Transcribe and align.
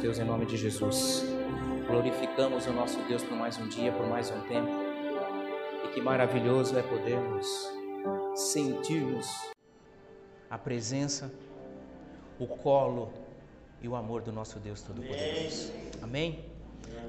teus 0.00 0.18
em 0.18 0.24
nome 0.24 0.46
de 0.46 0.56
Jesus. 0.56 1.24
Glorificamos 1.86 2.66
o 2.66 2.72
nosso 2.72 2.98
Deus 3.02 3.22
por 3.22 3.36
mais 3.36 3.58
um 3.58 3.68
dia, 3.68 3.92
por 3.92 4.06
mais 4.06 4.30
um 4.30 4.40
tempo. 4.48 4.70
E 5.84 5.88
que 5.88 6.00
maravilhoso 6.00 6.78
é 6.78 6.82
podermos 6.82 7.70
sentirmos 8.34 9.52
a 10.48 10.56
presença, 10.56 11.30
o 12.38 12.46
colo 12.46 13.12
e 13.82 13.88
o 13.88 13.94
amor 13.94 14.22
do 14.22 14.32
nosso 14.32 14.58
Deus 14.58 14.80
Todo-Poderoso. 14.80 15.70
Amém? 16.00 16.46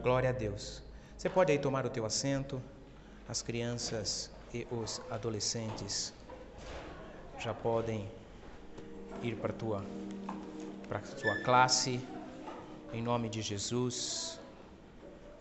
Glória 0.03 0.29
a 0.29 0.33
Deus. 0.33 0.83
Você 1.17 1.29
pode 1.29 1.49
aí 1.49 1.59
tomar 1.59 1.85
o 1.85 1.89
teu 1.89 2.05
assento. 2.05 2.61
As 3.29 3.41
crianças 3.41 4.29
e 4.53 4.67
os 4.69 5.01
adolescentes 5.09 6.13
já 7.39 7.53
podem 7.53 8.11
ir 9.23 9.37
para 9.37 9.53
tua, 9.53 9.81
para 10.89 10.97
a 10.97 11.01
tua 11.01 11.41
classe, 11.41 12.01
em 12.93 13.01
nome 13.01 13.29
de 13.29 13.41
Jesus. 13.41 14.39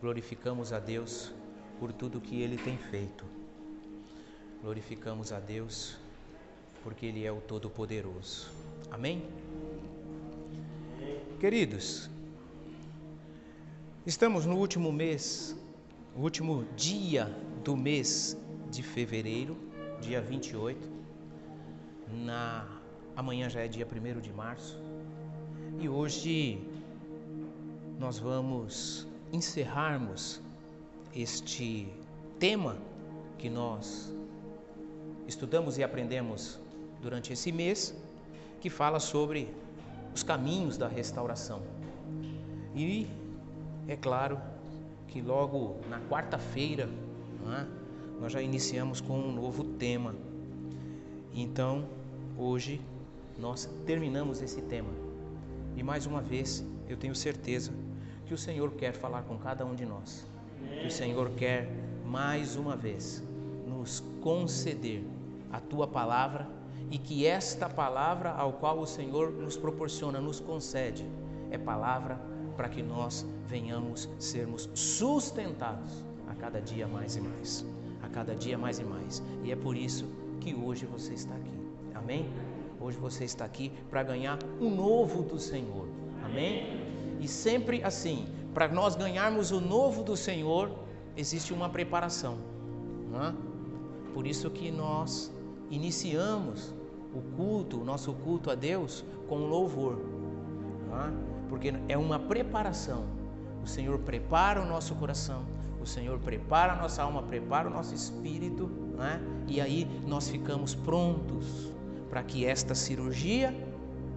Glorificamos 0.01 0.73
a 0.73 0.79
Deus 0.79 1.33
por 1.79 1.93
tudo 1.93 2.21
que 2.21 2.41
Ele 2.41 2.57
tem 2.57 2.79
feito. 2.79 3.25
Glorificamos 4.63 5.33
a 5.33 5.41
Deus 5.41 5.97
porque 6.83 7.07
Ele 7.07 7.25
é 7.25 7.33
o 7.33 7.41
Todo-Poderoso. 7.41 8.51
Amém? 8.91 9.23
Queridos, 11.39 12.11
estamos 14.07 14.47
no 14.47 14.57
último 14.57 14.93
mês, 14.93 15.57
o 16.15 16.21
último 16.21 16.67
dia 16.77 17.25
do 17.65 17.77
mês 17.77 18.37
de 18.71 18.83
fevereiro, 18.83 19.57
dia 20.01 20.21
28. 20.21 20.89
Na 22.25 22.67
amanhã 23.17 23.49
já 23.49 23.61
é 23.61 23.69
dia 23.69 23.87
1 23.87 24.21
de 24.21 24.33
março. 24.33 24.79
E 25.79 25.89
hoje 25.89 26.61
nós 28.01 28.19
vamos 28.19 29.07
encerrarmos 29.31 30.41
este 31.15 31.87
tema 32.39 32.79
que 33.37 33.51
nós 33.51 34.11
estudamos 35.29 35.77
e 35.77 35.85
aprendemos 35.85 36.59
durante 37.03 37.35
esse 37.35 37.53
mês, 37.53 37.95
que 38.59 38.71
fala 38.71 38.99
sobre 38.99 39.55
os 40.15 40.23
caminhos 40.23 40.79
da 40.79 40.89
restauração. 40.89 41.61
E 42.75 43.07
é 43.87 43.97
claro 43.97 44.41
que 45.07 45.21
logo 45.21 45.77
na 45.91 46.01
quarta-feira 46.09 46.89
é? 47.49 47.67
nós 48.19 48.33
já 48.33 48.41
iniciamos 48.41 49.03
com 49.03 49.19
um 49.19 49.31
novo 49.31 49.63
tema. 49.63 50.15
Então, 51.35 51.85
hoje 52.39 52.81
nós 53.39 53.69
terminamos 53.85 54.41
esse 54.41 54.63
tema. 54.63 54.91
E 55.77 55.83
mais 55.83 56.07
uma 56.07 56.23
vez, 56.23 56.65
eu 56.89 56.97
tenho 56.97 57.15
certeza 57.15 57.71
que 58.31 58.35
o 58.35 58.39
Senhor 58.39 58.71
quer 58.75 58.93
falar 58.93 59.23
com 59.23 59.37
cada 59.37 59.67
um 59.67 59.75
de 59.75 59.85
nós. 59.85 60.25
Que 60.81 60.87
o 60.87 60.91
Senhor 60.91 61.31
quer 61.31 61.69
mais 62.07 62.55
uma 62.55 62.77
vez 62.77 63.25
nos 63.67 64.05
conceder 64.23 65.03
a 65.51 65.59
tua 65.59 65.89
palavra 65.89 66.49
e 66.93 66.97
que 66.97 67.27
esta 67.27 67.69
palavra 67.69 68.31
ao 68.31 68.53
qual 68.53 68.79
o 68.79 68.87
Senhor 68.87 69.33
nos 69.33 69.57
proporciona, 69.57 70.21
nos 70.21 70.39
concede, 70.39 71.05
é 71.51 71.59
palavra 71.59 72.21
para 72.57 72.69
que 72.69 72.85
nós 72.85 73.27
venhamos 73.49 74.09
sermos 74.17 74.71
sustentados 74.75 76.05
a 76.29 76.35
cada 76.37 76.61
dia 76.61 76.87
mais 76.87 77.17
e 77.17 77.21
mais, 77.21 77.67
a 78.01 78.09
cada 78.09 78.33
dia 78.33 78.57
mais 78.57 78.79
e 78.79 78.85
mais. 78.85 79.21
E 79.43 79.51
é 79.51 79.57
por 79.57 79.77
isso 79.77 80.09
que 80.39 80.55
hoje 80.55 80.87
você 80.87 81.15
está 81.15 81.35
aqui. 81.35 81.59
Amém? 81.97 82.31
Hoje 82.81 82.97
você 82.97 83.25
está 83.25 83.45
aqui 83.45 83.73
para 83.91 84.05
ganhar 84.05 84.39
o 84.61 84.71
novo 84.71 85.25
do 85.25 85.37
Senhor. 85.37 85.89
Amém? 86.25 86.80
E 87.21 87.29
sempre 87.29 87.83
assim, 87.85 88.27
para 88.55 88.67
nós 88.69 88.97
ganharmos 88.97 89.51
o 89.51 89.61
novo 89.61 90.03
do 90.03 90.17
Senhor, 90.17 90.71
existe 91.17 91.53
uma 91.53 91.69
preparação. 91.69 92.39
É? 93.15 93.33
Por 94.13 94.27
isso 94.27 94.51
que 94.51 94.71
nós 94.71 95.33
iniciamos 95.71 96.75
o 97.15 97.21
culto, 97.37 97.81
o 97.81 97.85
nosso 97.85 98.13
culto 98.15 98.51
a 98.51 98.55
Deus, 98.55 99.05
com 99.29 99.39
louvor. 99.39 99.99
É? 100.93 101.13
Porque 101.49 101.73
é 101.89 101.97
uma 101.97 102.19
preparação. 102.19 103.05
O 103.63 103.67
Senhor 103.67 103.99
prepara 103.99 104.63
o 104.63 104.67
nosso 104.67 104.95
coração, 104.95 105.45
o 105.81 105.87
Senhor 105.87 106.19
prepara 106.19 106.73
a 106.73 106.77
nossa 106.77 107.03
alma, 107.03 107.23
prepara 107.23 107.69
o 107.69 107.71
nosso 107.71 107.95
espírito, 107.95 108.71
é? 108.99 109.21
e 109.47 109.61
aí 109.61 109.87
nós 110.07 110.31
ficamos 110.31 110.75
prontos 110.75 111.73
para 112.09 112.23
que 112.23 112.47
esta 112.47 112.75
cirurgia 112.75 113.55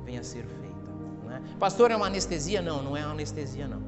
venha 0.05 0.21
a 0.21 0.23
ser 0.23 0.45
feita. 0.45 0.62
Pastor, 1.59 1.91
é 1.91 1.95
uma 1.95 2.07
anestesia? 2.07 2.61
Não, 2.61 2.81
não 2.81 2.97
é 2.97 3.03
uma 3.03 3.11
anestesia, 3.11 3.67
não. 3.67 3.81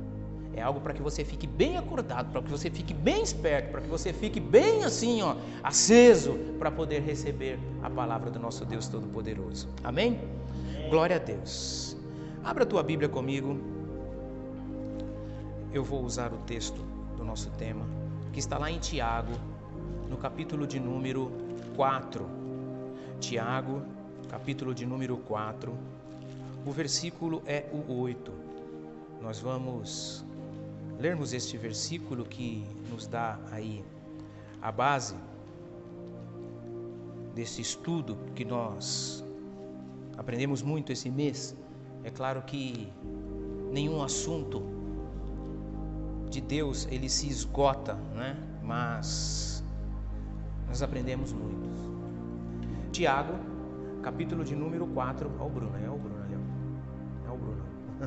É 0.55 0.61
algo 0.61 0.79
para 0.79 0.93
que 0.93 1.01
você 1.01 1.25
fique 1.25 1.45
bem 1.45 1.77
acordado, 1.77 2.31
para 2.31 2.41
que 2.41 2.49
você 2.49 2.69
fique 2.69 2.93
bem 2.93 3.21
esperto, 3.21 3.71
para 3.71 3.81
que 3.81 3.89
você 3.89 4.13
fique 4.13 4.39
bem 4.39 4.85
assim, 4.85 5.21
ó, 5.21 5.35
aceso, 5.61 6.33
para 6.57 6.71
poder 6.71 7.01
receber 7.01 7.59
a 7.83 7.89
palavra 7.89 8.31
do 8.31 8.39
nosso 8.39 8.63
Deus 8.63 8.87
Todo-Poderoso. 8.87 9.67
Amém? 9.83 10.21
Glória 10.89 11.17
a 11.17 11.19
Deus. 11.19 11.97
Abra 12.41 12.63
a 12.63 12.65
tua 12.65 12.81
Bíblia 12.83 13.09
comigo. 13.09 13.59
Eu 15.73 15.83
vou 15.83 16.01
usar 16.03 16.31
o 16.31 16.37
texto 16.37 16.79
do 17.17 17.25
nosso 17.25 17.49
tema, 17.51 17.85
que 18.31 18.39
está 18.39 18.57
lá 18.57 18.71
em 18.71 18.79
Tiago, 18.79 19.33
no 20.09 20.15
capítulo 20.15 20.65
de 20.65 20.79
número 20.79 21.33
4. 21.75 22.25
Tiago, 23.19 23.81
capítulo 24.29 24.73
de 24.73 24.85
número 24.85 25.17
4. 25.17 25.77
O 26.65 26.71
versículo 26.71 27.43
é 27.45 27.69
o 27.71 27.93
8. 27.93 28.31
Nós 29.21 29.39
vamos 29.39 30.25
lermos 30.99 31.31
este 31.31 31.57
versículo 31.57 32.25
que 32.25 32.65
nos 32.89 33.05
dá 33.05 33.37
aí 33.51 33.85
a 34.59 34.71
base 34.71 35.15
desse 37.35 37.61
estudo 37.61 38.17
que 38.33 38.43
nós 38.43 39.23
aprendemos 40.17 40.63
muito 40.63 40.91
esse 40.91 41.07
mês. 41.11 41.55
É 42.03 42.09
claro 42.09 42.41
que 42.41 42.91
nenhum 43.71 44.01
assunto 44.01 44.63
de 46.31 46.41
Deus 46.41 46.87
ele 46.89 47.09
se 47.09 47.27
esgota, 47.27 47.93
né? 48.15 48.35
Mas 48.63 49.63
nós 50.67 50.81
aprendemos 50.81 51.31
muito. 51.31 51.69
Tiago, 52.91 53.33
capítulo 54.01 54.43
de 54.43 54.55
número 54.55 54.87
4, 54.87 55.31
ao 55.37 55.47
Bruno, 55.47 55.77
é 55.77 55.89
o 55.89 55.97
Bruno 55.97 56.24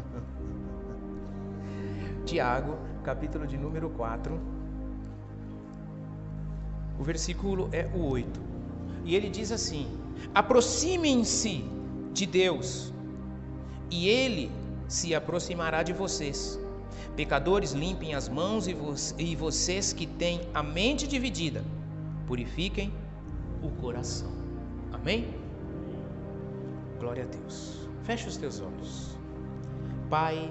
Tiago, 2.24 2.76
capítulo 3.04 3.46
de 3.46 3.56
número 3.56 3.88
4. 3.90 4.40
O 6.98 7.04
versículo 7.04 7.68
é 7.72 7.88
o 7.94 8.06
8. 8.06 8.40
E 9.04 9.14
ele 9.14 9.30
diz 9.30 9.52
assim: 9.52 9.86
Aproximem-se 10.34 11.64
de 12.12 12.26
Deus, 12.26 12.92
e 13.90 14.08
ele 14.08 14.50
se 14.88 15.14
aproximará 15.14 15.82
de 15.82 15.92
vocês. 15.92 16.58
Pecadores, 17.16 17.72
limpem 17.72 18.14
as 18.14 18.28
mãos, 18.28 18.68
e, 18.68 18.74
vo 18.74 18.94
e 19.18 19.34
vocês 19.34 19.92
que 19.92 20.06
têm 20.06 20.40
a 20.54 20.62
mente 20.62 21.06
dividida, 21.06 21.64
purifiquem 22.26 22.92
o 23.62 23.70
coração. 23.70 24.30
Amém? 24.92 25.34
Glória 26.98 27.24
a 27.24 27.26
Deus. 27.26 27.88
Feche 28.04 28.28
os 28.28 28.36
teus 28.36 28.60
olhos. 28.60 29.18
Pai, 30.08 30.50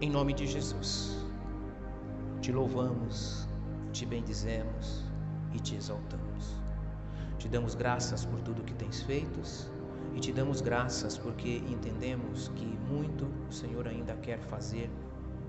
em 0.00 0.08
nome 0.08 0.32
de 0.32 0.46
Jesus, 0.46 1.18
te 2.40 2.52
louvamos, 2.52 3.48
te 3.92 4.06
bendizemos 4.06 5.02
e 5.52 5.58
te 5.58 5.74
exaltamos. 5.74 6.54
Te 7.36 7.48
damos 7.48 7.74
graças 7.74 8.24
por 8.24 8.40
tudo 8.42 8.62
que 8.62 8.74
tens 8.74 9.02
feito 9.02 9.40
e 10.14 10.20
te 10.20 10.32
damos 10.32 10.60
graças 10.60 11.18
porque 11.18 11.56
entendemos 11.68 12.46
que 12.54 12.64
muito 12.64 13.26
o 13.48 13.52
Senhor 13.52 13.88
ainda 13.88 14.14
quer 14.18 14.38
fazer, 14.38 14.88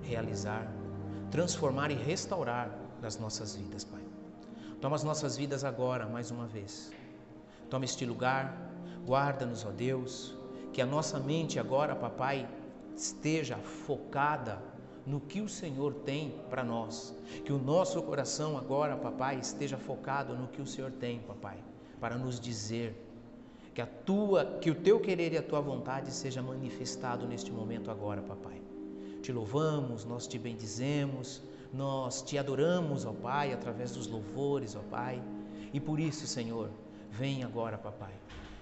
realizar, 0.01 0.67
transformar 1.29 1.91
e 1.91 1.93
restaurar 1.93 2.75
das 3.03 3.19
nossas 3.19 3.55
vidas, 3.55 3.83
Pai. 3.83 4.01
Toma 4.81 4.95
as 4.95 5.03
nossas 5.03 5.37
vidas 5.37 5.63
agora, 5.63 6.07
mais 6.07 6.31
uma 6.31 6.47
vez. 6.47 6.91
Toma 7.69 7.85
este 7.85 8.03
lugar, 8.03 8.71
guarda-nos, 9.05 9.63
ó 9.63 9.69
Deus, 9.69 10.35
que 10.73 10.81
a 10.81 10.87
nossa 10.87 11.19
mente 11.19 11.59
agora, 11.59 11.95
papai, 11.95 12.49
esteja 12.95 13.57
focada 13.57 14.61
no 15.05 15.19
que 15.19 15.41
o 15.41 15.49
Senhor 15.49 15.93
tem 15.93 16.35
para 16.49 16.63
nós. 16.63 17.15
Que 17.43 17.53
o 17.53 17.57
nosso 17.57 18.01
coração 18.01 18.57
agora, 18.57 18.95
papai, 18.95 19.39
esteja 19.39 19.77
focado 19.77 20.35
no 20.35 20.47
que 20.47 20.61
o 20.61 20.65
Senhor 20.65 20.91
tem, 20.91 21.19
papai, 21.19 21.57
para 21.99 22.17
nos 22.17 22.39
dizer 22.39 23.01
que 23.73 23.81
a 23.81 23.85
tua, 23.85 24.45
que 24.61 24.71
o 24.71 24.75
teu 24.75 24.99
querer 24.99 25.33
e 25.33 25.37
a 25.37 25.43
tua 25.43 25.59
vontade 25.59 26.09
seja 26.11 26.41
manifestado 26.41 27.27
neste 27.27 27.51
momento 27.51 27.91
agora, 27.91 28.21
papai. 28.21 28.61
Te 29.21 29.33
louvamos, 29.33 30.05
nós 30.05 30.27
te 30.27 30.39
bendizemos, 30.39 31.43
nós 31.73 32.21
te 32.21 32.37
adoramos, 32.37 33.05
ó 33.05 33.11
Pai, 33.11 33.51
através 33.51 33.91
dos 33.91 34.07
louvores, 34.07 34.75
ó 34.75 34.79
Pai. 34.89 35.21
E 35.73 35.79
por 35.79 35.99
isso, 35.99 36.25
Senhor, 36.25 36.69
vem 37.11 37.43
agora, 37.43 37.77
papai, 37.77 38.13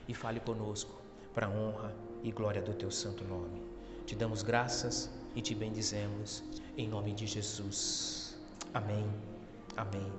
e 0.07 0.15
fale 0.15 0.39
conosco 0.39 0.99
para 1.33 1.45
a 1.45 1.49
honra 1.49 1.93
e 2.23 2.31
glória 2.31 2.61
do 2.61 2.73
teu 2.73 2.89
santo 2.89 3.23
nome. 3.23 3.72
Te 4.05 4.15
damos 4.15 4.43
graças 4.43 5.09
e 5.33 5.41
te 5.41 5.55
bendizemos 5.55 6.43
em 6.77 6.87
nome 6.87 7.13
de 7.13 7.25
Jesus. 7.25 8.35
Amém. 8.73 9.09
Amém. 9.77 10.11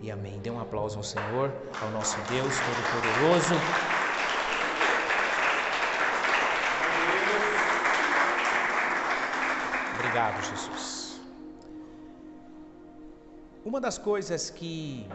E 0.00 0.10
amém. 0.10 0.40
Dê 0.40 0.50
um 0.50 0.58
aplauso 0.58 0.96
ao 0.96 1.02
Senhor, 1.04 1.52
ao 1.82 1.90
nosso 1.90 2.16
Deus 2.30 2.54
Todo-Poderoso. 2.66 3.54
Obrigado, 9.94 10.42
Jesus. 10.42 11.20
Uma 13.64 13.80
das 13.80 13.98
coisas 13.98 14.48
que 14.48 15.06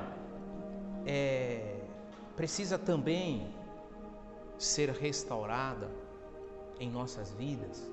é, 1.08 1.80
precisa 2.36 2.78
também 2.78 3.52
ser 4.60 4.90
restaurada 4.90 5.90
em 6.80 6.90
nossas 6.90 7.32
vidas 7.34 7.90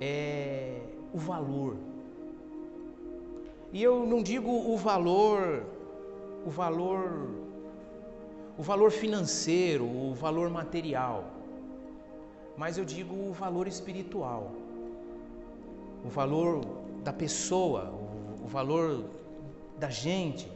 é 0.00 0.80
o 1.12 1.18
valor. 1.18 1.76
E 3.72 3.82
eu 3.82 4.06
não 4.06 4.22
digo 4.22 4.50
o 4.50 4.76
valor, 4.76 5.64
o 6.46 6.50
valor, 6.50 7.30
o 8.56 8.62
valor 8.62 8.90
financeiro, 8.90 9.84
o 9.84 10.14
valor 10.14 10.48
material, 10.50 11.24
mas 12.56 12.78
eu 12.78 12.84
digo 12.84 13.14
o 13.14 13.32
valor 13.32 13.66
espiritual, 13.66 14.52
o 16.04 16.08
valor 16.08 16.60
da 17.02 17.12
pessoa, 17.12 17.92
o, 17.92 18.44
o 18.44 18.46
valor 18.46 19.04
da 19.78 19.90
gente, 19.90 20.50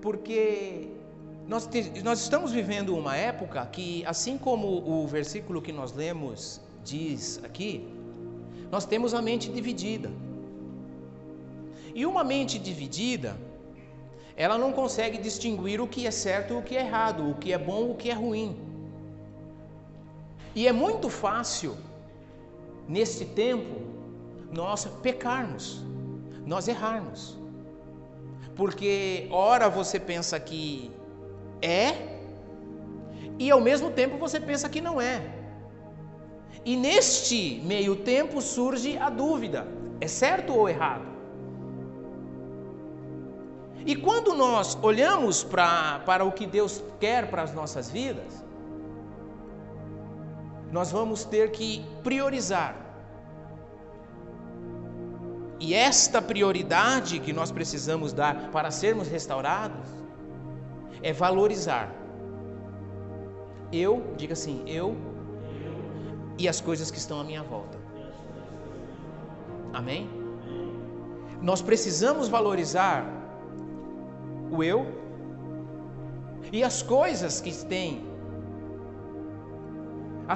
porque 0.00 0.88
nós, 1.48 1.66
te, 1.66 2.02
nós 2.02 2.20
estamos 2.20 2.52
vivendo 2.52 2.96
uma 2.96 3.16
época 3.16 3.64
que, 3.66 4.04
assim 4.06 4.38
como 4.38 4.66
o 4.88 5.06
versículo 5.06 5.60
que 5.60 5.72
nós 5.72 5.92
lemos 5.92 6.60
diz 6.84 7.40
aqui, 7.44 7.88
nós 8.70 8.84
temos 8.84 9.14
a 9.14 9.22
mente 9.22 9.50
dividida. 9.50 10.10
E 11.94 12.06
uma 12.06 12.24
mente 12.24 12.58
dividida, 12.58 13.36
ela 14.36 14.56
não 14.56 14.72
consegue 14.72 15.18
distinguir 15.18 15.80
o 15.80 15.86
que 15.86 16.06
é 16.06 16.10
certo 16.10 16.54
e 16.54 16.56
o 16.56 16.62
que 16.62 16.76
é 16.76 16.80
errado, 16.80 17.28
o 17.30 17.34
que 17.34 17.52
é 17.52 17.58
bom 17.58 17.88
e 17.88 17.90
o 17.90 17.94
que 17.94 18.10
é 18.10 18.14
ruim. 18.14 18.56
E 20.54 20.66
é 20.66 20.72
muito 20.72 21.08
fácil, 21.08 21.76
neste 22.88 23.24
tempo, 23.24 23.80
nós 24.50 24.84
pecarmos, 25.02 25.82
nós 26.46 26.68
errarmos. 26.68 27.38
Porque 28.54 29.28
ora 29.30 29.68
você 29.68 29.98
pensa 29.98 30.38
que 30.38 30.90
é 31.60 32.12
e 33.38 33.50
ao 33.50 33.60
mesmo 33.60 33.90
tempo 33.90 34.18
você 34.18 34.38
pensa 34.38 34.68
que 34.68 34.80
não 34.80 35.00
é. 35.00 35.41
E 36.64 36.76
neste 36.76 37.60
meio 37.64 37.96
tempo 37.96 38.40
surge 38.40 38.96
a 38.98 39.10
dúvida: 39.10 39.66
é 40.00 40.06
certo 40.06 40.54
ou 40.54 40.68
errado? 40.68 41.06
E 43.84 43.96
quando 43.96 44.32
nós 44.34 44.78
olhamos 44.80 45.42
pra, 45.42 46.00
para 46.06 46.24
o 46.24 46.30
que 46.30 46.46
Deus 46.46 46.82
quer 47.00 47.28
para 47.28 47.42
as 47.42 47.52
nossas 47.52 47.90
vidas, 47.90 48.44
nós 50.70 50.92
vamos 50.92 51.24
ter 51.24 51.50
que 51.50 51.84
priorizar 52.02 52.82
e 55.62 55.74
esta 55.74 56.20
prioridade 56.20 57.20
que 57.20 57.32
nós 57.32 57.52
precisamos 57.52 58.12
dar 58.12 58.50
para 58.50 58.68
sermos 58.72 59.06
restaurados 59.06 59.88
é 61.00 61.12
valorizar. 61.12 61.88
Eu, 63.72 64.12
diga 64.16 64.32
assim, 64.32 64.64
eu 64.66 64.96
e 66.42 66.48
as 66.52 66.60
coisas 66.68 66.90
que 66.90 67.00
estão 67.02 67.18
à 67.20 67.24
minha 67.30 67.42
volta. 67.52 67.78
Amém? 69.80 70.02
Nós 71.50 71.60
precisamos 71.68 72.26
valorizar 72.36 72.98
o 74.54 74.62
eu 74.70 74.80
e 76.56 76.64
as 76.70 76.78
coisas 76.96 77.40
que 77.44 77.52
tem, 77.74 77.90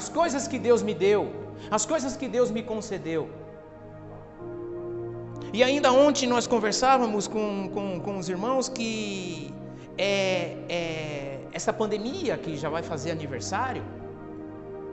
as 0.00 0.08
coisas 0.18 0.46
que 0.52 0.60
Deus 0.68 0.80
me 0.88 0.94
deu, 0.94 1.22
as 1.78 1.84
coisas 1.92 2.16
que 2.20 2.28
Deus 2.36 2.50
me 2.56 2.62
concedeu. 2.62 3.24
E 5.52 5.62
ainda 5.68 5.90
ontem 6.06 6.26
nós 6.34 6.46
conversávamos 6.54 7.26
com, 7.34 7.68
com, 7.74 8.00
com 8.06 8.14
os 8.22 8.28
irmãos 8.28 8.68
que 8.68 9.52
é, 9.98 10.56
é, 10.68 11.40
essa 11.52 11.72
pandemia 11.72 12.36
que 12.38 12.56
já 12.56 12.68
vai 12.68 12.82
fazer 12.92 13.10
aniversário, 13.10 13.82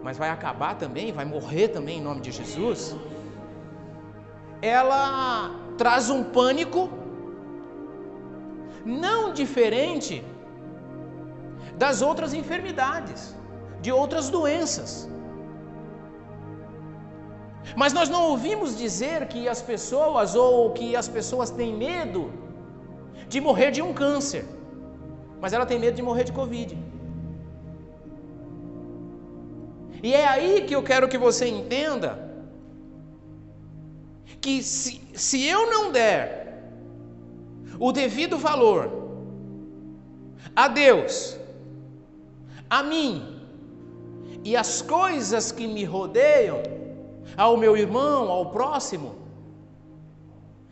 mas 0.03 0.17
vai 0.17 0.29
acabar 0.29 0.75
também, 0.83 1.11
vai 1.19 1.25
morrer 1.25 1.69
também 1.69 1.97
em 1.99 2.01
nome 2.01 2.21
de 2.21 2.31
Jesus, 2.31 2.95
ela 4.61 5.51
traz 5.77 6.09
um 6.09 6.21
pânico 6.23 6.89
não 8.85 9.31
diferente 9.31 10.23
das 11.77 12.01
outras 12.01 12.33
enfermidades, 12.33 13.35
de 13.81 13.91
outras 13.91 14.29
doenças. 14.29 15.09
Mas 17.75 17.93
nós 17.93 18.09
não 18.09 18.23
ouvimos 18.31 18.77
dizer 18.77 19.27
que 19.27 19.47
as 19.47 19.61
pessoas 19.61 20.35
ou 20.35 20.71
que 20.71 20.95
as 21.01 21.07
pessoas 21.07 21.49
têm 21.49 21.73
medo 21.73 22.31
de 23.27 23.39
morrer 23.39 23.71
de 23.71 23.81
um 23.81 23.93
câncer, 23.93 24.45
mas 25.41 25.53
ela 25.53 25.65
tem 25.65 25.79
medo 25.79 25.95
de 25.95 26.01
morrer 26.01 26.25
de 26.25 26.33
Covid. 26.33 26.77
E 30.03 30.13
é 30.13 30.27
aí 30.27 30.65
que 30.65 30.75
eu 30.75 30.83
quero 30.83 31.07
que 31.07 31.17
você 31.17 31.47
entenda 31.47 32.29
que 34.41 34.61
se, 34.61 35.01
se 35.13 35.41
eu 35.47 35.71
não 35.71 35.93
der 35.93 36.61
o 37.79 37.93
devido 37.93 38.37
valor 38.37 38.91
a 40.53 40.67
Deus, 40.67 41.37
a 42.69 42.83
mim 42.83 43.39
e 44.43 44.57
as 44.57 44.81
coisas 44.81 45.53
que 45.53 45.65
me 45.65 45.85
rodeiam, 45.85 46.61
ao 47.37 47.55
meu 47.55 47.77
irmão, 47.77 48.29
ao 48.29 48.51
próximo, 48.51 49.15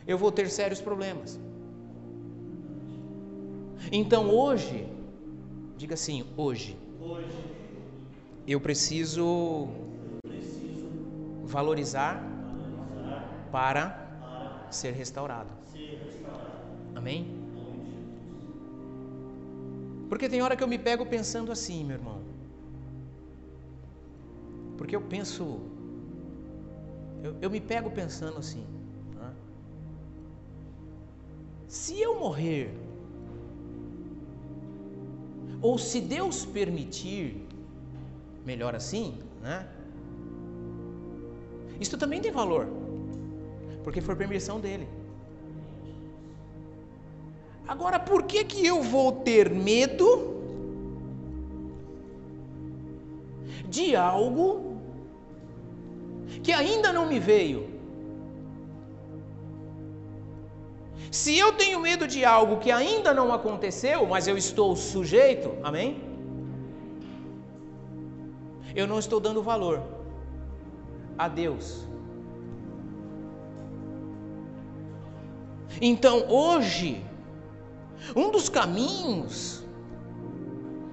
eu 0.06 0.18
vou 0.18 0.30
ter 0.30 0.50
sérios 0.50 0.82
problemas. 0.82 1.40
Então 3.90 4.30
hoje, 4.30 4.86
diga 5.78 5.94
assim, 5.94 6.26
hoje, 6.36 6.78
hoje 7.00 7.51
eu 8.48 8.60
preciso, 8.60 9.70
valorizar, 11.44 12.24
para, 13.52 13.90
para 14.20 14.68
ser, 14.72 14.94
restaurado. 14.94 15.50
ser 15.72 16.00
restaurado. 16.06 16.52
Amém? 16.96 17.28
Porque 20.10 20.28
tem 20.28 20.42
hora 20.42 20.56
que 20.56 20.64
eu 20.64 20.68
me 20.68 20.78
pego 20.78 21.06
pensando 21.06 21.52
assim, 21.52 21.84
meu 21.84 21.98
irmão. 21.98 22.22
Porque 24.78 24.96
eu 24.96 25.02
penso 25.02 25.60
eu, 27.24 27.36
eu 27.42 27.50
me 27.50 27.62
pego 27.62 27.92
pensando 27.92 28.38
assim: 28.40 28.66
né? 29.16 29.34
se 31.68 32.00
eu 32.02 32.20
morrer, 32.20 32.74
ou 35.62 35.78
se 35.78 36.02
Deus 36.02 36.46
permitir, 36.46 37.48
melhor 38.46 38.76
assim, 38.76 39.20
né? 39.42 39.68
Isso 41.80 41.98
também 41.98 42.22
tem 42.22 42.32
valor, 42.32 42.68
porque 43.84 44.02
foi 44.02 44.16
permissão 44.16 44.60
dele. 44.60 44.88
Agora, 47.68 48.00
por 48.00 48.24
que 48.24 48.44
que 48.44 48.66
eu 48.66 48.82
vou 48.82 49.12
ter 49.12 49.50
medo 49.50 50.32
de 53.72 53.96
algo 53.96 54.72
que 56.44 56.52
ainda 56.52 56.92
não 56.92 57.06
me 57.06 57.20
veio. 57.20 57.70
Se 61.10 61.38
eu 61.38 61.52
tenho 61.54 61.80
medo 61.80 62.08
de 62.08 62.24
algo 62.24 62.58
que 62.58 62.72
ainda 62.72 63.14
não 63.14 63.34
aconteceu, 63.34 64.06
mas 64.06 64.28
eu 64.28 64.38
estou 64.38 64.76
sujeito, 64.76 65.52
amém? 65.64 66.11
Eu 68.76 68.88
não 68.88 69.00
estou 69.00 69.20
dando 69.20 69.42
valor 69.42 69.82
a 71.18 71.28
Deus. 71.28 71.86
Então, 75.82 76.26
hoje, 76.30 77.04
um 78.16 78.32
dos 78.32 78.50
caminhos 78.50 79.64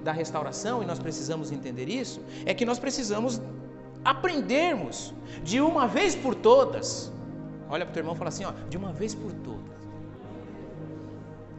da 0.03 0.11
restauração, 0.11 0.81
e 0.81 0.85
nós 0.85 0.99
precisamos 0.99 1.51
entender 1.51 1.89
isso, 1.89 2.21
é 2.45 2.53
que 2.53 2.65
nós 2.65 2.79
precisamos 2.79 3.41
aprendermos 4.03 5.13
de 5.43 5.59
uma 5.59 5.87
vez 5.87 6.15
por 6.15 6.35
todas. 6.35 7.11
Olha 7.69 7.85
para 7.85 7.91
o 7.91 7.93
teu 7.93 8.01
irmão 8.01 8.15
e 8.15 8.17
fala 8.17 8.29
assim: 8.29 8.45
ó, 8.45 8.53
de 8.69 8.77
uma 8.77 8.93
vez 8.93 9.13
por 9.13 9.31
todas. 9.33 9.79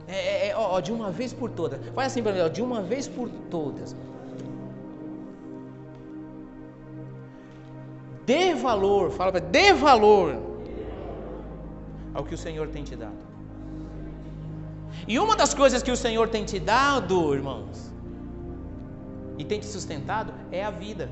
É, 0.09 0.47
é, 0.47 0.49
é 0.49 0.57
ó, 0.57 0.81
de 0.81 0.93
uma 0.93 1.11
vez 1.11 1.33
por 1.33 1.50
todas. 1.50 1.81
Faz 1.95 2.12
assim 2.12 2.23
para 2.23 2.33
mim, 2.33 2.41
ó, 2.41 2.49
de 2.49 2.62
uma 2.62 2.81
vez 2.81 3.07
por 3.07 3.29
todas. 3.50 3.95
Dê 8.31 8.55
valor, 8.55 9.11
fala 9.11 9.33
para 9.33 9.41
dê 9.41 9.73
valor 9.73 10.29
ao 12.15 12.23
que 12.23 12.35
o 12.37 12.39
Senhor 12.39 12.69
tem 12.69 12.85
te 12.85 12.95
dado. 12.95 13.23
E 15.13 15.19
uma 15.19 15.35
das 15.41 15.53
coisas 15.53 15.83
que 15.83 15.91
o 15.91 15.97
Senhor 15.97 16.29
tem 16.29 16.45
te 16.45 16.61
dado, 16.61 17.35
irmãos, 17.35 17.93
e 19.37 19.45
tem 19.45 19.59
te 19.59 19.67
sustentado, 19.67 20.33
é 20.53 20.63
a 20.65 20.71
vida. 20.71 21.11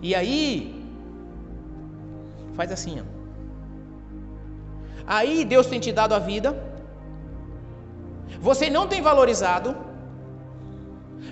E 0.00 0.14
aí, 0.14 0.40
faz 2.54 2.70
assim, 2.70 3.00
ó. 3.00 3.04
Aí 5.04 5.44
Deus 5.44 5.66
tem 5.66 5.80
te 5.80 5.90
dado 5.90 6.14
a 6.14 6.20
vida, 6.20 6.50
você 8.40 8.70
não 8.70 8.86
tem 8.86 9.02
valorizado, 9.02 9.74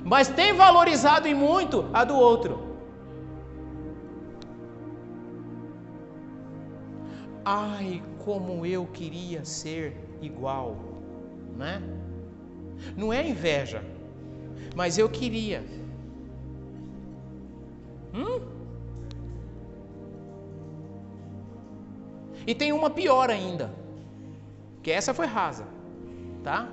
mas 0.04 0.28
tem 0.28 0.52
valorizado 0.52 1.28
e 1.28 1.34
muito 1.34 1.88
a 1.92 2.04
do 2.04 2.16
outro. 2.16 2.70
Ai, 7.44 8.02
como 8.24 8.64
eu 8.64 8.86
queria 8.86 9.44
ser 9.44 9.96
igual, 10.20 10.76
né? 11.56 11.82
Não 12.96 13.12
é 13.12 13.26
inveja, 13.26 13.82
mas 14.74 14.98
eu 14.98 15.08
queria. 15.08 15.64
Hum? 18.14 18.40
E 22.46 22.54
tem 22.54 22.72
uma 22.72 22.90
pior 22.90 23.30
ainda, 23.30 23.70
que 24.82 24.90
essa 24.90 25.12
foi 25.12 25.26
rasa, 25.26 25.66
tá? 26.42 26.68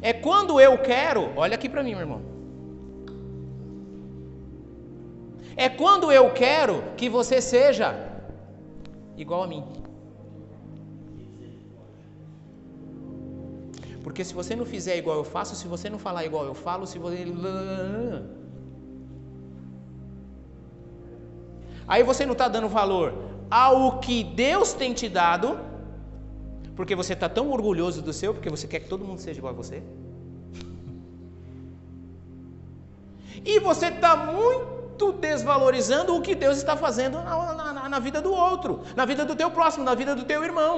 É 0.00 0.12
quando 0.12 0.60
eu 0.60 0.78
quero, 0.78 1.32
olha 1.36 1.54
aqui 1.54 1.68
para 1.68 1.82
mim, 1.82 1.92
meu 1.92 2.00
irmão. 2.00 2.22
É 5.56 5.68
quando 5.68 6.12
eu 6.12 6.32
quero 6.32 6.82
que 6.96 7.08
você 7.08 7.40
seja 7.40 7.88
igual 9.16 9.42
a 9.42 9.46
mim. 9.46 9.64
Porque 14.02 14.22
se 14.22 14.34
você 14.34 14.54
não 14.54 14.66
fizer 14.66 14.96
igual 14.96 15.16
eu 15.16 15.24
faço, 15.24 15.56
se 15.56 15.66
você 15.66 15.90
não 15.90 15.98
falar 15.98 16.24
igual 16.24 16.44
eu 16.44 16.54
falo, 16.54 16.86
se 16.86 16.98
você. 16.98 17.24
Aí 21.88 22.02
você 22.02 22.24
não 22.24 22.32
está 22.32 22.48
dando 22.48 22.68
valor 22.68 23.14
ao 23.50 23.98
que 23.98 24.22
Deus 24.22 24.72
tem 24.72 24.92
te 24.92 25.08
dado 25.08 25.58
porque 26.76 26.94
você 26.94 27.14
está 27.14 27.28
tão 27.28 27.50
orgulhoso 27.50 28.02
do 28.02 28.12
seu, 28.12 28.34
porque 28.34 28.50
você 28.50 28.66
quer 28.68 28.80
que 28.80 28.88
todo 28.88 29.04
mundo 29.04 29.20
seja 29.26 29.38
igual 29.40 29.54
a 29.54 29.56
você. 29.56 29.82
E 33.52 33.58
você 33.60 33.86
está 33.86 34.14
muito 34.14 35.12
desvalorizando 35.12 36.14
o 36.14 36.20
que 36.20 36.34
Deus 36.34 36.58
está 36.58 36.76
fazendo 36.76 37.16
na, 37.22 37.54
na, 37.54 37.88
na, 37.88 37.98
vida 37.98 38.20
do 38.20 38.32
outro, 38.32 38.82
na 38.94 39.06
vida 39.06 39.24
do 39.24 39.34
teu 39.34 39.50
próximo, 39.50 39.84
na 39.84 39.94
vida 39.94 40.14
do 40.14 40.24
teu 40.24 40.44
irmão. 40.44 40.76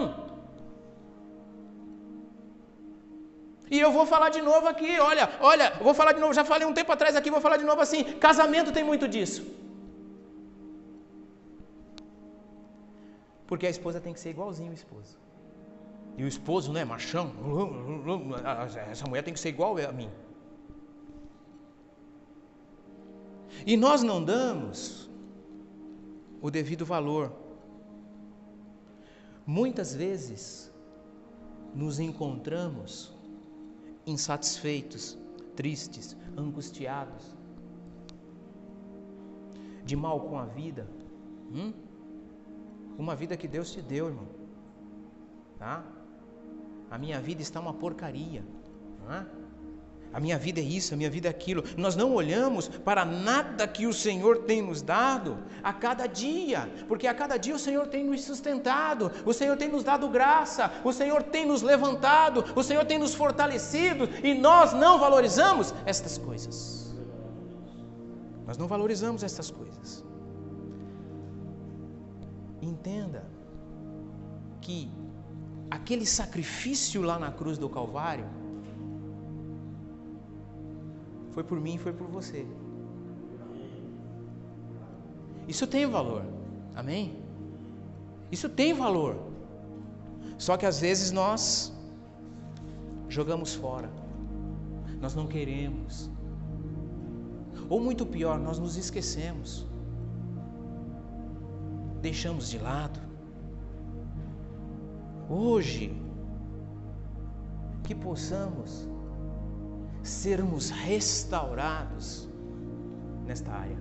E 3.71 3.79
eu 3.79 3.91
vou 3.93 4.07
falar 4.07 4.31
de 4.31 4.41
novo 4.41 4.67
aqui, 4.69 4.99
olha, 5.01 5.29
olha, 5.41 5.73
vou 5.83 5.93
falar 5.93 6.13
de 6.13 6.21
novo, 6.21 6.33
já 6.33 6.45
falei 6.45 6.67
um 6.67 6.73
tempo 6.73 6.93
atrás 6.93 7.17
aqui, 7.17 7.31
vou 7.31 7.41
falar 7.41 7.57
de 7.57 7.65
novo 7.65 7.81
assim, 7.83 8.05
casamento 8.27 8.73
tem 8.73 8.85
muito 8.85 9.09
disso. 9.09 9.45
Porque 13.49 13.67
a 13.67 13.71
esposa 13.71 14.01
tem 14.01 14.13
que 14.13 14.21
ser 14.21 14.31
igualzinho 14.31 14.71
o 14.71 14.75
esposo. 14.75 15.28
E 16.19 16.25
o 16.25 16.27
esposo, 16.27 16.73
né, 16.73 16.85
machão, 16.85 17.31
essa 18.91 19.07
mulher 19.07 19.23
tem 19.23 19.33
que 19.33 19.39
ser 19.39 19.51
igual 19.51 19.79
a 19.79 19.93
mim. 19.93 20.11
E 23.65 23.77
nós 23.77 24.03
não 24.03 24.25
damos 24.25 25.09
o 26.43 26.51
devido 26.51 26.85
valor. 26.85 27.33
Muitas 29.47 29.95
vezes 29.95 30.75
nos 31.73 32.01
encontramos 32.01 33.17
insatisfeitos, 34.05 35.17
tristes, 35.55 36.17
angustiados, 36.37 37.37
de 39.85 39.95
mal 39.95 40.21
com 40.23 40.37
a 40.37 40.47
vida. 40.47 40.89
Hum? 41.53 41.73
Uma 42.99 43.15
vida 43.15 43.37
que 43.37 43.47
Deus 43.47 43.71
te 43.71 43.81
deu, 43.81 44.09
irmão. 44.09 44.27
Tá? 45.57 45.98
A 46.91 46.99
minha 46.99 47.21
vida 47.21 47.43
está 47.43 47.61
uma 47.61 47.75
porcaria. 47.75 48.45
É? 49.11 49.39
A 50.13 50.19
minha 50.19 50.39
vida 50.39 50.59
é 50.59 50.63
isso, 50.63 50.95
a 50.95 50.97
minha 50.97 51.11
vida 51.11 51.29
é 51.29 51.31
aquilo. 51.31 51.63
Nós 51.77 51.95
não 51.95 52.15
olhamos 52.15 52.67
para 52.69 53.05
nada 53.05 53.69
que 53.69 53.87
o 53.87 53.93
Senhor 53.93 54.39
tem 54.39 54.63
nos 54.63 54.81
dado 54.81 55.37
a 55.63 55.73
cada 55.73 56.07
dia, 56.07 56.71
porque 56.89 57.07
a 57.07 57.15
cada 57.15 57.37
dia 57.37 57.55
o 57.55 57.59
Senhor 57.59 57.87
tem 57.89 58.05
nos 58.05 58.23
sustentado, 58.25 59.13
o 59.27 59.35
Senhor 59.35 59.57
tem 59.57 59.69
nos 59.69 59.85
dado 59.85 60.09
graça, 60.09 60.73
o 60.83 60.93
Senhor 60.93 61.23
tem 61.23 61.45
nos 61.45 61.61
levantado, 61.61 62.45
o 62.57 62.63
Senhor 62.63 62.87
tem 62.87 62.99
nos 62.99 63.15
fortalecido 63.15 64.09
e 64.25 64.35
nós 64.35 64.73
não 64.73 64.99
valorizamos 64.99 65.75
estas 65.85 66.17
coisas. 66.17 66.97
Nós 68.47 68.57
não 68.57 68.67
valorizamos 68.67 69.23
estas 69.23 69.51
coisas. 69.51 70.03
Entenda 72.63 73.27
que 74.63 74.91
aquele 75.71 76.07
sacrifício 76.07 77.03
lá 77.03 77.19
na 77.19 77.31
cruz 77.31 77.59
do 77.59 77.69
Calvário 77.69 78.27
foi 81.33 81.45
por 81.45 81.61
mim 81.61 81.75
e 81.75 81.79
foi 81.79 81.93
por 81.93 82.09
você. 82.09 82.47
Isso 85.47 85.67
tem 85.67 85.87
valor, 85.87 86.25
amém? 86.75 87.23
Isso 88.31 88.49
tem 88.49 88.75
valor. 88.75 89.17
Só 90.37 90.57
que 90.57 90.67
às 90.67 90.81
vezes 90.81 91.11
nós 91.11 91.73
jogamos 93.09 93.55
fora, 93.55 93.91
nós 95.01 95.15
não 95.15 95.27
queremos, 95.27 96.11
ou 97.69 97.81
muito 97.81 98.05
pior, 98.05 98.39
nós 98.39 98.59
nos 98.59 98.77
esquecemos, 98.77 99.67
deixamos 102.01 102.51
de 102.51 102.59
lado 102.59 103.08
hoje 105.29 105.95
que 107.85 107.95
possamos 107.95 108.89
sermos 110.03 110.71
restaurados 110.71 112.29
nesta 113.27 113.53
área. 113.53 113.79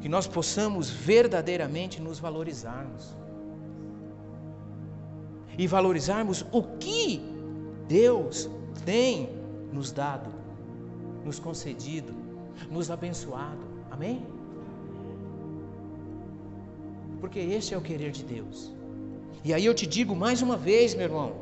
Que 0.00 0.08
nós 0.08 0.26
possamos 0.26 0.90
verdadeiramente 0.90 2.00
nos 2.00 2.18
valorizarmos. 2.18 3.16
E 5.56 5.66
valorizarmos 5.66 6.46
o 6.52 6.62
que 6.62 7.20
Deus 7.88 8.48
tem 8.84 9.28
nos 9.72 9.90
dado, 9.90 10.30
nos 11.24 11.40
concedido, 11.40 12.14
nos 12.70 12.90
abençoado. 12.90 13.66
Amém? 13.90 14.37
Porque 17.20 17.38
este 17.38 17.74
é 17.74 17.78
o 17.78 17.80
querer 17.80 18.10
de 18.10 18.24
Deus. 18.24 18.72
E 19.44 19.52
aí 19.54 19.64
eu 19.64 19.74
te 19.74 19.86
digo 19.86 20.14
mais 20.14 20.42
uma 20.42 20.56
vez, 20.56 20.94
meu 20.94 21.04
irmão, 21.04 21.32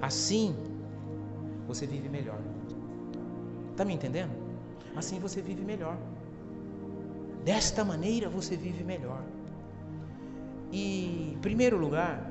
assim 0.00 0.54
você 1.66 1.86
vive 1.86 2.08
melhor. 2.08 2.38
Está 3.72 3.84
me 3.84 3.94
entendendo? 3.94 4.32
Assim 4.94 5.18
você 5.18 5.42
vive 5.42 5.62
melhor. 5.62 5.96
Desta 7.44 7.84
maneira 7.84 8.28
você 8.28 8.56
vive 8.56 8.82
melhor. 8.82 9.22
E, 10.72 11.32
em 11.34 11.38
primeiro 11.38 11.76
lugar, 11.76 12.30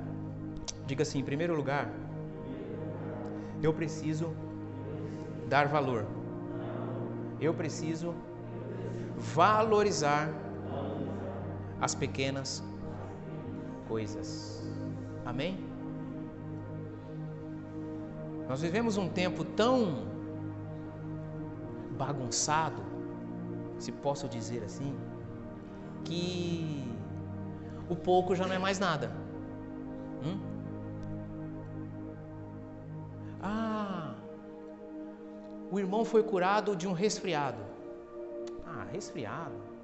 diga 0.86 1.04
assim: 1.04 1.20
em 1.20 1.24
primeiro 1.24 1.56
lugar, 1.56 1.92
eu 3.62 3.74
preciso 3.74 4.34
dar 5.48 5.68
valor. 5.68 6.06
Eu 7.40 7.54
preciso 7.54 8.14
valorizar 9.18 10.30
as 11.82 11.94
pequenas 11.94 12.64
coisas. 13.88 14.64
Amém? 15.26 15.58
Nós 18.48 18.62
vivemos 18.62 18.98
um 18.98 19.10
tempo 19.10 19.44
tão 19.44 20.06
bagunçado, 21.98 22.84
se 23.80 23.92
posso 23.92 24.28
dizer 24.30 24.64
assim, 24.64 24.96
que 26.04 26.86
o 27.90 27.96
pouco 27.96 28.36
já 28.36 28.46
não 28.48 28.54
é 28.54 28.60
mais 28.60 28.80
nada. 28.80 29.12
Hum? 30.24 30.40
Ah, 33.42 34.16
o 35.72 35.80
irmão 35.80 36.06
foi 36.06 36.24
curado 36.24 36.76
de 36.76 36.88
um 36.88 36.94
resfriado. 36.94 37.62
Ah, 38.66 38.86
resfriado. 38.92 39.75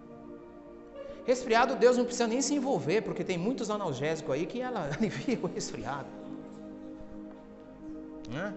Resfriado, 1.26 1.76
Deus 1.76 1.98
não 1.98 2.06
precisa 2.06 2.28
nem 2.28 2.42
se 2.42 2.54
envolver, 2.56 3.02
porque 3.02 3.24
tem 3.24 3.38
muitos 3.38 3.70
analgésicos 3.70 4.34
aí 4.34 4.46
que 4.46 4.62
ela 4.62 4.90
alivia 4.98 5.40
o 5.42 5.48
resfriado. 5.48 6.08
Né? 8.30 8.54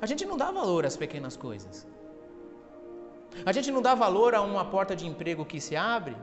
A 0.00 0.06
gente 0.06 0.24
não 0.24 0.36
dá 0.36 0.50
valor 0.50 0.84
às 0.84 0.96
pequenas 0.96 1.36
coisas. 1.36 1.86
A 3.46 3.52
gente 3.52 3.70
não 3.70 3.80
dá 3.80 3.94
valor 3.94 4.34
a 4.34 4.42
uma 4.42 4.64
porta 4.64 4.94
de 4.96 5.06
emprego 5.06 5.44
que 5.44 5.60
se 5.60 5.76
abre, 5.76 6.16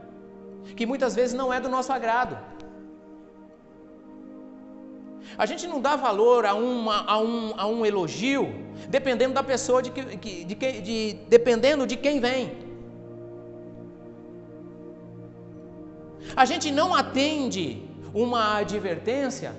que 0.76 0.86
muitas 0.86 1.16
vezes 1.16 1.34
não 1.34 1.52
é 1.52 1.60
do 1.60 1.70
nosso 1.70 1.92
agrado. 1.92 2.38
A 5.38 5.46
gente 5.46 5.66
não 5.68 5.80
dá 5.80 5.96
valor 5.96 6.46
a, 6.46 6.54
uma, 6.54 7.06
a, 7.06 7.20
um, 7.20 7.54
a 7.58 7.68
um 7.68 7.86
elogio, 7.86 8.54
dependendo 8.90 9.34
da 9.34 9.44
pessoa, 9.44 9.82
de, 9.82 9.92
que, 9.92 10.04
de, 10.04 10.56
de, 10.56 10.82
de, 10.82 11.14
dependendo 11.28 11.88
de 11.88 11.96
quem 11.96 12.20
vem. 12.20 12.69
A 16.42 16.46
gente 16.50 16.68
não 16.72 16.90
atende 17.00 17.64
uma 18.24 18.42
advertência, 18.60 19.50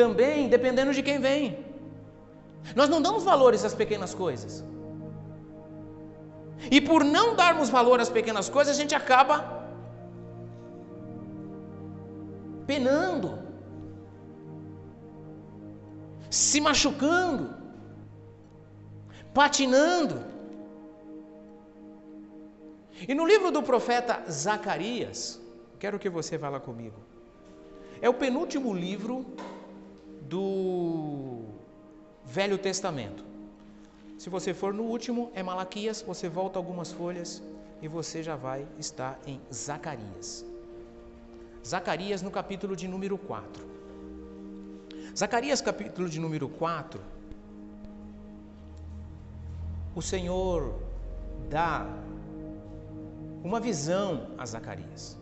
também 0.00 0.48
dependendo 0.54 0.92
de 0.96 1.02
quem 1.06 1.18
vem. 1.18 1.44
Nós 2.78 2.90
não 2.92 3.00
damos 3.06 3.22
valores 3.24 3.64
às 3.68 3.74
pequenas 3.74 4.12
coisas. 4.22 4.62
E 6.70 6.78
por 6.88 7.02
não 7.02 7.34
darmos 7.34 7.70
valor 7.70 8.00
às 8.04 8.10
pequenas 8.10 8.50
coisas, 8.56 8.76
a 8.76 8.80
gente 8.80 8.94
acaba 8.94 9.36
penando, 12.66 13.30
se 16.28 16.60
machucando, 16.60 17.54
patinando. 19.32 20.18
E 23.08 23.14
no 23.14 23.26
livro 23.32 23.50
do 23.50 23.62
profeta 23.62 24.22
Zacarias, 24.30 25.45
quero 25.78 25.98
que 25.98 26.08
você 26.08 26.36
vá 26.36 26.48
lá 26.48 26.60
comigo. 26.60 26.96
É 28.00 28.08
o 28.08 28.14
penúltimo 28.14 28.74
livro 28.74 29.24
do 30.22 31.44
Velho 32.24 32.58
Testamento. 32.58 33.24
Se 34.18 34.28
você 34.30 34.52
for 34.54 34.72
no 34.72 34.84
último, 34.84 35.30
é 35.34 35.42
Malaquias, 35.42 36.02
você 36.02 36.28
volta 36.28 36.58
algumas 36.58 36.90
folhas 36.92 37.42
e 37.82 37.88
você 37.88 38.22
já 38.22 38.36
vai 38.36 38.66
estar 38.78 39.18
em 39.26 39.40
Zacarias. 39.52 40.44
Zacarias 41.64 42.22
no 42.22 42.30
capítulo 42.30 42.74
de 42.74 42.88
número 42.88 43.18
4. 43.18 43.64
Zacarias, 45.16 45.60
capítulo 45.60 46.08
de 46.08 46.20
número 46.20 46.48
4. 46.48 47.00
O 49.94 50.02
Senhor 50.02 50.78
dá 51.48 51.86
uma 53.42 53.60
visão 53.60 54.28
a 54.36 54.44
Zacarias. 54.44 55.16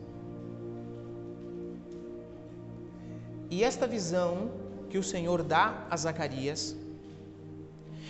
E 3.55 3.63
esta 3.63 3.87
visão 3.87 4.51
que 4.91 4.99
o 4.99 5.03
Senhor 5.05 5.41
dá 5.45 5.87
a 5.89 5.97
Zacarias 5.97 6.75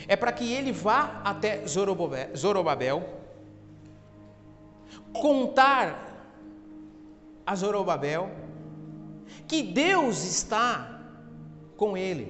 é 0.09 0.16
para 0.16 0.33
que 0.33 0.50
ele 0.50 0.72
vá 0.72 1.20
até 1.22 1.66
Zorobabel, 1.66 3.07
contar 5.12 5.87
a 7.44 7.54
Zorobabel 7.54 8.30
que 9.46 9.62
Deus 9.62 10.24
está 10.24 10.98
com 11.76 11.94
ele. 11.94 12.26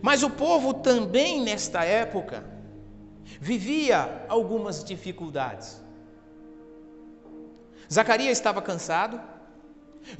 Mas 0.00 0.22
o 0.22 0.30
povo 0.30 0.72
também 0.72 1.42
nesta 1.42 1.84
época 1.84 2.42
vivia 3.38 4.24
algumas 4.26 4.82
dificuldades. 4.82 5.84
Zacarias 7.92 8.38
estava 8.38 8.62
cansado, 8.62 9.20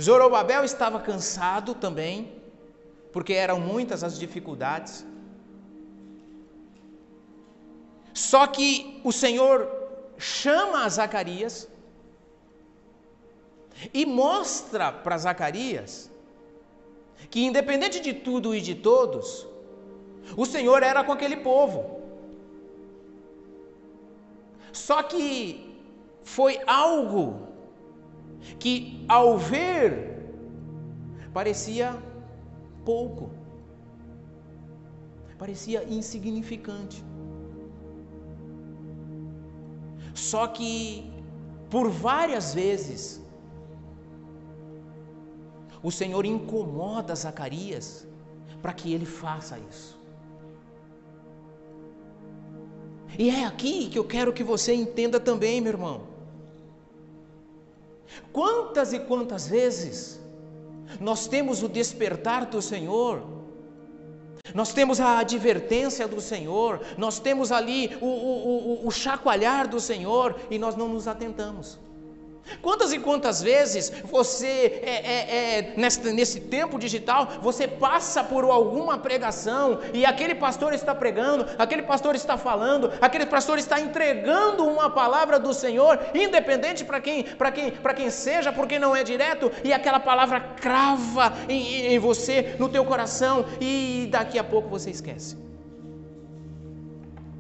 Zorobabel 0.01 0.65
estava 0.65 1.01
cansado 1.01 1.75
também, 1.75 2.33
porque 3.13 3.33
eram 3.33 3.59
muitas 3.61 4.05
as 4.05 4.19
dificuldades. 4.19 5.05
Só 8.13 8.47
que 8.47 9.01
o 9.05 9.13
Senhor 9.13 9.69
chama 10.19 10.85
a 10.85 10.89
Zacarias 10.89 11.69
e 13.95 14.05
mostra 14.05 14.91
para 14.93 15.17
Zacarias 15.17 16.11
que, 17.31 17.45
independente 17.45 18.01
de 18.01 18.13
tudo 18.13 18.55
e 18.55 18.61
de 18.61 18.75
todos, 18.75 19.47
o 20.37 20.45
Senhor 20.45 20.83
era 20.83 21.05
com 21.05 21.13
aquele 21.13 21.37
povo. 21.37 22.01
Só 24.73 25.03
que 25.03 25.77
foi 26.23 26.61
algo 26.67 27.48
que, 28.59 29.05
ao 29.09 29.39
ver, 29.39 30.33
parecia 31.33 31.97
pouco, 32.85 33.31
parecia 35.39 35.85
insignificante. 35.85 37.05
Só 40.15 40.47
que 40.49 41.13
por 41.71 41.89
várias 41.91 42.55
vezes 42.55 43.23
o 45.83 45.91
Senhor 45.93 46.25
incomoda 46.27 47.15
Zacarias 47.15 48.07
para 48.61 48.73
que 48.73 48.93
ele 48.93 49.07
faça 49.07 49.59
isso. 49.71 49.99
E 53.19 53.31
é 53.31 53.45
aqui 53.45 53.89
que 53.89 53.99
eu 53.99 54.05
quero 54.05 54.33
que 54.33 54.45
você 54.45 54.75
entenda 54.75 55.19
também, 55.19 55.61
meu 55.61 55.73
irmão. 55.73 56.18
Quantas 58.33 58.93
e 58.93 58.99
quantas 58.99 59.49
vezes 59.49 60.21
nós 61.01 61.27
temos 61.27 61.63
o 61.63 61.69
despertar 61.69 62.47
do 62.47 62.63
Senhor 62.63 63.39
nós 64.55 64.73
temos 64.73 65.01
a 65.01 65.19
advertência 65.19 66.09
do 66.09 66.21
Senhor, 66.21 66.81
nós 66.97 67.19
temos 67.19 67.53
ali 67.53 67.97
o, 68.01 68.07
o, 68.07 68.85
o, 68.85 68.87
o 68.87 68.91
chacoalhar 68.91 69.69
do 69.69 69.79
Senhor 69.79 70.41
e 70.51 70.59
nós 70.59 70.75
não 70.75 70.89
nos 70.89 71.07
atentamos. 71.07 71.79
Quantas 72.63 72.93
e 72.93 72.99
quantas 72.99 73.43
vezes 73.43 73.91
você, 74.05 74.81
é, 74.83 74.91
é, 74.91 75.59
é, 75.59 75.75
nesse, 75.77 76.13
nesse 76.13 76.41
tempo 76.41 76.79
digital, 76.79 77.29
você 77.43 77.67
passa 77.67 78.23
por 78.25 78.45
alguma 78.45 78.99
pregação 78.99 79.81
e 79.93 80.05
aquele 80.05 80.35
pastor 80.35 80.73
está 80.73 80.95
pregando, 80.95 81.47
aquele 81.59 81.83
pastor 81.83 82.15
está 82.15 82.37
falando, 82.37 82.93
aquele 83.01 83.27
pastor 83.27 83.59
está 83.59 83.81
entregando 83.81 84.65
uma 84.65 84.91
palavra 84.91 85.39
do 85.39 85.53
Senhor, 85.53 85.99
independente 86.15 86.85
para 86.85 87.01
quem, 87.01 87.25
quem, 87.55 87.71
para 87.71 87.95
quem 87.95 88.11
seja, 88.11 88.53
porque 88.53 88.79
não 88.79 88.95
é 88.95 89.03
direto, 89.03 89.51
e 89.65 89.73
aquela 89.73 90.01
palavra 90.01 90.41
crava 90.41 91.33
em, 91.49 91.95
em 91.95 91.99
você, 91.99 92.57
no 92.59 92.69
teu 92.69 92.85
coração, 92.85 93.45
e 93.61 94.09
daqui 94.11 94.39
a 94.39 94.45
pouco 94.45 94.69
você 94.69 94.91
esquece. 94.91 95.37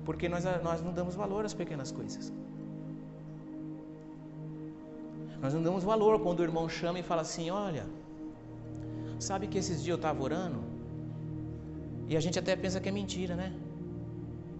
Porque 0.04 0.28
nós, 0.28 0.44
nós 0.62 0.82
não 0.82 0.92
damos 0.92 1.14
valor 1.14 1.44
às 1.44 1.54
pequenas 1.54 1.92
coisas. 1.92 2.32
Nós 5.42 5.54
não 5.54 5.62
damos 5.62 5.84
valor 5.84 6.20
quando 6.20 6.40
o 6.40 6.42
irmão 6.42 6.68
chama 6.68 6.98
e 6.98 7.02
fala 7.02 7.22
assim: 7.22 7.50
Olha, 7.50 7.86
sabe 9.18 9.46
que 9.46 9.58
esses 9.58 9.82
dias 9.82 9.94
eu 9.94 9.96
estava 9.96 10.22
orando? 10.22 10.60
E 12.08 12.16
a 12.16 12.20
gente 12.20 12.38
até 12.38 12.56
pensa 12.56 12.80
que 12.80 12.88
é 12.88 12.92
mentira, 12.92 13.36
né? 13.36 13.52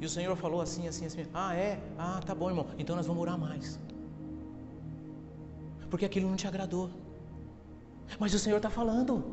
E 0.01 0.07
o 0.07 0.09
Senhor 0.09 0.37
falou 0.37 0.61
assim, 0.61 0.87
assim, 0.87 1.07
assim: 1.07 1.27
Ah, 1.35 1.55
é? 1.55 1.81
Ah, 1.99 2.21
tá 2.25 2.35
bom, 2.35 2.49
irmão. 2.51 2.67
Então 2.79 2.95
nós 2.95 3.07
vamos 3.07 3.23
orar 3.23 3.39
mais. 3.39 3.79
Porque 5.91 6.05
aquilo 6.05 6.29
não 6.29 6.37
te 6.37 6.47
agradou. 6.47 6.91
Mas 8.19 8.33
o 8.35 8.39
Senhor 8.39 8.59
está 8.59 8.71
falando. 8.71 9.25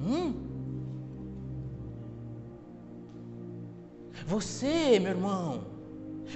Hum? 0.00 0.34
Você, 4.26 4.98
meu 4.98 5.10
irmão, 5.10 5.64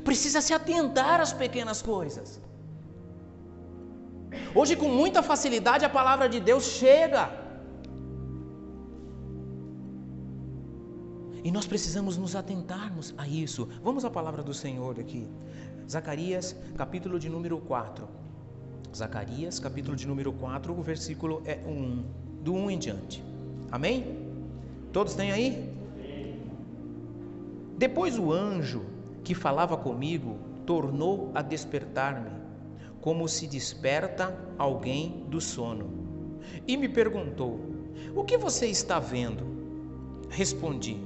precisa 0.05 0.41
se 0.41 0.53
atentar 0.53 1.21
às 1.21 1.33
pequenas 1.33 1.81
coisas. 1.83 2.41
Hoje, 4.55 4.77
com 4.77 4.89
muita 4.89 5.23
facilidade, 5.23 5.85
a 5.85 5.89
palavra 5.89 6.29
de 6.29 6.41
Deus 6.41 6.65
chega. 6.65 7.31
E 11.43 11.51
nós 11.51 11.67
precisamos 11.67 12.17
nos 12.17 12.37
atentarmos 12.37 13.15
a 13.17 13.27
isso. 13.27 13.69
Vamos 13.83 14.05
à 14.05 14.11
palavra 14.11 14.43
do 14.43 14.53
Senhor 14.53 14.99
aqui. 15.01 15.27
Zacarias, 15.89 16.55
capítulo 16.77 17.19
de 17.19 17.29
número 17.29 17.59
4. 17.59 18.07
Zacarias, 18.95 19.59
capítulo 19.59 19.97
de 19.97 20.07
número 20.07 20.33
4, 20.33 20.79
o 20.79 20.83
versículo 20.83 21.43
é 21.45 21.59
1, 21.67 22.05
do 22.43 22.55
1 22.55 22.71
em 22.73 22.79
diante. 22.79 23.25
Amém? 23.71 24.19
Todos 24.93 25.15
têm 25.15 25.33
aí? 25.33 25.73
Depois 27.79 28.19
o 28.19 28.33
anjo 28.33 28.85
que 29.25 29.35
falava 29.35 29.77
comigo 29.77 30.39
tornou 30.67 31.31
a 31.35 31.41
despertar-me 31.41 32.40
como 33.01 33.29
se 33.29 33.47
desperta 33.47 34.37
alguém 34.59 35.25
do 35.29 35.41
sono. 35.41 35.91
E 36.67 36.77
me 36.77 36.89
perguntou: 36.89 37.61
O 38.15 38.25
que 38.25 38.37
você 38.37 38.67
está 38.67 38.99
vendo? 38.99 39.45
Respondi: 40.29 40.97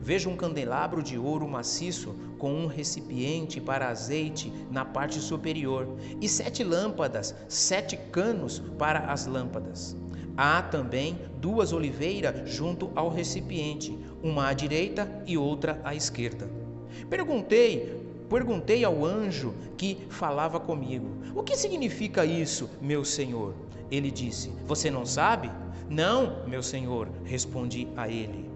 Vejo 0.00 0.30
um 0.30 0.36
candelabro 0.36 1.02
de 1.02 1.18
ouro 1.18 1.46
maciço 1.46 2.14
com 2.38 2.52
um 2.52 2.66
recipiente 2.66 3.60
para 3.60 3.88
azeite 3.88 4.52
na 4.70 4.84
parte 4.84 5.20
superior 5.20 5.96
e 6.20 6.28
sete 6.28 6.64
lâmpadas, 6.64 7.34
sete 7.48 7.96
canos 7.96 8.60
para 8.78 9.00
as 9.12 9.26
lâmpadas. 9.26 9.96
Há 10.36 10.62
também 10.62 11.18
duas 11.40 11.72
oliveiras 11.72 12.50
junto 12.50 12.90
ao 12.96 13.08
recipiente, 13.08 13.96
uma 14.22 14.48
à 14.48 14.52
direita 14.52 15.22
e 15.26 15.38
outra 15.38 15.80
à 15.84 15.94
esquerda. 15.94 16.50
Perguntei, 17.08 18.02
perguntei 18.28 18.84
ao 18.84 19.04
anjo 19.04 19.54
que 19.76 20.06
falava 20.08 20.58
comigo: 20.58 21.08
O 21.34 21.42
que 21.42 21.56
significa 21.56 22.24
isso, 22.24 22.70
meu 22.80 23.04
senhor? 23.04 23.54
Ele 23.90 24.10
disse: 24.10 24.52
Você 24.66 24.90
não 24.90 25.04
sabe? 25.04 25.50
Não, 25.88 26.46
meu 26.46 26.62
senhor, 26.62 27.08
respondi 27.24 27.88
a 27.96 28.08
ele. 28.08 28.50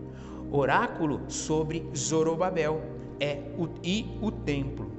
Oráculo 0.50 1.20
sobre 1.28 1.86
Zorobabel 1.94 2.80
é 3.20 3.38
o, 3.58 3.68
e 3.82 4.06
o 4.22 4.30
templo. 4.30 4.90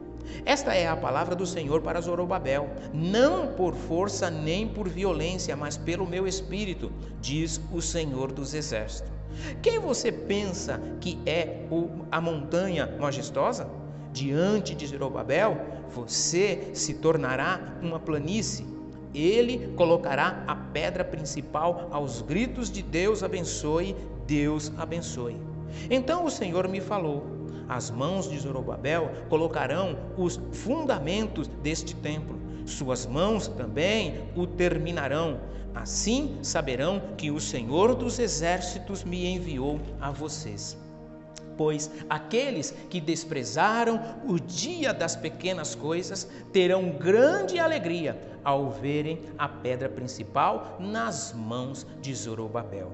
Esta 0.45 0.75
é 0.75 0.87
a 0.87 0.95
palavra 0.95 1.35
do 1.35 1.45
Senhor 1.45 1.81
para 1.81 1.99
Zorobabel, 2.01 2.69
não 2.93 3.47
por 3.47 3.73
força 3.73 4.29
nem 4.29 4.67
por 4.67 4.87
violência, 4.87 5.55
mas 5.55 5.75
pelo 5.75 6.05
meu 6.05 6.27
espírito, 6.27 6.91
diz 7.19 7.59
o 7.73 7.81
Senhor 7.81 8.31
dos 8.31 8.53
exércitos. 8.53 9.11
Quem 9.61 9.79
você 9.79 10.11
pensa 10.11 10.79
que 10.99 11.17
é 11.25 11.65
o, 11.71 12.05
a 12.11 12.21
montanha 12.21 12.95
majestosa? 12.99 13.67
Diante 14.11 14.73
de 14.73 14.87
Zorobabel, 14.87 15.57
você 15.89 16.71
se 16.73 16.95
tornará 16.95 17.77
uma 17.81 17.99
planície. 17.99 18.65
Ele 19.13 19.73
colocará 19.75 20.43
a 20.47 20.55
pedra 20.55 21.03
principal 21.03 21.87
aos 21.91 22.21
gritos 22.21 22.71
de 22.71 22.81
Deus 22.81 23.23
abençoe, 23.23 23.95
Deus 24.27 24.71
abençoe. 24.77 25.37
Então 25.89 26.25
o 26.25 26.29
Senhor 26.29 26.67
me 26.67 26.81
falou: 26.81 27.25
as 27.67 27.91
mãos 27.91 28.29
de 28.29 28.37
Zorobabel 28.39 29.11
colocarão 29.29 29.97
os 30.17 30.39
fundamentos 30.51 31.47
deste 31.47 31.95
templo. 31.95 32.39
Suas 32.65 33.05
mãos 33.05 33.47
também 33.47 34.21
o 34.35 34.45
terminarão. 34.47 35.39
Assim 35.73 36.39
saberão 36.41 37.01
que 37.15 37.29
o 37.31 37.39
Senhor 37.39 37.95
dos 37.95 38.19
exércitos 38.19 39.03
me 39.03 39.27
enviou 39.27 39.79
a 40.01 40.11
vocês. 40.11 40.75
Pois 41.59 41.91
aqueles 42.09 42.73
que 42.89 43.01
desprezaram 43.01 43.99
o 44.25 44.39
dia 44.39 44.93
das 44.93 45.17
pequenas 45.17 45.75
coisas 45.75 46.25
terão 46.53 46.91
grande 46.91 47.59
alegria 47.59 48.17
ao 48.45 48.71
verem 48.71 49.19
a 49.37 49.49
pedra 49.49 49.89
principal 49.89 50.77
nas 50.79 51.33
mãos 51.33 51.85
de 51.99 52.15
Zorobabel. 52.15 52.93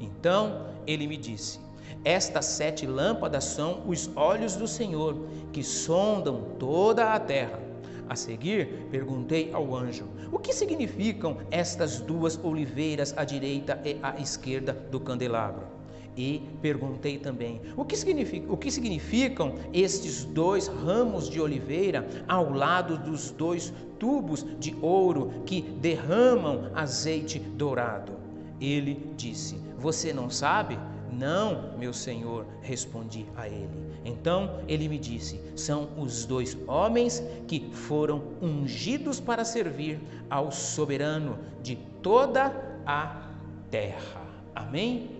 Então 0.00 0.66
ele 0.88 1.06
me 1.06 1.16
disse: 1.16 1.60
estas 2.04 2.46
sete 2.46 2.84
lâmpadas 2.84 3.44
são 3.44 3.84
os 3.86 4.10
olhos 4.16 4.56
do 4.56 4.66
Senhor, 4.66 5.16
que 5.52 5.62
sondam 5.62 6.56
toda 6.58 7.14
a 7.14 7.20
terra. 7.20 7.60
A 8.08 8.16
seguir, 8.16 8.88
perguntei 8.90 9.52
ao 9.52 9.72
anjo: 9.72 10.08
O 10.32 10.38
que 10.40 10.52
significam 10.52 11.36
estas 11.48 12.00
duas 12.00 12.36
oliveiras 12.42 13.14
à 13.16 13.22
direita 13.22 13.80
e 13.84 14.00
à 14.02 14.20
esquerda 14.20 14.72
do 14.72 14.98
candelabro? 14.98 15.78
E 16.16 16.42
perguntei 16.60 17.18
também: 17.18 17.60
o 17.76 17.84
que, 17.84 17.96
significa, 17.96 18.52
o 18.52 18.56
que 18.56 18.70
significam 18.70 19.54
estes 19.72 20.24
dois 20.24 20.66
ramos 20.66 21.28
de 21.28 21.40
oliveira 21.40 22.06
ao 22.26 22.52
lado 22.52 22.98
dos 22.98 23.30
dois 23.30 23.72
tubos 23.98 24.44
de 24.58 24.76
ouro 24.82 25.42
que 25.46 25.62
derramam 25.62 26.70
azeite 26.74 27.38
dourado? 27.38 28.12
Ele 28.60 29.12
disse: 29.16 29.56
Você 29.78 30.12
não 30.12 30.28
sabe? 30.28 30.78
Não, 31.12 31.76
meu 31.76 31.92
senhor, 31.92 32.46
respondi 32.62 33.26
a 33.36 33.48
ele. 33.48 33.68
Então 34.04 34.60
ele 34.68 34.88
me 34.88 34.98
disse: 34.98 35.40
São 35.56 35.88
os 35.98 36.24
dois 36.24 36.56
homens 36.66 37.22
que 37.46 37.70
foram 37.72 38.22
ungidos 38.40 39.20
para 39.20 39.44
servir 39.44 40.00
ao 40.28 40.50
soberano 40.52 41.38
de 41.62 41.76
toda 42.02 42.80
a 42.86 43.28
terra. 43.70 44.22
Amém? 44.54 45.19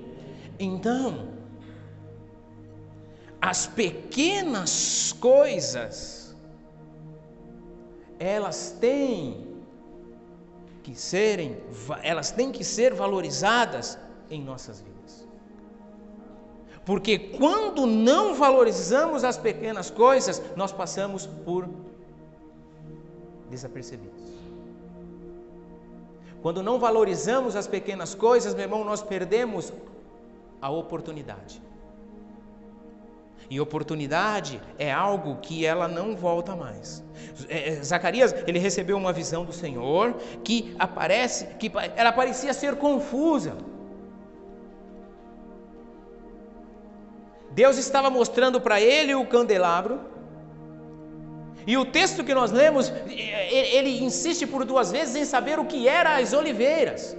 Então, 0.62 1.28
as 3.40 3.66
pequenas 3.66 5.14
coisas, 5.18 6.36
elas 8.18 8.76
têm 8.78 9.56
que 10.82 10.94
serem, 10.94 11.56
elas 12.02 12.30
têm 12.30 12.52
que 12.52 12.62
ser 12.62 12.92
valorizadas 12.92 13.98
em 14.28 14.42
nossas 14.42 14.82
vidas. 14.82 15.26
Porque 16.84 17.18
quando 17.18 17.86
não 17.86 18.34
valorizamos 18.34 19.24
as 19.24 19.38
pequenas 19.38 19.90
coisas, 19.90 20.42
nós 20.56 20.72
passamos 20.72 21.24
por 21.24 21.66
desapercebidos. 23.48 24.28
Quando 26.42 26.62
não 26.62 26.78
valorizamos 26.78 27.56
as 27.56 27.66
pequenas 27.66 28.14
coisas, 28.14 28.54
meu 28.54 28.64
irmão, 28.64 28.84
nós 28.84 29.02
perdemos 29.02 29.72
a 30.60 30.70
oportunidade. 30.70 31.62
E 33.50 33.60
oportunidade 33.60 34.60
é 34.78 34.92
algo 34.92 35.36
que 35.36 35.66
ela 35.66 35.88
não 35.88 36.14
volta 36.14 36.54
mais. 36.54 37.02
É, 37.48 37.70
é, 37.70 37.82
Zacarias, 37.82 38.32
ele 38.46 38.60
recebeu 38.60 38.96
uma 38.96 39.12
visão 39.12 39.44
do 39.44 39.52
Senhor 39.52 40.14
que 40.44 40.74
aparece, 40.78 41.46
que 41.58 41.70
ela 41.96 42.12
parecia 42.12 42.54
ser 42.54 42.76
confusa. 42.76 43.56
Deus 47.50 47.76
estava 47.76 48.08
mostrando 48.08 48.60
para 48.60 48.80
ele 48.80 49.16
o 49.16 49.26
candelabro. 49.26 49.98
E 51.66 51.76
o 51.76 51.84
texto 51.84 52.22
que 52.22 52.32
nós 52.32 52.52
lemos, 52.52 52.92
ele 53.08 54.02
insiste 54.02 54.46
por 54.46 54.64
duas 54.64 54.92
vezes 54.92 55.16
em 55.16 55.24
saber 55.24 55.58
o 55.58 55.64
que 55.64 55.88
eram 55.88 56.12
as 56.12 56.32
oliveiras. 56.32 57.16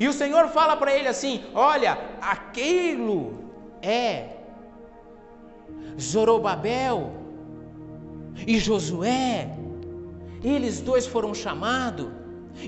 E 0.00 0.06
o 0.06 0.12
Senhor 0.12 0.48
fala 0.48 0.76
para 0.76 0.94
ele 0.94 1.08
assim: 1.08 1.44
Olha, 1.54 1.98
aquilo 2.20 3.38
é 3.82 4.28
Zorobabel 6.00 7.12
e 8.46 8.58
Josué. 8.58 9.50
Eles 10.42 10.80
dois 10.80 11.06
foram 11.06 11.34
chamados. 11.34 12.08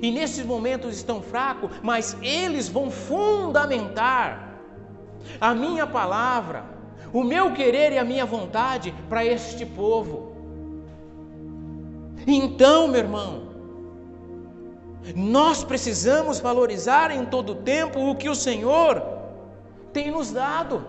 E 0.03 0.11
nesses 0.11 0.45
momentos 0.45 0.97
estão 0.97 1.21
fracos, 1.21 1.71
mas 1.83 2.17
eles 2.23 2.69
vão 2.69 2.91
fundamentar 2.91 4.61
a 5.41 5.53
minha 5.53 5.87
palavra, 5.87 6.65
o 7.13 7.25
meu 7.25 7.53
querer 7.53 7.93
e 7.93 7.99
a 7.99 8.05
minha 8.05 8.25
vontade 8.25 8.95
para 9.09 9.25
este 9.25 9.67
povo. 9.67 10.37
Então, 12.27 12.87
meu 12.87 13.01
irmão, 13.01 13.50
nós 15.15 15.65
precisamos 15.65 16.41
valorizar 16.41 17.11
em 17.11 17.25
todo 17.25 17.55
tempo 17.55 17.99
o 18.01 18.15
que 18.15 18.29
o 18.29 18.35
Senhor 18.35 19.03
tem 19.93 20.11
nos 20.11 20.31
dado. 20.31 20.87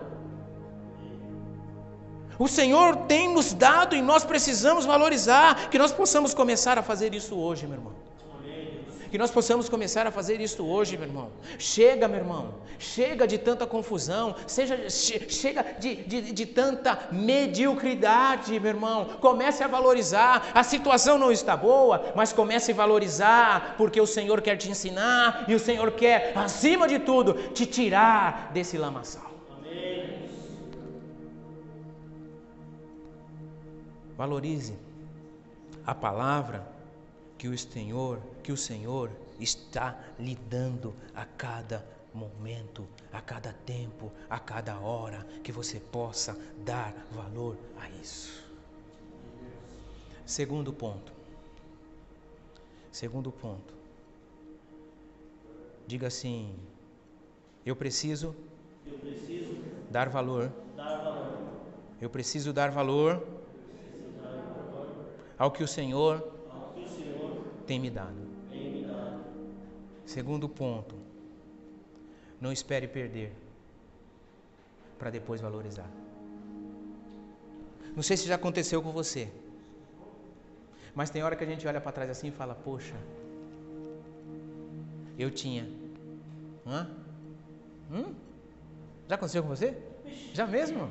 O 2.38 2.48
Senhor 2.48 2.96
tem 3.06 3.32
nos 3.32 3.52
dado 3.52 3.94
e 3.94 4.02
nós 4.02 4.24
precisamos 4.24 4.84
valorizar, 4.84 5.68
que 5.70 5.78
nós 5.78 5.92
possamos 5.92 6.34
começar 6.34 6.78
a 6.78 6.82
fazer 6.82 7.14
isso 7.14 7.36
hoje, 7.36 7.66
meu 7.66 7.76
irmão. 7.76 8.01
Que 9.12 9.18
nós 9.18 9.30
possamos 9.30 9.68
começar 9.68 10.06
a 10.06 10.10
fazer 10.10 10.40
isso 10.40 10.64
hoje, 10.64 10.96
meu 10.96 11.06
irmão. 11.06 11.32
Chega, 11.58 12.08
meu 12.08 12.20
irmão. 12.20 12.54
Chega 12.78 13.26
de 13.26 13.36
tanta 13.36 13.66
confusão. 13.66 14.34
Seja, 14.46 14.88
chega 14.88 15.62
de, 15.78 15.96
de, 15.96 16.32
de 16.32 16.46
tanta 16.46 16.98
mediocridade, 17.12 18.58
meu 18.58 18.70
irmão. 18.70 19.04
Comece 19.20 19.62
a 19.62 19.68
valorizar. 19.68 20.50
A 20.54 20.62
situação 20.62 21.18
não 21.18 21.30
está 21.30 21.54
boa, 21.54 22.14
mas 22.16 22.32
comece 22.32 22.72
a 22.72 22.74
valorizar, 22.74 23.74
porque 23.76 24.00
o 24.00 24.06
Senhor 24.06 24.40
quer 24.40 24.56
te 24.56 24.70
ensinar 24.70 25.44
e 25.46 25.54
o 25.54 25.60
Senhor 25.60 25.90
quer, 25.90 26.32
acima 26.34 26.88
de 26.88 26.98
tudo, 26.98 27.34
te 27.52 27.66
tirar 27.66 28.50
desse 28.54 28.78
lamaçal. 28.78 29.30
Amém. 29.50 30.30
Valorize 34.16 34.72
a 35.86 35.94
palavra 35.94 36.71
que 37.42 37.48
o 37.48 37.58
Senhor, 37.58 38.20
que 38.40 38.52
o 38.52 38.56
Senhor 38.56 39.10
está 39.40 39.98
lhe 40.16 40.36
dando 40.48 40.94
a 41.12 41.24
cada 41.24 41.84
momento, 42.14 42.86
a 43.12 43.20
cada 43.20 43.52
tempo, 43.52 44.12
a 44.30 44.38
cada 44.38 44.78
hora, 44.78 45.26
que 45.42 45.50
você 45.50 45.80
possa 45.80 46.38
dar 46.64 46.94
valor 47.10 47.58
a 47.80 47.90
isso. 48.00 48.48
Segundo 50.24 50.72
ponto. 50.72 51.12
Segundo 52.92 53.32
ponto. 53.32 53.74
Diga 55.84 56.06
assim: 56.06 56.54
eu 57.66 57.74
preciso, 57.74 58.36
eu 58.86 58.96
preciso 59.00 59.60
dar, 59.90 60.08
valor, 60.08 60.52
dar 60.76 60.96
valor. 60.98 61.38
Eu 62.00 62.08
preciso 62.08 62.52
dar 62.52 62.70
valor, 62.70 63.18
preciso 63.18 64.12
dar 64.22 64.30
valor 64.30 65.06
ao 65.36 65.50
que 65.50 65.64
o 65.64 65.66
Senhor. 65.66 66.31
Tem 67.72 67.80
me 67.80 67.88
dado. 67.88 68.20
Segundo 70.04 70.46
ponto, 70.46 70.94
não 72.38 72.52
espere 72.52 72.86
perder. 72.86 73.32
para 74.98 75.08
depois 75.08 75.40
valorizar. 75.40 75.88
Não 77.96 78.02
sei 78.02 78.18
se 78.18 78.28
já 78.28 78.34
aconteceu 78.34 78.82
com 78.82 78.92
você. 78.92 79.32
Mas 80.94 81.08
tem 81.08 81.22
hora 81.22 81.34
que 81.34 81.44
a 81.44 81.46
gente 81.46 81.66
olha 81.66 81.80
para 81.80 81.92
trás 81.92 82.10
assim 82.10 82.28
e 82.28 82.30
fala: 82.30 82.54
Poxa, 82.54 82.94
eu 85.18 85.30
tinha. 85.30 85.66
Hã? 86.66 86.90
Hum? 87.90 88.14
Já 89.08 89.14
aconteceu 89.14 89.42
com 89.42 89.48
você? 89.48 89.78
Já 90.34 90.46
mesmo? 90.46 90.90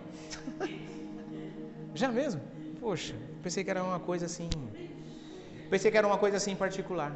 Já 1.94 2.12
mesmo? 2.12 2.41
Poxa, 2.80 3.15
pensei 3.44 3.63
que 3.63 3.70
era 3.70 3.84
uma 3.84 4.00
coisa 4.00 4.26
assim. 4.26 4.50
Pensei 5.72 5.90
que 5.90 5.98
era 5.98 6.06
uma 6.06 6.18
coisa 6.18 6.36
assim 6.36 6.54
particular. 6.54 7.16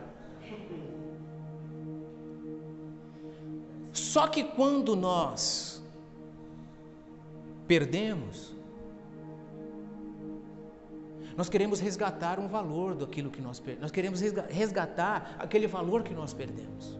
Só 3.91 4.27
que 4.27 4.45
quando 4.45 4.95
nós 4.95 5.83
perdemos, 7.67 8.55
nós 11.35 11.49
queremos 11.49 11.81
resgatar 11.81 12.39
um 12.39 12.47
valor 12.47 12.95
daquilo 12.95 13.29
que 13.29 13.41
nós 13.41 13.59
perdemos. 13.59 13.81
Nós 13.81 13.91
queremos 13.91 14.21
resgatar 14.49 15.35
aquele 15.37 15.67
valor 15.67 16.01
que 16.01 16.13
nós 16.13 16.33
perdemos. 16.33 16.97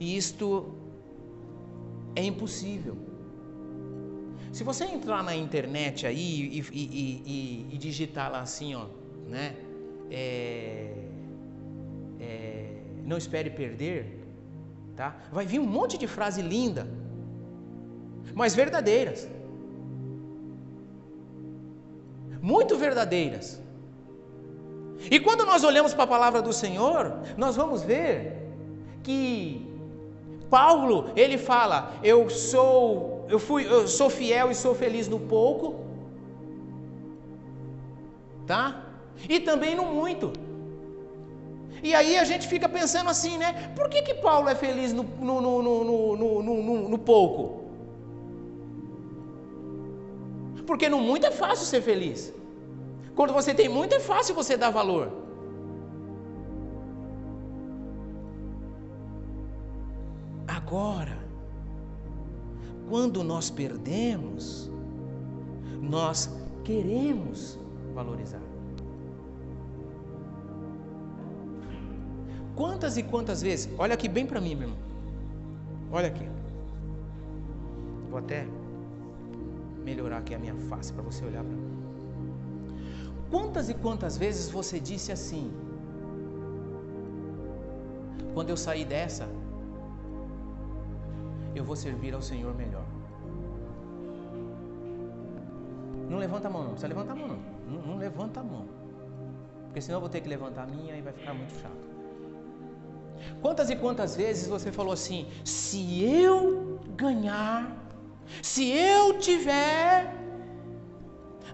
E 0.00 0.16
isto 0.16 0.74
é 2.16 2.24
impossível. 2.24 2.96
Se 4.56 4.64
você 4.64 4.84
entrar 4.84 5.22
na 5.22 5.36
internet 5.36 6.06
aí 6.06 6.16
e, 6.16 6.60
e, 6.72 6.82
e, 7.34 7.74
e 7.74 7.76
digitar 7.76 8.32
lá 8.32 8.40
assim, 8.40 8.74
ó, 8.74 8.86
né? 9.28 9.54
É, 10.10 10.94
é, 12.18 12.68
não 13.04 13.18
espere 13.18 13.50
perder, 13.50 14.18
tá? 14.96 15.14
Vai 15.30 15.44
vir 15.44 15.58
um 15.58 15.66
monte 15.66 15.98
de 15.98 16.06
frase 16.06 16.40
linda, 16.40 16.88
mas 18.34 18.54
verdadeiras, 18.54 19.28
muito 22.40 22.78
verdadeiras. 22.78 23.60
E 25.10 25.20
quando 25.20 25.44
nós 25.44 25.64
olhamos 25.64 25.92
para 25.92 26.04
a 26.04 26.06
palavra 26.16 26.40
do 26.40 26.54
Senhor, 26.54 27.20
nós 27.36 27.56
vamos 27.56 27.82
ver 27.82 28.38
que 29.02 29.70
Paulo, 30.48 31.10
ele 31.14 31.36
fala: 31.36 31.92
"Eu 32.02 32.30
sou, 32.30 33.15
eu 33.28 33.38
fui, 33.38 33.66
eu 33.66 33.86
sou 33.88 34.08
fiel 34.08 34.50
e 34.50 34.54
sou 34.54 34.74
feliz 34.74 35.08
no 35.08 35.20
pouco". 35.20 35.74
Tá? 38.46 38.82
E 39.28 39.40
também 39.40 39.74
no 39.74 39.86
muito. 39.86 40.32
E 41.82 41.94
aí 41.94 42.16
a 42.18 42.24
gente 42.24 42.46
fica 42.48 42.68
pensando 42.68 43.10
assim, 43.10 43.36
né? 43.38 43.72
Por 43.76 43.88
que, 43.88 44.02
que 44.02 44.14
Paulo 44.14 44.48
é 44.48 44.54
feliz 44.54 44.92
no, 44.92 45.02
no, 45.02 45.40
no, 45.40 45.62
no, 45.62 46.16
no, 46.16 46.42
no, 46.42 46.88
no 46.88 46.98
pouco? 46.98 47.66
Porque 50.66 50.88
no 50.88 51.00
muito 51.00 51.26
é 51.26 51.30
fácil 51.30 51.64
ser 51.64 51.80
feliz. 51.80 52.32
Quando 53.14 53.32
você 53.32 53.54
tem 53.54 53.68
muito, 53.68 53.94
é 53.94 54.00
fácil 54.00 54.34
você 54.34 54.56
dar 54.56 54.70
valor. 54.70 55.12
Agora, 60.48 61.16
quando 62.88 63.22
nós 63.24 63.50
perdemos, 63.50 64.70
nós 65.80 66.30
queremos 66.64 67.58
valorizar. 67.94 68.42
Quantas 72.54 72.96
e 72.96 73.02
quantas 73.02 73.42
vezes, 73.42 73.68
olha 73.78 73.94
aqui 73.94 74.08
bem 74.08 74.26
para 74.26 74.40
mim, 74.40 74.54
meu 74.54 74.68
irmão. 74.68 74.82
Olha 75.92 76.08
aqui. 76.08 76.26
Vou 78.10 78.18
até 78.18 78.46
melhorar 79.84 80.18
aqui 80.18 80.34
a 80.34 80.38
minha 80.38 80.54
face 80.68 80.92
para 80.92 81.02
você 81.02 81.24
olhar 81.24 81.44
para 81.44 81.54
mim. 81.54 81.76
Quantas 83.30 83.68
e 83.68 83.74
quantas 83.74 84.16
vezes 84.16 84.48
você 84.48 84.80
disse 84.80 85.12
assim: 85.12 85.52
Quando 88.32 88.50
eu 88.50 88.56
sair 88.56 88.84
dessa, 88.84 89.28
eu 91.58 91.64
vou 91.64 91.76
servir 91.76 92.14
ao 92.14 92.22
Senhor 92.22 92.54
melhor. 92.54 92.84
Não 96.08 96.18
levanta 96.18 96.48
a 96.48 96.50
mão, 96.50 96.62
não. 96.62 96.70
Precisa 96.70 96.88
levantar 96.88 97.12
a 97.12 97.16
mão, 97.16 97.28
não. 97.28 97.38
Não, 97.70 97.82
não 97.88 97.96
levanta 97.98 98.40
a 98.40 98.44
mão. 98.44 98.66
Porque 99.66 99.80
senão 99.80 99.96
eu 99.96 100.00
vou 100.00 100.08
ter 100.08 100.20
que 100.20 100.28
levantar 100.28 100.62
a 100.64 100.66
minha 100.66 100.96
e 100.96 101.02
vai 101.02 101.12
ficar 101.12 101.34
muito 101.34 101.52
chato. 101.60 101.86
Quantas 103.40 103.70
e 103.70 103.76
quantas 103.76 104.14
vezes 104.16 104.48
você 104.48 104.70
falou 104.70 104.92
assim: 104.92 105.26
se 105.44 106.02
eu 106.04 106.78
ganhar, 106.96 107.76
se 108.42 108.70
eu 108.70 109.18
tiver, 109.18 110.14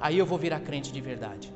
aí 0.00 0.18
eu 0.18 0.26
vou 0.26 0.38
virar 0.38 0.60
crente 0.60 0.92
de 0.92 1.00
verdade. 1.00 1.52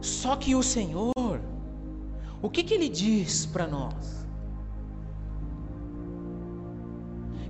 Só 0.00 0.36
que 0.36 0.54
o 0.54 0.62
Senhor 0.62 1.40
o 2.42 2.50
que, 2.50 2.62
que 2.62 2.74
ele 2.74 2.88
diz 2.88 3.46
para 3.46 3.66
nós? 3.66 4.26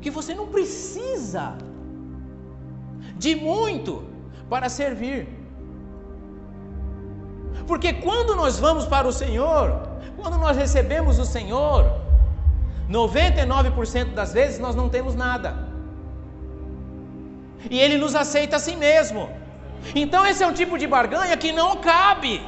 Que 0.01 0.11
você 0.11 0.35
não 0.35 0.47
precisa 0.47 1.57
de 3.17 3.35
muito 3.35 4.05
para 4.49 4.69
servir. 4.69 5.29
Porque 7.67 7.93
quando 7.93 8.37
nós 8.37 8.59
vamos 8.59 8.87
para 8.87 9.09
o 9.09 9.13
Senhor, 9.13 9.89
quando 10.17 10.39
nós 10.39 10.57
recebemos 10.57 11.19
o 11.19 11.25
Senhor, 11.25 12.01
99% 12.89 14.15
das 14.15 14.33
vezes 14.33 14.59
nós 14.59 14.77
não 14.77 14.89
temos 14.89 15.15
nada. 15.15 15.67
E 17.69 17.79
Ele 17.81 17.99
nos 17.99 18.15
aceita 18.15 18.57
assim 18.57 18.77
mesmo. 18.77 19.29
Então 19.95 20.25
esse 20.25 20.43
é 20.43 20.47
um 20.47 20.53
tipo 20.53 20.79
de 20.79 20.87
barganha 20.87 21.37
que 21.37 21.51
não 21.53 21.77
cabe. 21.77 22.41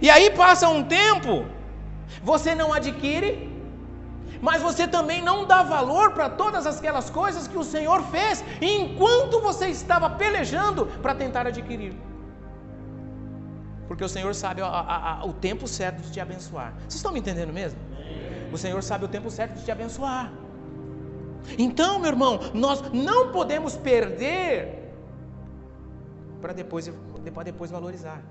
E 0.00 0.08
aí 0.08 0.30
passa 0.30 0.68
um 0.68 0.82
tempo, 0.82 1.44
você 2.22 2.54
não 2.54 2.72
adquire, 2.72 3.50
mas 4.40 4.60
você 4.60 4.88
também 4.88 5.22
não 5.22 5.46
dá 5.46 5.62
valor 5.62 6.12
para 6.12 6.28
todas 6.28 6.66
aquelas 6.66 7.08
coisas 7.10 7.46
que 7.46 7.56
o 7.56 7.64
Senhor 7.64 8.02
fez 8.04 8.44
enquanto 8.60 9.40
você 9.40 9.68
estava 9.68 10.10
pelejando 10.10 10.86
para 11.00 11.14
tentar 11.14 11.46
adquirir. 11.46 11.94
Porque 13.86 14.04
o 14.04 14.08
Senhor 14.08 14.34
sabe 14.34 14.62
a, 14.62 14.66
a, 14.66 15.20
a, 15.20 15.24
o 15.26 15.32
tempo 15.32 15.68
certo 15.68 16.00
de 16.02 16.10
te 16.10 16.20
abençoar. 16.20 16.72
Vocês 16.78 16.94
estão 16.94 17.12
me 17.12 17.20
entendendo 17.20 17.52
mesmo? 17.52 17.78
O 18.52 18.58
Senhor 18.58 18.82
sabe 18.82 19.04
o 19.04 19.08
tempo 19.08 19.30
certo 19.30 19.54
de 19.54 19.64
te 19.64 19.70
abençoar. 19.70 20.32
Então, 21.58 21.98
meu 21.98 22.10
irmão, 22.10 22.40
nós 22.54 22.82
não 22.92 23.30
podemos 23.32 23.76
perder 23.76 24.92
para 26.40 26.52
depois, 26.52 26.90
para 27.32 27.42
depois 27.44 27.70
valorizar. 27.70 28.22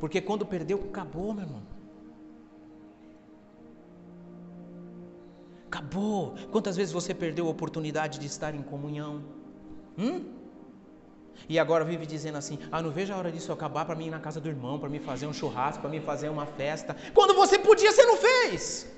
Porque 0.00 0.20
quando 0.20 0.46
perdeu, 0.46 0.78
acabou, 0.88 1.34
meu 1.34 1.44
irmão. 1.44 1.62
Acabou. 5.66 6.34
Quantas 6.50 6.76
vezes 6.76 6.92
você 6.92 7.12
perdeu 7.14 7.46
a 7.46 7.50
oportunidade 7.50 8.18
de 8.18 8.26
estar 8.26 8.54
em 8.54 8.62
comunhão? 8.62 9.22
Hum? 9.98 10.24
E 11.48 11.58
agora 11.58 11.84
vive 11.84 12.06
dizendo 12.06 12.38
assim: 12.38 12.58
ah, 12.72 12.80
não 12.80 12.90
vejo 12.90 13.12
a 13.12 13.16
hora 13.18 13.30
disso 13.30 13.52
acabar 13.52 13.84
para 13.84 13.94
mim 13.94 14.06
ir 14.06 14.10
na 14.10 14.18
casa 14.20 14.40
do 14.40 14.48
irmão, 14.48 14.78
para 14.78 14.88
mim 14.88 15.00
fazer 15.00 15.26
um 15.26 15.32
churrasco, 15.32 15.82
para 15.82 15.90
mim 15.90 16.00
fazer 16.00 16.30
uma 16.30 16.46
festa. 16.46 16.96
Quando 17.12 17.34
você 17.34 17.58
podia, 17.58 17.92
você 17.92 18.04
não 18.06 18.16
fez. 18.16 18.90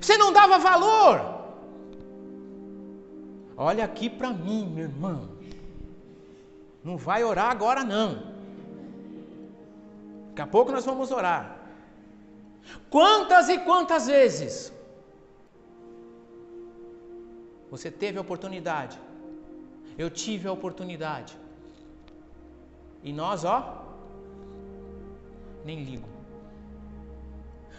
Você 0.00 0.16
não 0.16 0.32
dava 0.32 0.58
valor. 0.58 1.42
Olha 3.56 3.84
aqui 3.84 4.08
para 4.08 4.32
mim, 4.32 4.66
meu 4.74 4.84
irmão. 4.84 5.28
Não 6.82 6.96
vai 6.96 7.22
orar 7.22 7.50
agora 7.50 7.84
não. 7.84 8.31
Daqui 10.32 10.42
a 10.42 10.46
pouco 10.46 10.72
nós 10.72 10.84
vamos 10.84 11.10
orar. 11.10 11.58
Quantas 12.88 13.48
e 13.50 13.58
quantas 13.58 14.06
vezes 14.06 14.72
você 17.70 17.90
teve 17.90 18.16
a 18.16 18.22
oportunidade? 18.22 18.98
Eu 19.98 20.08
tive 20.08 20.48
a 20.48 20.52
oportunidade. 20.52 21.36
E 23.02 23.12
nós, 23.12 23.44
ó, 23.44 23.58
nem 25.66 25.84
ligo. 25.84 26.08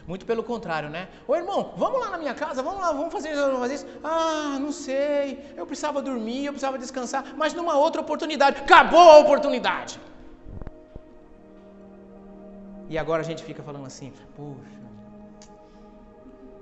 Muito 0.06 0.26
pelo 0.26 0.44
contrário, 0.44 0.89
né? 0.89 1.08
Ô 1.28 1.36
irmão, 1.36 1.74
vamos 1.76 2.00
lá 2.02 2.10
na 2.12 2.18
minha 2.20 2.36
casa, 2.36 2.62
vamos 2.62 2.82
lá, 2.82 2.92
vamos 2.92 3.12
fazer, 3.12 3.34
vamos 3.36 3.60
fazer 3.60 3.76
isso. 3.76 3.88
Ah, 4.04 4.58
não 4.60 4.72
sei, 4.72 5.54
eu 5.58 5.66
precisava 5.66 6.04
dormir, 6.04 6.46
eu 6.46 6.54
precisava 6.54 6.78
descansar, 6.78 7.34
mas 7.36 7.54
numa 7.54 7.76
outra 7.78 8.02
oportunidade. 8.02 8.62
Acabou 8.62 9.10
a 9.10 9.18
oportunidade. 9.20 10.00
E 12.89 12.98
agora 12.98 13.22
a 13.22 13.26
gente 13.26 13.43
fica 13.43 13.63
falando 13.63 13.86
assim: 13.86 14.12
poxa, 14.36 14.84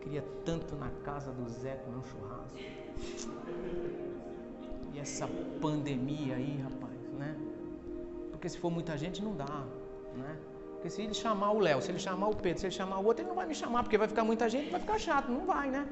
queria 0.02 0.24
tanto 0.46 0.76
na 0.76 0.90
casa 1.04 1.32
do 1.32 1.50
Zé 1.50 1.76
comer 1.76 1.98
um 1.98 2.04
churrasco. 2.04 2.58
E 4.94 5.00
essa 5.00 5.28
pandemia 5.62 6.36
aí, 6.36 6.62
rapaz, 6.64 7.00
né? 7.18 7.36
Porque 8.32 8.50
se 8.50 8.58
for 8.58 8.70
muita 8.70 8.98
gente 8.98 9.24
não 9.24 9.36
dá, 9.36 9.64
né? 10.16 10.38
Porque 10.74 10.90
se 10.90 11.02
ele 11.02 11.14
chamar 11.14 11.52
o 11.52 11.60
Léo, 11.60 11.82
se 11.82 11.92
ele 11.92 12.00
chamar 12.00 12.28
o 12.30 12.36
Pedro, 12.36 12.60
se 12.60 12.66
ele 12.66 12.74
chamar 12.74 12.98
o 13.00 13.06
outro, 13.06 13.22
ele 13.22 13.30
não 13.30 13.36
vai 13.36 13.46
me 13.46 13.54
chamar, 13.54 13.84
porque 13.84 13.98
vai 13.98 14.08
ficar 14.08 14.24
muita 14.24 14.50
gente, 14.50 14.72
vai 14.72 14.80
ficar 14.80 14.98
chato, 14.98 15.32
não 15.32 15.46
vai, 15.46 15.70
né? 15.70 15.88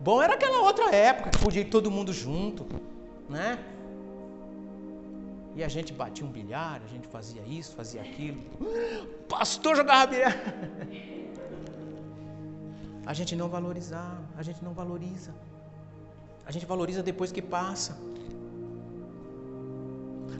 Bom 0.00 0.22
era 0.22 0.32
aquela 0.32 0.62
outra 0.62 0.94
época 0.94 1.30
que 1.30 1.38
podia 1.38 1.60
ir 1.60 1.66
todo 1.66 1.90
mundo 1.90 2.10
junto, 2.10 2.66
né? 3.28 3.58
E 5.56 5.64
a 5.64 5.68
gente 5.68 5.92
batia 5.92 6.24
um 6.24 6.30
bilhar, 6.30 6.80
a 6.84 6.86
gente 6.86 7.06
fazia 7.08 7.42
isso, 7.42 7.74
fazia 7.74 8.00
aquilo. 8.00 8.40
Pastor 9.28 9.76
jogava 9.76 10.06
bilhar. 10.12 10.36
A 13.04 13.12
gente 13.12 13.34
não 13.34 13.48
valorizar, 13.48 14.22
a 14.36 14.42
gente 14.42 14.62
não 14.62 14.72
valoriza. 14.72 15.34
A 16.46 16.52
gente 16.52 16.66
valoriza 16.66 17.02
depois 17.02 17.32
que 17.32 17.42
passa. 17.42 17.96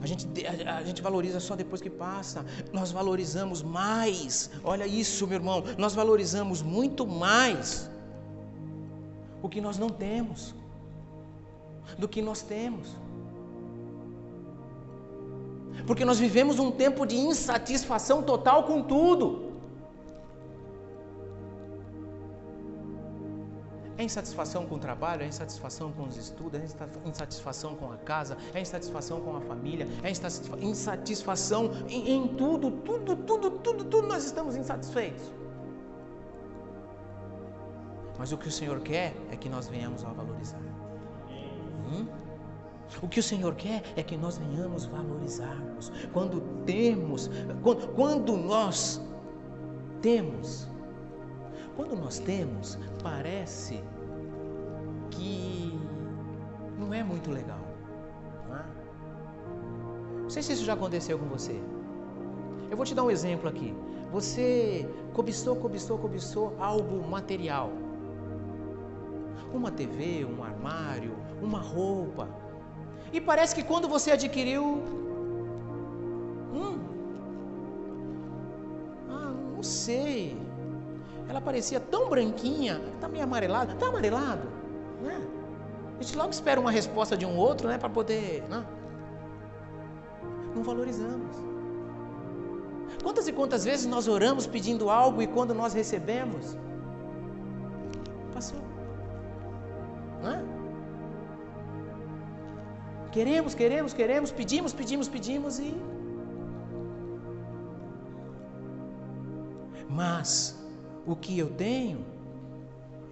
A 0.01 0.07
gente, 0.07 0.25
a, 0.45 0.77
a, 0.77 0.83
gente 0.83 1.01
valoriza 1.01 1.39
só 1.39 1.55
depois 1.55 1.81
que 1.81 1.89
passa. 1.89 2.45
Nós 2.71 2.91
valorizamos 2.91 3.61
mais. 3.61 4.49
Olha 4.63 4.87
isso, 4.87 5.27
meu 5.27 5.37
irmão. 5.37 5.63
Nós 5.77 5.93
valorizamos 5.93 6.61
muito 6.61 7.05
mais 7.05 7.89
o 9.41 9.49
que 9.49 9.61
nós 9.61 9.77
não 9.77 9.89
temos 9.89 10.55
do 11.97 12.07
que 12.07 12.21
nós 12.21 12.41
temos. 12.41 12.95
Porque 15.85 16.05
nós 16.05 16.19
vivemos 16.19 16.59
um 16.59 16.71
tempo 16.71 17.05
de 17.05 17.17
insatisfação 17.17 18.21
total 18.23 18.63
com 18.63 18.81
tudo. 18.81 19.51
É 23.97 24.03
insatisfação 24.03 24.65
com 24.65 24.75
o 24.75 24.79
trabalho, 24.79 25.21
é 25.21 25.27
insatisfação 25.27 25.91
com 25.91 26.07
os 26.07 26.17
estudos, 26.17 26.59
é 26.59 26.65
insatisfação 27.07 27.75
com 27.75 27.91
a 27.91 27.97
casa, 27.97 28.35
é 28.51 28.59
insatisfação 28.59 29.21
com 29.21 29.35
a 29.35 29.41
família, 29.41 29.87
é 30.01 30.09
insatisfação 30.59 31.71
em, 31.87 32.09
em 32.09 32.27
tudo, 32.29 32.71
tudo, 32.71 33.15
tudo, 33.15 33.51
tudo, 33.51 33.85
tudo 33.85 34.07
nós 34.07 34.25
estamos 34.25 34.55
insatisfeitos. 34.55 35.31
Mas 38.17 38.31
o 38.31 38.37
que 38.37 38.47
o 38.47 38.51
Senhor 38.51 38.79
quer 38.79 39.15
é 39.29 39.35
que 39.35 39.49
nós 39.49 39.67
venhamos 39.67 40.03
a 40.03 40.09
valorizar. 40.09 40.61
Hum? 41.91 42.20
O 43.01 43.07
que 43.07 43.19
o 43.19 43.23
Senhor 43.23 43.55
quer 43.55 43.83
é 43.95 44.03
que 44.03 44.17
nós 44.17 44.37
venhamos 44.37 44.85
valorizarmos. 44.85 45.91
Quando 46.11 46.41
temos, 46.65 47.29
quando, 47.61 47.87
quando 47.93 48.37
nós 48.37 49.01
temos 50.01 50.71
quando 51.75 51.95
nós 51.95 52.19
temos, 52.19 52.77
parece 53.01 53.83
que 55.09 55.73
não 56.77 56.93
é 56.93 57.03
muito 57.03 57.31
legal. 57.31 57.59
Não, 58.47 58.55
é? 58.55 58.65
não 60.23 60.29
sei 60.29 60.43
se 60.43 60.53
isso 60.53 60.65
já 60.65 60.73
aconteceu 60.73 61.17
com 61.17 61.25
você. 61.25 61.59
Eu 62.69 62.77
vou 62.77 62.85
te 62.85 62.93
dar 62.93 63.03
um 63.03 63.11
exemplo 63.11 63.49
aqui. 63.49 63.73
Você 64.11 64.87
cobiçou, 65.13 65.55
cobiçou, 65.55 65.97
cobiçou 65.97 66.55
algo 66.59 67.07
material. 67.07 67.71
Uma 69.53 69.71
TV, 69.71 70.25
um 70.25 70.43
armário, 70.43 71.15
uma 71.41 71.59
roupa. 71.59 72.29
E 73.13 73.19
parece 73.19 73.53
que 73.55 73.63
quando 73.63 73.87
você 73.87 74.11
adquiriu. 74.11 74.63
Hum, 76.53 76.79
ah, 79.09 79.33
não 79.55 79.63
sei 79.63 80.37
ela 81.31 81.39
parecia 81.39 81.79
tão 81.79 82.09
branquinha, 82.09 82.81
está 82.93 83.07
meio 83.07 83.23
amarelada, 83.23 83.71
está 83.71 83.87
amarelado, 83.87 84.49
né? 85.01 85.25
A 85.97 86.03
gente 86.03 86.17
logo 86.17 86.31
espera 86.31 86.59
uma 86.59 86.69
resposta 86.71 87.15
de 87.15 87.25
um 87.25 87.37
outro, 87.37 87.69
né, 87.69 87.77
para 87.77 87.87
poder, 87.87 88.43
né? 88.49 88.65
Não 90.53 90.61
valorizamos. 90.61 91.37
Quantas 93.01 93.29
e 93.29 93.31
quantas 93.31 93.63
vezes 93.63 93.85
nós 93.85 94.09
oramos 94.09 94.45
pedindo 94.45 94.89
algo 94.89 95.21
e 95.21 95.27
quando 95.27 95.53
nós 95.53 95.73
recebemos, 95.73 96.57
passou, 98.33 98.59
né? 100.21 100.43
Queremos, 103.11 103.53
queremos, 103.53 103.93
queremos, 103.93 104.31
pedimos, 104.31 104.73
pedimos, 104.73 105.07
pedimos 105.09 105.59
e 105.59 105.75
mas 109.89 110.57
o 111.05 111.15
que 111.15 111.37
eu 111.37 111.49
tenho, 111.49 112.05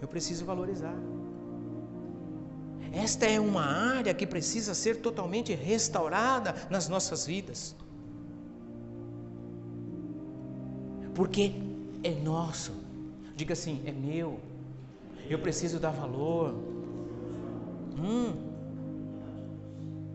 eu 0.02 0.08
preciso 0.08 0.46
valorizar. 0.46 0.96
Esta 2.92 3.26
é 3.26 3.40
uma 3.40 3.64
área 3.64 4.14
que 4.14 4.26
precisa 4.26 4.74
ser 4.74 5.02
totalmente 5.02 5.54
restaurada 5.54 6.56
nas 6.70 6.88
nossas 6.88 7.26
vidas. 7.26 7.76
Porque 11.14 11.54
é 12.04 12.12
nosso. 12.12 12.72
Diga 13.36 13.54
assim: 13.54 13.84
é 13.86 13.92
meu. 13.92 14.40
Eu 15.30 15.40
preciso 15.40 15.80
dar 15.80 15.92
valor. 15.92 16.56
Hum. 18.00 18.49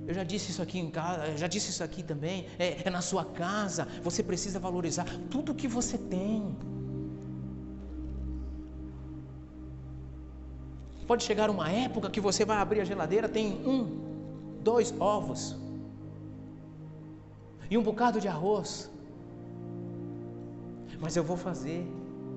Eu 0.07 0.15
já 0.15 0.23
disse 0.23 0.51
isso 0.51 0.63
aqui 0.63 0.79
em 0.79 0.91
casa, 0.91 1.37
já 1.37 1.47
disse 1.47 1.71
isso 1.71 1.83
aqui 1.83 2.03
também. 2.03 2.47
É, 2.59 2.87
é 2.87 2.91
na 2.91 3.01
sua 3.01 3.25
casa. 3.25 3.89
Você 4.03 4.23
precisa 4.23 4.59
valorizar 4.59 5.07
tudo 5.31 5.55
que 5.55 5.67
você 5.67 5.97
tem. 5.97 6.55
Pode 11.07 11.23
chegar 11.23 11.51
uma 11.51 11.71
época 11.71 12.11
que 12.11 12.21
você 12.21 12.45
vai 12.45 12.57
abrir 12.59 12.81
a 12.81 12.85
geladeira, 12.85 13.29
tem 13.29 13.67
um, 13.67 14.61
dois 14.63 14.95
ovos 14.99 15.57
e 17.71 17.77
um 17.77 17.83
bocado 17.83 18.21
de 18.21 18.29
arroz. 18.29 18.91
Mas 21.01 21.17
eu 21.17 21.25
vou 21.25 21.37
fazer, 21.37 21.87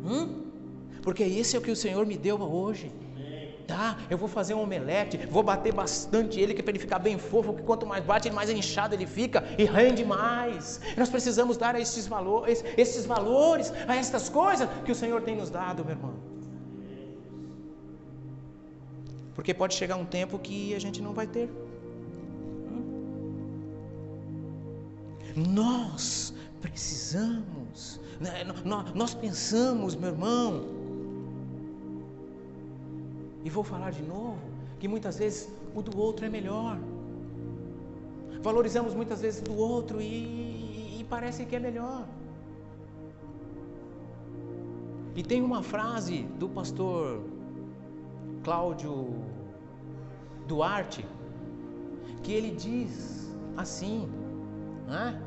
hum? 0.06 0.44
porque 1.02 1.24
esse 1.24 1.56
é 1.56 1.60
o 1.60 1.62
que 1.62 1.72
o 1.72 1.76
Senhor 1.76 2.06
me 2.06 2.18
deu 2.18 2.42
hoje. 2.42 2.92
Tá, 3.68 3.98
eu 4.10 4.18
vou 4.18 4.30
fazer 4.30 4.54
um 4.54 4.62
omelete, 4.62 5.18
vou 5.30 5.44
bater 5.44 5.74
bastante 5.74 6.40
ele, 6.40 6.54
que 6.54 6.64
para 6.64 6.72
ele 6.72 6.80
ficar 6.80 7.00
bem 7.00 7.18
fofo, 7.18 7.54
que 7.54 7.64
quanto 7.64 7.86
mais 7.86 8.02
bate, 8.04 8.32
mais 8.32 8.50
inchado 8.50 8.96
ele 8.96 9.06
fica 9.06 9.44
e 9.58 9.66
rende 9.66 10.06
mais. 10.06 10.80
Nós 10.96 11.10
precisamos 11.10 11.58
dar 11.58 11.78
esses 11.78 12.08
valores, 12.08 12.64
esses 12.78 13.06
valores 13.06 13.74
a 13.86 13.98
estas 13.98 14.30
coisas 14.30 14.70
que 14.86 14.92
o 14.92 14.96
Senhor 14.96 15.22
tem 15.22 15.36
nos 15.36 15.50
dado, 15.50 15.84
meu 15.84 15.96
irmão. 15.96 16.14
Porque 19.36 19.54
pode 19.54 19.74
chegar 19.76 19.98
um 19.98 20.06
tempo 20.06 20.40
que 20.40 20.74
a 20.74 20.80
gente 20.80 21.02
não 21.02 21.14
vai 21.14 21.28
ter. 21.28 21.50
Nós 25.36 26.34
precisamos, 26.62 28.00
né? 28.20 28.46
nós 28.96 29.14
pensamos, 29.14 29.94
meu 29.94 30.10
irmão, 30.12 30.77
e 33.48 33.50
vou 33.50 33.64
falar 33.64 33.92
de 33.92 34.04
novo, 34.04 34.38
que 34.78 34.90
muitas 34.94 35.18
vezes 35.18 35.50
o 35.74 35.82
do 35.82 35.98
outro 35.98 36.26
é 36.26 36.30
melhor. 36.38 36.78
Valorizamos 38.48 38.94
muitas 38.94 39.22
vezes 39.22 39.40
do 39.40 39.56
outro 39.56 40.02
e, 40.02 41.00
e 41.00 41.06
parece 41.10 41.46
que 41.46 41.56
é 41.56 41.60
melhor. 41.68 42.06
E 45.16 45.24
tem 45.24 45.42
uma 45.42 45.64
frase 45.64 46.24
do 46.42 46.50
pastor 46.50 47.24
Cláudio 48.44 48.94
Duarte, 50.46 51.06
que 52.22 52.34
ele 52.34 52.52
diz 52.52 53.34
assim, 53.56 54.10
né? 54.88 55.22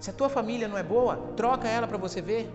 Se 0.00 0.08
a 0.08 0.14
tua 0.14 0.30
família 0.30 0.66
não 0.66 0.78
é 0.78 0.82
boa, 0.82 1.16
troca 1.36 1.68
ela 1.68 1.86
para 1.86 1.98
você 1.98 2.22
ver. 2.22 2.50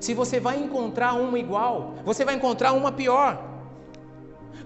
Se 0.00 0.14
você 0.14 0.38
vai 0.38 0.58
encontrar 0.58 1.14
uma 1.14 1.38
igual, 1.38 1.94
você 2.04 2.24
vai 2.24 2.34
encontrar 2.34 2.72
uma 2.72 2.92
pior. 2.92 3.56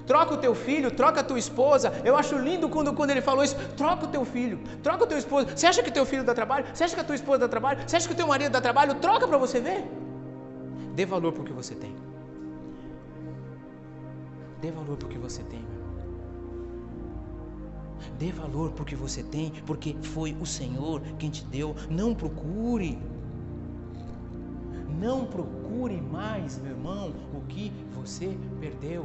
Troca 0.07 0.35
o 0.35 0.39
teu 0.39 0.55
filho, 0.55 0.91
troca 0.91 1.21
a 1.21 1.25
tua 1.25 1.39
esposa. 1.39 1.93
Eu 2.05 2.16
acho 2.16 2.37
lindo 2.37 2.68
quando, 2.68 2.93
quando 2.93 3.11
ele 3.11 3.21
falou 3.21 3.45
isso. 3.45 3.57
Troca 3.77 4.07
o 4.07 4.09
teu 4.09 4.25
filho, 4.25 4.59
troca 4.83 5.05
o 5.05 5.07
teu 5.07 5.18
esposo. 5.18 5.47
Você 5.55 5.66
acha 5.66 5.83
que 5.83 5.91
teu 5.91 6.05
filho 6.05 6.25
dá 6.25 6.35
trabalho? 6.35 6.66
Você 6.73 6.85
acha 6.85 6.95
que 6.95 7.01
a 7.01 7.05
tua 7.05 7.14
esposa 7.14 7.39
dá 7.39 7.49
trabalho? 7.49 7.81
Você 7.87 7.97
acha 7.97 8.09
que 8.09 8.14
o 8.14 8.16
teu 8.16 8.27
marido 8.27 8.51
dá 8.51 8.61
trabalho? 8.61 8.95
Troca 8.97 9.29
para 9.29 9.39
você 9.39 9.61
ver. 9.61 9.85
Dê 10.95 11.07
valor 11.07 11.33
para 11.33 11.43
o 11.43 11.45
que 11.45 11.53
você 11.53 11.75
tem. 11.75 11.95
Dê 14.61 14.71
valor 14.71 14.97
para 14.97 15.07
o 15.07 15.11
que 15.11 15.18
você 15.18 15.43
tem. 15.45 15.64
Dê 18.18 18.33
valor 18.33 18.73
para 18.73 18.83
o 18.83 18.87
que 18.87 18.97
você 18.97 19.23
tem, 19.23 19.53
porque 19.64 19.97
foi 20.03 20.37
o 20.41 20.47
Senhor 20.47 21.01
quem 21.18 21.31
te 21.31 21.45
deu. 21.45 21.75
Não 21.89 22.14
procure. 22.14 22.99
Não 25.01 25.24
procure 25.24 26.01
mais, 26.01 26.59
meu 26.59 26.72
irmão, 26.72 27.12
o 27.34 27.40
que 27.53 27.72
você 27.92 28.36
perdeu. 28.61 29.05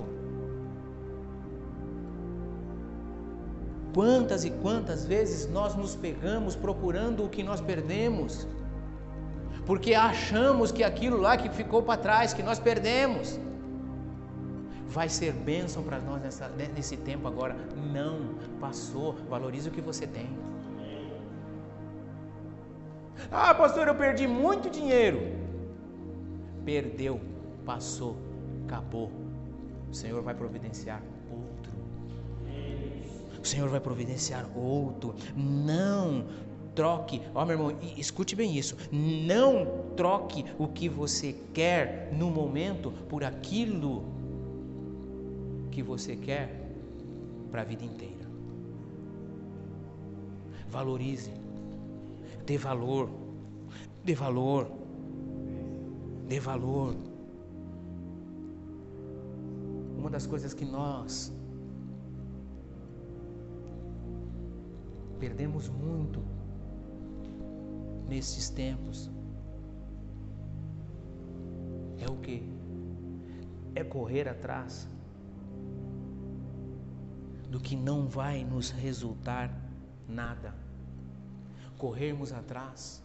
Quantas 3.93 4.43
e 4.43 4.51
quantas 4.51 5.05
vezes 5.05 5.49
nós 5.49 5.73
nos 5.73 5.95
pegamos 5.95 6.55
procurando 6.55 7.23
o 7.23 7.29
que 7.29 7.41
nós 7.41 7.61
perdemos? 7.61 8.45
porque 9.65 9.95
achamos 9.95 10.71
que 10.71 10.83
aquilo 10.83 11.17
lá 11.17 11.35
que 11.37 11.49
ficou 11.49 11.81
para 11.81 11.97
trás, 11.99 12.33
que 12.33 12.43
nós 12.43 12.59
perdemos. 12.59 13.39
vai 14.87 15.09
ser 15.09 15.33
bênção 15.33 15.83
para 15.83 15.99
nós 15.99 16.21
nessa, 16.21 16.47
nesse 16.75 16.95
tempo 16.95 17.27
agora. 17.27 17.55
Não, 17.91 18.35
passou. 18.61 19.13
Valorize 19.29 19.67
o 19.67 19.71
que 19.71 19.81
você 19.81 20.05
tem. 20.07 20.29
Ah, 23.31 23.53
pastor, 23.53 23.87
eu 23.87 23.95
perdi 23.95 24.27
muito 24.27 24.69
dinheiro. 24.69 25.44
Perdeu, 26.65 27.21
passou, 27.65 28.17
acabou. 28.65 29.11
O 29.89 29.93
Senhor 29.93 30.21
vai 30.21 30.33
providenciar 30.33 31.01
outro. 31.31 31.71
O 33.41 33.45
Senhor 33.45 33.69
vai 33.69 33.79
providenciar 33.79 34.49
outro. 34.57 35.13
Não 35.35 36.25
troque, 36.73 37.21
ó 37.33 37.45
meu 37.45 37.55
irmão, 37.55 37.77
escute 37.95 38.35
bem 38.35 38.57
isso. 38.57 38.75
Não 38.91 39.85
troque 39.95 40.45
o 40.59 40.67
que 40.67 40.89
você 40.89 41.33
quer 41.53 42.11
no 42.11 42.29
momento 42.29 42.91
por 43.07 43.23
aquilo 43.23 44.03
que 45.71 45.81
você 45.81 46.15
quer 46.15 46.65
para 47.49 47.61
a 47.61 47.65
vida 47.65 47.85
inteira. 47.85 48.25
Valorize, 50.69 51.31
dê 52.45 52.57
valor, 52.57 53.09
dê 54.03 54.13
valor, 54.13 54.69
dê 56.27 56.39
valor. 56.39 56.95
Uma 59.97 60.09
das 60.09 60.25
coisas 60.27 60.53
que 60.53 60.65
nós 60.65 61.33
perdemos 65.19 65.69
muito 65.69 66.23
nestes 68.07 68.49
tempos 68.49 69.09
é 71.97 72.11
o 72.11 72.17
que? 72.17 72.43
É 73.73 73.83
correr 73.83 74.27
atrás 74.27 74.87
do 77.49 77.59
que 77.59 77.75
não 77.75 78.07
vai 78.07 78.43
nos 78.43 78.69
resultar 78.69 79.49
nada. 80.07 80.53
Corrermos 81.77 82.31
atrás 82.31 83.03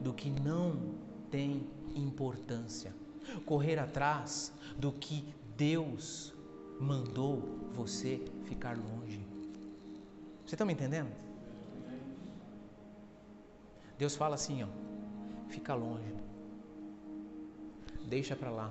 do 0.00 0.12
que 0.12 0.30
não 0.30 1.11
tem 1.32 1.66
importância. 1.96 2.94
Correr 3.46 3.78
atrás 3.78 4.52
do 4.76 4.92
que 4.92 5.24
Deus 5.56 6.32
mandou 6.78 7.58
você 7.74 8.22
ficar 8.44 8.76
longe. 8.76 9.20
Você 10.46 10.54
está 10.54 10.64
me 10.64 10.74
entendendo? 10.74 11.10
Deus 13.98 14.14
fala 14.14 14.34
assim, 14.34 14.62
ó, 14.62 14.68
fica 15.48 15.74
longe. 15.74 16.14
Deixa 18.06 18.36
para 18.36 18.50
lá. 18.50 18.70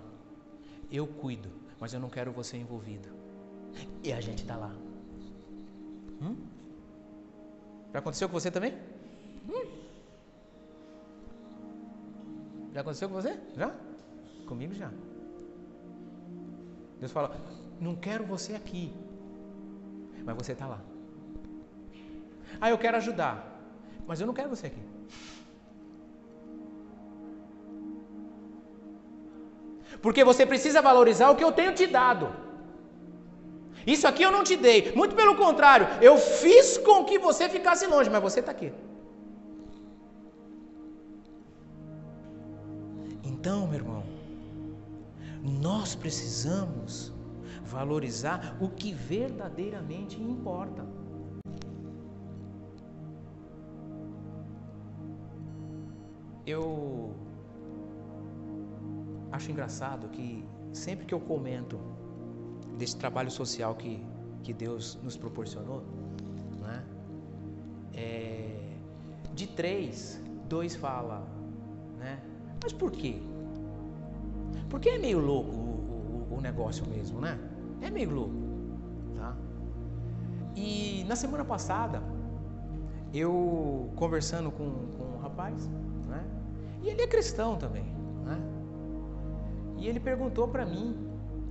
Eu 0.91 1.07
cuido, 1.07 1.49
mas 1.79 1.93
eu 1.93 1.99
não 1.99 2.09
quero 2.09 2.31
você 2.31 2.57
envolvido. 2.57 3.09
E 4.03 4.13
a 4.13 4.21
gente 4.21 4.43
está 4.43 4.55
lá. 4.55 4.75
Hum? 6.21 6.35
Já 7.91 7.99
aconteceu 7.99 8.27
com 8.29 8.33
você 8.33 8.51
também? 8.51 8.77
Hum? 9.49 9.90
Já 12.73 12.81
aconteceu 12.81 13.09
com 13.09 13.15
você? 13.15 13.37
Já? 13.55 13.71
Comigo 14.45 14.73
já. 14.73 14.89
Deus 16.99 17.11
fala: 17.11 17.35
Não 17.79 17.95
quero 17.95 18.23
você 18.25 18.53
aqui, 18.53 18.93
mas 20.23 20.35
você 20.35 20.53
está 20.53 20.67
lá. 20.67 20.79
Ah, 22.59 22.69
eu 22.69 22.77
quero 22.77 22.97
ajudar, 22.97 23.35
mas 24.07 24.21
eu 24.21 24.27
não 24.27 24.33
quero 24.33 24.49
você 24.49 24.67
aqui. 24.67 24.83
Porque 30.01 30.23
você 30.23 30.45
precisa 30.45 30.81
valorizar 30.81 31.29
o 31.29 31.35
que 31.35 31.43
eu 31.43 31.51
tenho 31.51 31.73
te 31.73 31.85
dado. 31.85 32.33
Isso 33.85 34.07
aqui 34.07 34.23
eu 34.23 34.31
não 34.31 34.43
te 34.43 34.55
dei. 34.55 34.91
Muito 34.93 35.15
pelo 35.15 35.35
contrário, 35.35 35.87
eu 36.01 36.17
fiz 36.17 36.77
com 36.77 37.03
que 37.03 37.17
você 37.19 37.49
ficasse 37.49 37.85
longe, 37.87 38.09
mas 38.09 38.21
você 38.21 38.39
está 38.39 38.51
aqui. 38.51 38.71
Então, 43.51 43.67
meu 43.67 43.79
irmão, 43.79 44.03
nós 45.61 45.93
precisamos 45.93 47.11
valorizar 47.65 48.55
o 48.61 48.69
que 48.69 48.93
verdadeiramente 48.93 50.23
importa. 50.23 50.87
Eu 56.45 57.13
acho 59.33 59.51
engraçado 59.51 60.07
que 60.07 60.45
sempre 60.71 61.05
que 61.05 61.13
eu 61.13 61.19
comento 61.19 61.77
desse 62.77 62.95
trabalho 62.95 63.29
social 63.29 63.75
que, 63.75 64.01
que 64.43 64.53
Deus 64.53 64.97
nos 65.03 65.17
proporcionou, 65.17 65.83
né? 66.61 66.85
É, 67.93 68.77
de 69.33 69.45
três, 69.45 70.23
dois 70.47 70.73
fala, 70.73 71.27
né? 71.99 72.23
Mas 72.63 72.71
por 72.71 72.91
quê? 72.91 73.21
Porque 74.71 74.89
é 74.89 74.97
meio 74.97 75.19
louco 75.19 75.51
o, 75.51 76.27
o, 76.31 76.37
o 76.37 76.41
negócio 76.41 76.87
mesmo, 76.87 77.19
né? 77.19 77.37
É 77.81 77.91
meio 77.91 78.09
louco, 78.09 78.33
tá? 79.17 79.35
E 80.55 81.03
na 81.09 81.15
semana 81.17 81.43
passada, 81.43 82.01
eu 83.13 83.91
conversando 83.97 84.49
com, 84.49 84.69
com 84.97 85.03
um 85.03 85.19
rapaz, 85.19 85.67
né? 86.07 86.23
E 86.81 86.87
ele 86.87 87.01
é 87.01 87.07
cristão 87.07 87.57
também, 87.57 87.83
né? 88.23 88.39
E 89.77 89.89
ele 89.89 89.99
perguntou 89.99 90.47
para 90.47 90.65
mim, 90.65 90.95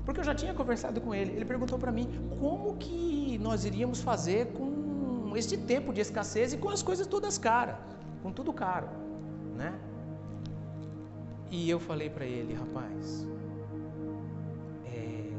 porque 0.06 0.20
eu 0.20 0.24
já 0.24 0.34
tinha 0.34 0.54
conversado 0.54 0.98
com 0.98 1.14
ele, 1.14 1.32
ele 1.32 1.44
perguntou 1.44 1.78
para 1.78 1.92
mim 1.92 2.08
como 2.40 2.76
que 2.78 3.38
nós 3.38 3.66
iríamos 3.66 4.00
fazer 4.00 4.46
com 4.54 5.36
este 5.36 5.58
tempo 5.58 5.92
de 5.92 6.00
escassez 6.00 6.54
e 6.54 6.56
com 6.56 6.70
as 6.70 6.82
coisas 6.82 7.06
todas 7.06 7.36
caras, 7.36 7.76
com 8.22 8.32
tudo 8.32 8.50
caro, 8.50 8.88
né? 9.54 9.78
E 11.50 11.68
eu 11.68 11.80
falei 11.80 12.08
para 12.08 12.24
ele, 12.24 12.54
rapaz, 12.54 13.26
é, 14.86 15.32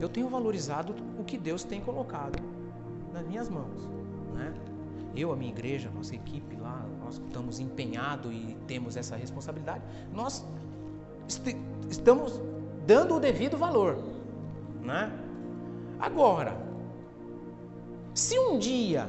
eu 0.00 0.08
tenho 0.08 0.28
valorizado 0.28 0.94
o 1.18 1.24
que 1.24 1.38
Deus 1.38 1.62
tem 1.62 1.80
colocado 1.80 2.42
nas 3.12 3.24
minhas 3.26 3.48
mãos, 3.48 3.88
né? 4.34 4.52
Eu, 5.14 5.32
a 5.32 5.36
minha 5.36 5.52
igreja, 5.52 5.88
nossa 5.94 6.14
equipe 6.16 6.56
lá, 6.56 6.84
nós 7.00 7.18
estamos 7.24 7.60
empenhados 7.60 8.32
e 8.32 8.56
temos 8.66 8.96
essa 8.96 9.14
responsabilidade. 9.14 9.84
Nós 10.12 10.44
estamos 11.88 12.40
dando 12.84 13.14
o 13.14 13.20
devido 13.20 13.56
valor, 13.56 13.96
né? 14.82 15.12
Agora, 16.00 16.58
se 18.12 18.36
um 18.38 18.58
dia 18.58 19.08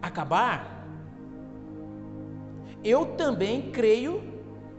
acabar, 0.00 0.71
eu 2.84 3.06
também 3.06 3.70
creio 3.70 4.22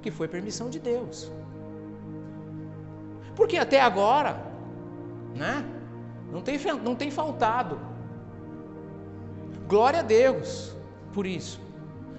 que 0.02 0.12
foi 0.12 0.28
permissão 0.28 0.70
de 0.70 0.80
Deus. 0.80 1.32
Porque 3.36 3.58
até 3.58 3.82
agora, 3.82 4.46
né? 5.36 5.66
Não 6.32 6.42
tem, 6.42 6.58
não 6.84 6.96
tem 6.96 7.10
faltado. 7.10 7.80
Glória 9.68 10.00
a 10.00 10.04
Deus 10.04 10.76
por 11.14 11.26
isso. 11.26 11.62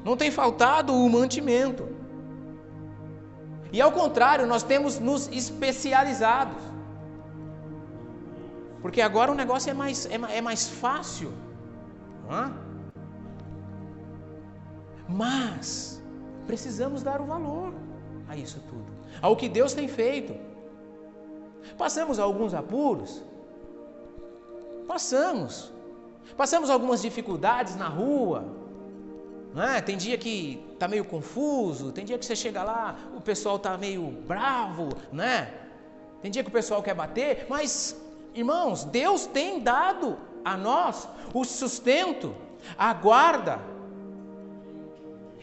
Não 0.04 0.16
tem 0.16 0.30
faltado 0.30 0.94
o 0.94 1.08
mantimento. 1.10 1.88
E 3.72 3.80
ao 3.80 3.90
contrário, 3.90 4.46
nós 4.46 4.62
temos 4.62 4.98
nos 4.98 5.28
especializado. 5.28 6.54
Porque 8.80 9.00
agora 9.00 9.32
o 9.32 9.34
negócio 9.34 9.70
é 9.70 9.74
mais, 9.74 10.06
é, 10.06 10.38
é 10.38 10.40
mais 10.40 10.68
fácil. 10.68 11.32
Mas 15.08 16.02
precisamos 16.46 17.02
dar 17.02 17.20
o 17.20 17.24
valor 17.24 17.74
a 18.28 18.36
isso 18.36 18.60
tudo, 18.68 18.86
ao 19.20 19.36
que 19.36 19.48
Deus 19.48 19.74
tem 19.74 19.88
feito. 19.88 20.34
Passamos 21.76 22.18
alguns 22.18 22.54
apuros? 22.54 23.22
Passamos. 24.86 25.72
Passamos 26.36 26.70
algumas 26.70 27.02
dificuldades 27.02 27.76
na 27.76 27.88
rua, 27.88 28.44
é? 29.56 29.80
Tem 29.80 29.96
dia 29.96 30.18
que 30.18 30.64
está 30.72 30.88
meio 30.88 31.04
confuso, 31.04 31.92
tem 31.92 32.04
dia 32.04 32.18
que 32.18 32.26
você 32.26 32.34
chega 32.34 32.62
lá, 32.62 32.96
o 33.16 33.20
pessoal 33.20 33.56
está 33.56 33.78
meio 33.78 34.10
bravo, 34.26 34.88
né? 35.12 35.52
Tem 36.20 36.30
dia 36.30 36.42
que 36.42 36.48
o 36.48 36.52
pessoal 36.52 36.82
quer 36.82 36.94
bater, 36.94 37.46
mas, 37.48 37.96
irmãos, 38.34 38.84
Deus 38.84 39.26
tem 39.26 39.60
dado 39.60 40.18
a 40.44 40.56
nós 40.56 41.08
o 41.32 41.44
sustento, 41.44 42.34
a 42.76 42.92
guarda, 42.92 43.60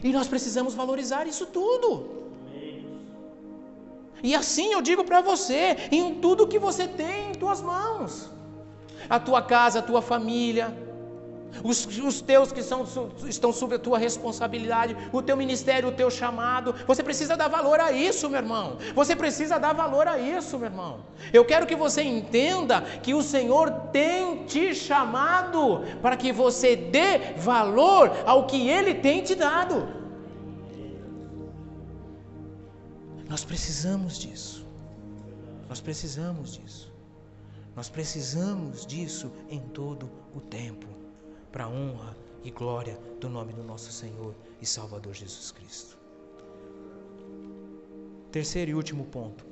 e 0.02 0.12
nós 0.12 0.26
precisamos 0.26 0.74
valorizar 0.74 1.26
isso 1.26 1.46
tudo. 1.46 2.22
E 4.22 4.34
assim 4.34 4.72
eu 4.72 4.80
digo 4.80 5.04
para 5.04 5.20
você, 5.20 5.76
em 5.90 6.14
tudo 6.16 6.46
que 6.46 6.58
você 6.58 6.86
tem 6.86 7.30
em 7.30 7.34
tuas 7.34 7.60
mãos, 7.60 8.30
a 9.10 9.18
tua 9.18 9.42
casa, 9.42 9.80
a 9.80 9.82
tua 9.82 10.00
família, 10.00 10.76
os, 11.62 11.86
os 11.86 12.20
teus 12.20 12.50
que 12.50 12.62
são, 12.62 12.86
estão 13.28 13.52
sob 13.52 13.74
a 13.74 13.78
tua 13.78 13.98
responsabilidade, 13.98 14.96
o 15.12 15.20
teu 15.20 15.36
ministério, 15.36 15.88
o 15.88 15.92
teu 15.92 16.10
chamado. 16.10 16.74
Você 16.86 17.02
precisa 17.02 17.36
dar 17.36 17.48
valor 17.48 17.78
a 17.80 17.92
isso, 17.92 18.28
meu 18.28 18.40
irmão. 18.40 18.78
Você 18.94 19.14
precisa 19.14 19.58
dar 19.58 19.72
valor 19.72 20.08
a 20.08 20.18
isso, 20.18 20.58
meu 20.58 20.68
irmão. 20.68 21.04
Eu 21.32 21.44
quero 21.44 21.66
que 21.66 21.76
você 21.76 22.02
entenda 22.02 22.80
que 23.02 23.14
o 23.14 23.22
Senhor 23.22 23.70
tem 23.92 24.44
te 24.44 24.74
chamado 24.74 25.82
para 26.00 26.16
que 26.16 26.32
você 26.32 26.74
dê 26.74 27.34
valor 27.36 28.10
ao 28.24 28.46
que 28.46 28.68
Ele 28.68 28.94
tem 28.94 29.22
te 29.22 29.34
dado. 29.34 29.88
Nós 33.28 33.44
precisamos 33.44 34.18
disso. 34.18 34.66
Nós 35.68 35.80
precisamos 35.80 36.58
disso. 36.58 36.92
Nós 37.74 37.88
precisamos 37.88 38.84
disso 38.84 39.32
em 39.48 39.58
todo 39.58 40.10
o 40.34 40.40
tempo 40.40 40.91
para 41.52 41.64
a 41.64 41.68
honra 41.68 42.16
e 42.42 42.50
glória 42.50 42.98
do 43.20 43.28
nome 43.28 43.52
do 43.52 43.62
nosso 43.62 43.92
Senhor 43.92 44.34
e 44.60 44.66
Salvador 44.66 45.12
Jesus 45.12 45.52
Cristo. 45.52 45.98
Terceiro 48.32 48.70
e 48.70 48.74
último 48.74 49.04
ponto. 49.04 49.44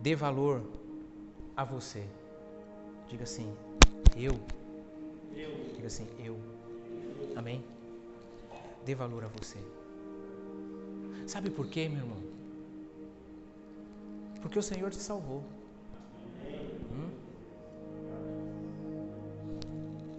Dê 0.00 0.14
valor 0.14 0.62
a 1.56 1.64
você. 1.64 2.06
Diga 3.08 3.24
assim, 3.24 3.52
eu. 4.16 4.32
eu. 5.34 5.74
Diga 5.74 5.88
assim, 5.88 6.06
eu. 6.24 6.38
Amém? 7.34 7.64
Dê 8.84 8.94
valor 8.94 9.24
a 9.24 9.28
você. 9.28 9.58
Sabe 11.26 11.50
por 11.50 11.66
quê, 11.66 11.88
meu 11.88 11.98
irmão? 11.98 12.22
Porque 14.40 14.58
o 14.58 14.62
Senhor 14.62 14.90
te 14.90 14.96
salvou. 14.96 15.44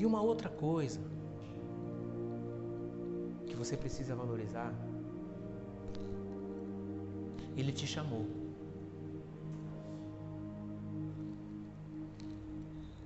E 0.03 0.05
uma 0.05 0.21
outra 0.21 0.49
coisa 0.49 0.99
que 3.47 3.55
você 3.55 3.77
precisa 3.77 4.13
valorizar, 4.13 4.69
Ele 7.55 7.71
te 7.71 7.87
chamou. 7.87 8.25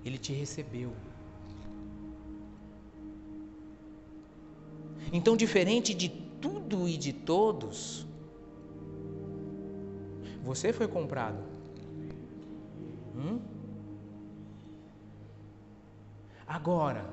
Ele 0.04 0.18
te 0.18 0.34
recebeu. 0.34 0.92
Então, 5.14 5.38
diferente 5.38 5.94
de 5.94 6.10
tudo 6.42 6.90
e 6.90 6.98
de 6.98 7.14
todos, 7.14 8.08
você 10.42 10.74
foi 10.74 10.88
comprado. 10.88 11.44
Hum? 13.16 13.57
Agora, 16.68 17.06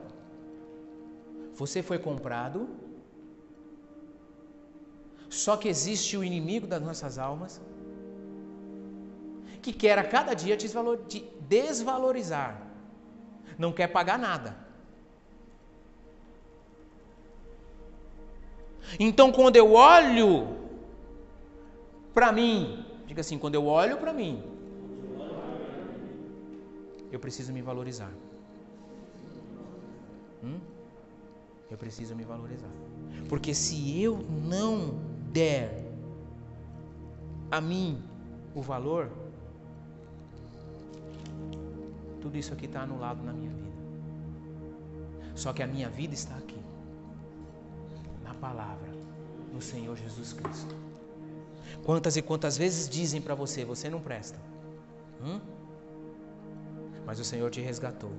você 1.54 1.80
foi 1.80 1.96
comprado, 1.96 2.68
só 5.30 5.56
que 5.56 5.68
existe 5.68 6.16
o 6.16 6.24
inimigo 6.24 6.66
das 6.66 6.82
nossas 6.82 7.18
almas, 7.18 7.60
que 9.62 9.72
quer 9.72 9.96
a 9.96 10.02
cada 10.02 10.34
dia 10.34 10.56
te 10.56 11.20
desvalorizar, 11.54 12.52
não 13.56 13.72
quer 13.72 13.86
pagar 13.86 14.18
nada. 14.18 14.56
Então, 18.98 19.30
quando 19.30 19.54
eu 19.54 19.72
olho 19.74 20.32
para 22.12 22.32
mim, 22.32 22.84
diga 23.06 23.20
assim: 23.20 23.38
quando 23.38 23.54
eu 23.54 23.66
olho 23.66 23.98
para 23.98 24.12
mim, 24.12 24.42
eu 27.12 27.20
preciso 27.20 27.52
me 27.52 27.62
valorizar. 27.62 28.12
Hum? 30.44 30.60
Eu 31.70 31.78
preciso 31.78 32.14
me 32.14 32.24
valorizar. 32.24 32.70
Porque 33.28 33.54
se 33.54 34.00
eu 34.00 34.18
não 34.18 35.00
der 35.32 35.92
a 37.50 37.60
mim 37.60 38.02
o 38.54 38.60
valor, 38.60 39.10
tudo 42.20 42.36
isso 42.36 42.52
aqui 42.52 42.66
está 42.66 42.82
anulado 42.82 43.22
na 43.22 43.32
minha 43.32 43.50
vida. 43.50 43.74
Só 45.34 45.52
que 45.52 45.62
a 45.62 45.66
minha 45.66 45.88
vida 45.88 46.14
está 46.14 46.36
aqui, 46.36 46.60
na 48.22 48.34
palavra, 48.34 48.90
no 49.52 49.60
Senhor 49.60 49.96
Jesus 49.96 50.32
Cristo. 50.32 50.74
Quantas 51.84 52.16
e 52.16 52.22
quantas 52.22 52.56
vezes 52.56 52.88
dizem 52.88 53.20
para 53.20 53.34
você: 53.34 53.64
você 53.64 53.90
não 53.90 54.00
presta, 54.00 54.38
hum? 55.22 55.40
mas 57.04 57.18
o 57.18 57.24
Senhor 57.24 57.50
te 57.50 57.60
resgatou. 57.60 58.12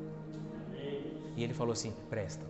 E 1.36 1.44
ele 1.44 1.54
falou 1.54 1.74
assim: 1.74 1.94
presta. 2.10 2.46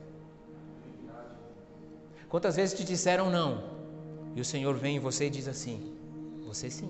Quantas 2.30 2.56
vezes 2.56 2.78
te 2.78 2.84
disseram 2.84 3.30
não? 3.30 3.64
E 4.36 4.42
o 4.42 4.46
Senhor 4.46 4.76
vem 4.76 4.98
em 4.98 5.00
você 5.00 5.28
e 5.28 5.30
diz 5.30 5.48
assim: 5.48 5.96
você 6.46 6.70
sim. 6.70 6.90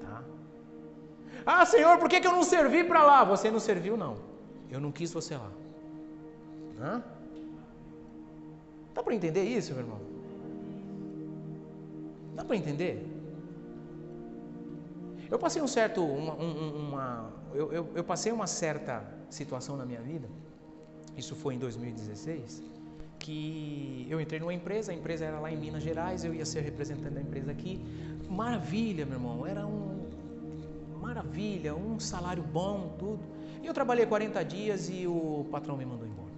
Tá? 0.00 0.22
Ah, 1.46 1.66
Senhor, 1.66 1.98
por 1.98 2.08
que, 2.08 2.20
que 2.20 2.26
eu 2.26 2.32
não 2.32 2.42
servi 2.42 2.84
para 2.84 3.02
lá? 3.02 3.24
Você 3.24 3.50
não 3.50 3.60
serviu, 3.60 3.96
não. 3.96 4.16
Eu 4.70 4.80
não 4.80 4.90
quis 4.90 5.12
você 5.12 5.36
lá. 5.36 5.50
Hã? 6.80 7.02
Dá 8.94 9.02
para 9.02 9.14
entender 9.14 9.44
isso, 9.44 9.72
meu 9.72 9.82
irmão? 9.82 10.00
Dá 12.34 12.44
para 12.44 12.56
entender? 12.56 13.06
Eu 15.30 15.38
passei 15.38 15.60
um 15.62 15.66
certo, 15.66 16.04
uma, 16.04 16.34
uma 16.34 17.32
eu, 17.54 17.72
eu, 17.72 17.88
eu 17.94 18.04
passei 18.04 18.30
uma 18.32 18.46
certa 18.46 19.04
situação 19.34 19.76
na 19.76 19.84
minha 19.84 20.00
vida, 20.00 20.28
isso 21.16 21.34
foi 21.34 21.54
em 21.54 21.58
2016, 21.58 22.62
que 23.18 24.06
eu 24.08 24.20
entrei 24.20 24.40
numa 24.40 24.54
empresa, 24.54 24.92
a 24.92 24.94
empresa 24.94 25.24
era 25.24 25.38
lá 25.38 25.50
em 25.52 25.56
Minas 25.56 25.82
Gerais, 25.82 26.24
eu 26.24 26.34
ia 26.34 26.44
ser 26.44 26.60
representante 26.60 27.14
da 27.14 27.20
empresa 27.20 27.50
aqui. 27.50 27.74
Maravilha, 28.28 29.04
meu 29.06 29.16
irmão, 29.18 29.46
era 29.46 29.66
um 29.66 30.04
maravilha, 31.00 31.74
um 31.74 32.00
salário 32.00 32.42
bom, 32.42 32.94
tudo. 32.98 33.22
E 33.62 33.66
eu 33.66 33.74
trabalhei 33.74 34.06
40 34.06 34.42
dias 34.44 34.88
e 34.90 35.06
o 35.06 35.46
patrão 35.50 35.76
me 35.76 35.86
mandou 35.86 36.06
embora. 36.06 36.34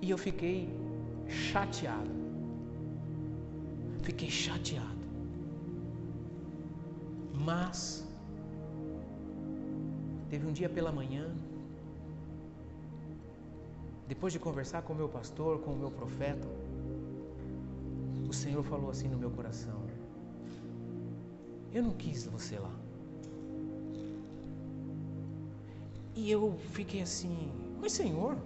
E 0.00 0.10
eu 0.10 0.18
fiquei 0.18 0.68
chateado. 1.28 2.10
Fiquei 4.02 4.30
chateado. 4.30 5.02
Mas 7.34 8.06
teve 10.32 10.46
um 10.46 10.52
dia 10.52 10.66
pela 10.76 10.90
manhã, 10.90 11.30
depois 14.08 14.32
de 14.32 14.38
conversar 14.38 14.80
com 14.80 14.94
o 14.94 14.96
meu 14.96 15.06
pastor, 15.06 15.58
com 15.58 15.72
o 15.72 15.76
meu 15.76 15.90
profeta, 15.90 16.48
o 18.26 18.32
Senhor 18.32 18.62
falou 18.62 18.88
assim 18.88 19.08
no 19.08 19.18
meu 19.18 19.30
coração: 19.30 19.78
Eu 21.70 21.82
não 21.82 21.92
quis 21.92 22.24
você 22.26 22.58
lá. 22.58 22.74
E 26.14 26.30
eu 26.30 26.56
fiquei 26.70 27.02
assim, 27.02 27.52
mas 27.78 27.92
Senhor, 27.92 28.38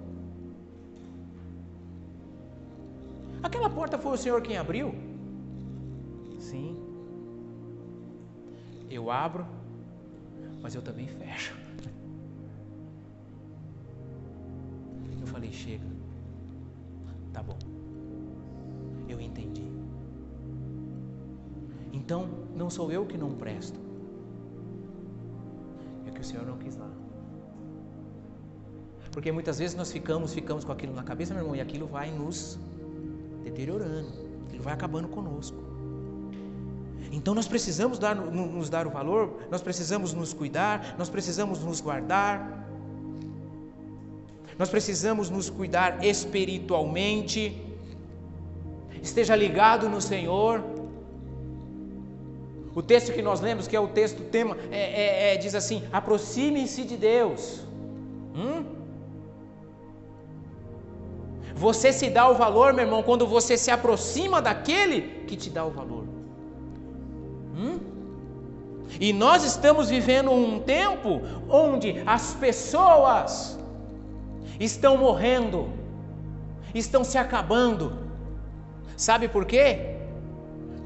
aquela 3.45 3.71
porta 3.71 3.97
foi 3.97 4.11
o 4.11 4.17
Senhor 4.17 4.43
quem 4.43 4.57
abriu? 4.57 4.93
Sim. 6.41 6.77
Eu 8.91 9.09
abro, 9.09 9.47
mas 10.61 10.75
eu 10.75 10.83
também 10.83 11.07
fecho. 11.07 11.66
Chega, 15.67 15.85
tá 17.33 17.43
bom, 17.43 17.59
eu 19.09 19.21
entendi. 19.21 19.67
Então, 21.93 22.29
não 22.55 22.71
sou 22.71 22.93
eu 22.93 23.05
que 23.05 23.19
não 23.19 23.33
presto, 23.35 23.81
é 26.07 26.11
que 26.11 26.21
o 26.21 26.25
Senhor 26.25 26.47
não 26.47 26.57
quis 26.57 26.77
lá. 26.77 26.89
Porque 29.11 29.33
muitas 29.33 29.59
vezes 29.59 29.75
nós 29.75 29.91
ficamos, 29.91 30.33
ficamos 30.33 30.65
com 30.65 30.71
aquilo 30.71 30.95
na 30.95 31.03
cabeça, 31.03 31.35
meu 31.35 31.43
irmão, 31.43 31.57
e 31.57 31.61
aquilo 31.61 31.87
vai 31.87 32.13
nos 32.13 32.59
deteriorando, 33.43 34.13
aquilo 34.47 34.63
vai 34.63 34.75
acabando 34.75 35.09
conosco. 35.09 35.57
Então 37.11 37.35
nós 37.35 37.49
precisamos 37.49 37.99
dar, 37.99 38.15
nos 38.15 38.69
dar 38.69 38.87
o 38.87 38.91
valor, 38.91 39.41
nós 39.51 39.63
precisamos 39.63 40.13
nos 40.13 40.33
cuidar, 40.33 40.95
nós 40.97 41.09
precisamos 41.09 41.65
nos 41.65 41.81
guardar, 41.81 42.66
nós 44.59 44.71
precisamos 44.71 45.29
nos 45.29 45.51
cuidar 45.51 46.05
espiritualmente. 46.05 47.41
Esteja 49.03 49.37
ligado 49.37 49.89
no 49.89 50.01
Senhor. 50.01 50.65
O 52.75 52.83
texto 52.83 53.13
que 53.13 53.23
nós 53.23 53.41
lemos, 53.41 53.67
que 53.67 53.77
é 53.77 53.81
o 53.81 53.89
texto 53.89 54.23
tema, 54.25 54.57
é, 54.71 54.81
é, 54.81 55.35
é, 55.35 55.37
diz 55.37 55.55
assim: 55.55 55.83
aproxime-se 55.93 56.85
de 56.85 56.97
Deus. 56.97 57.61
Hum? 58.35 58.65
Você 61.55 61.93
se 61.93 62.11
dá 62.11 62.29
o 62.29 62.35
valor, 62.35 62.73
meu 62.75 62.85
irmão, 62.85 63.03
quando 63.03 63.27
você 63.27 63.57
se 63.57 63.71
aproxima 63.71 64.43
daquele 64.43 65.25
que 65.27 65.37
te 65.37 65.49
dá 65.49 65.65
o 65.65 65.71
valor. 65.71 66.05
Hum? 67.57 67.79
E 69.01 69.13
nós 69.13 69.43
estamos 69.43 69.89
vivendo 69.89 70.31
um 70.31 70.61
tempo 70.61 71.21
onde 71.49 72.03
as 72.07 72.35
pessoas 72.35 73.59
estão 74.59 74.97
morrendo, 74.97 75.71
estão 76.75 77.05
se 77.05 77.19
acabando. 77.19 77.93
Sabe 78.97 79.29
por 79.29 79.45
quê? 79.45 79.97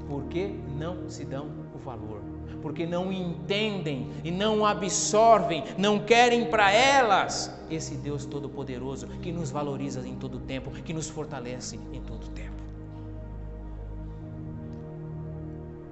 Porque 0.08 0.54
não 0.76 1.08
se 1.08 1.24
dão 1.24 1.48
o 1.74 1.78
valor, 1.78 2.20
porque 2.62 2.86
não 2.86 3.12
entendem 3.12 4.10
e 4.24 4.30
não 4.30 4.66
absorvem, 4.66 5.64
não 5.78 6.00
querem 6.00 6.50
para 6.50 6.72
elas 6.72 7.54
esse 7.70 7.94
Deus 7.94 8.26
Todo-Poderoso 8.26 9.06
que 9.22 9.30
nos 9.30 9.50
valoriza 9.50 10.06
em 10.06 10.16
todo 10.16 10.40
tempo, 10.40 10.70
que 10.70 10.92
nos 10.92 11.08
fortalece 11.08 11.78
em 11.92 12.00
todo 12.00 12.28
tempo. 12.30 12.50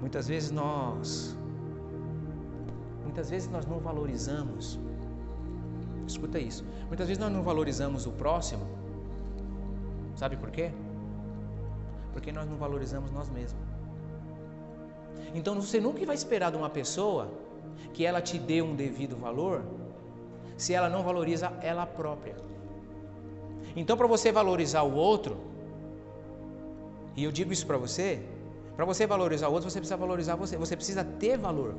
Muitas 0.01 0.27
vezes 0.27 0.51
nós 0.51 1.37
muitas 3.03 3.29
vezes 3.29 3.49
nós 3.49 3.65
não 3.65 3.79
valorizamos. 3.79 4.79
Escuta 6.09 6.39
isso. 6.39 6.63
Muitas 6.87 7.07
vezes 7.07 7.21
nós 7.23 7.31
não 7.31 7.43
valorizamos 7.43 8.05
o 8.07 8.11
próximo. 8.11 8.65
Sabe 10.15 10.35
por 10.35 10.49
quê? 10.49 10.71
Porque 12.13 12.31
nós 12.31 12.49
não 12.49 12.57
valorizamos 12.57 13.11
nós 13.11 13.29
mesmos. 13.29 13.61
Então 15.33 15.53
você 15.55 15.79
nunca 15.79 16.03
vai 16.05 16.15
esperar 16.15 16.51
de 16.51 16.57
uma 16.57 16.69
pessoa 16.69 17.29
que 17.93 18.05
ela 18.05 18.21
te 18.21 18.37
dê 18.39 18.61
um 18.61 18.75
devido 18.75 19.15
valor 19.15 19.63
se 20.57 20.73
ela 20.73 20.89
não 20.89 21.03
valoriza 21.03 21.53
ela 21.61 21.85
própria. 21.85 22.35
Então, 23.75 23.95
para 23.95 24.07
você 24.07 24.31
valorizar 24.31 24.81
o 24.81 24.93
outro, 24.93 25.37
e 27.15 27.23
eu 27.23 27.31
digo 27.31 27.53
isso 27.53 27.65
para 27.65 27.77
você, 27.77 28.21
para 28.75 28.83
você 28.83 29.05
valorizar 29.05 29.47
o 29.47 29.53
outro, 29.53 29.69
você 29.69 29.79
precisa 29.79 29.95
valorizar 29.95 30.35
você, 30.35 30.57
você 30.57 30.75
precisa 30.75 31.03
ter 31.03 31.37
valor. 31.37 31.75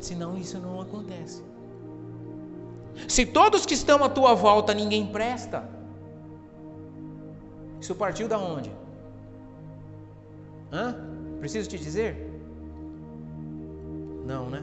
Senão 0.00 0.36
isso 0.36 0.58
não 0.58 0.80
acontece. 0.80 1.42
Se 3.08 3.26
todos 3.26 3.66
que 3.66 3.74
estão 3.74 4.02
à 4.04 4.08
tua 4.08 4.34
volta 4.34 4.74
ninguém 4.74 5.06
presta, 5.06 5.68
isso 7.80 7.94
partiu 7.94 8.28
da 8.28 8.38
onde? 8.38 8.70
Hã? 10.72 10.96
Preciso 11.40 11.68
te 11.68 11.78
dizer? 11.78 12.30
Não, 14.24 14.48
né? 14.48 14.62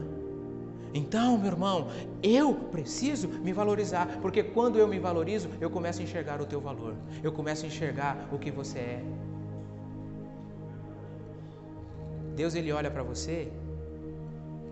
Então, 0.92 1.38
meu 1.38 1.48
irmão, 1.48 1.88
eu 2.22 2.54
preciso 2.54 3.28
me 3.28 3.52
valorizar, 3.52 4.18
porque 4.20 4.42
quando 4.42 4.78
eu 4.78 4.88
me 4.88 4.98
valorizo, 4.98 5.48
eu 5.60 5.70
começo 5.70 6.00
a 6.00 6.02
enxergar 6.02 6.40
o 6.40 6.46
teu 6.46 6.60
valor, 6.60 6.96
eu 7.22 7.30
começo 7.30 7.64
a 7.64 7.68
enxergar 7.68 8.28
o 8.32 8.38
que 8.38 8.50
você 8.50 8.78
é. 8.78 9.04
Deus 12.34 12.54
ele 12.54 12.72
olha 12.72 12.90
para 12.90 13.02
você, 13.02 13.52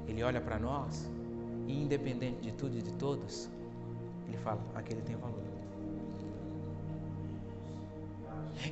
ele 0.08 0.22
olha 0.22 0.40
para 0.40 0.58
nós, 0.58 1.08
e 1.68 1.80
independente 1.80 2.40
de 2.40 2.52
tudo 2.52 2.76
e 2.76 2.82
de 2.82 2.92
todos, 2.94 3.48
ele 4.26 4.38
fala: 4.38 4.60
aquele 4.74 5.02
tem 5.02 5.14
valor. 5.14 5.38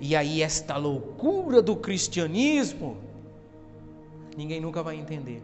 E 0.01 0.17
aí, 0.17 0.43
esta 0.43 0.77
loucura 0.77 1.63
do 1.63 1.77
cristianismo, 1.77 2.97
ninguém 4.37 4.61
nunca 4.61 4.83
vai 4.83 4.97
entender 4.97 5.41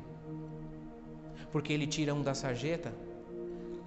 porque 1.52 1.72
ele 1.72 1.86
tira 1.86 2.14
um 2.14 2.22
da 2.22 2.34
sarjeta 2.34 2.92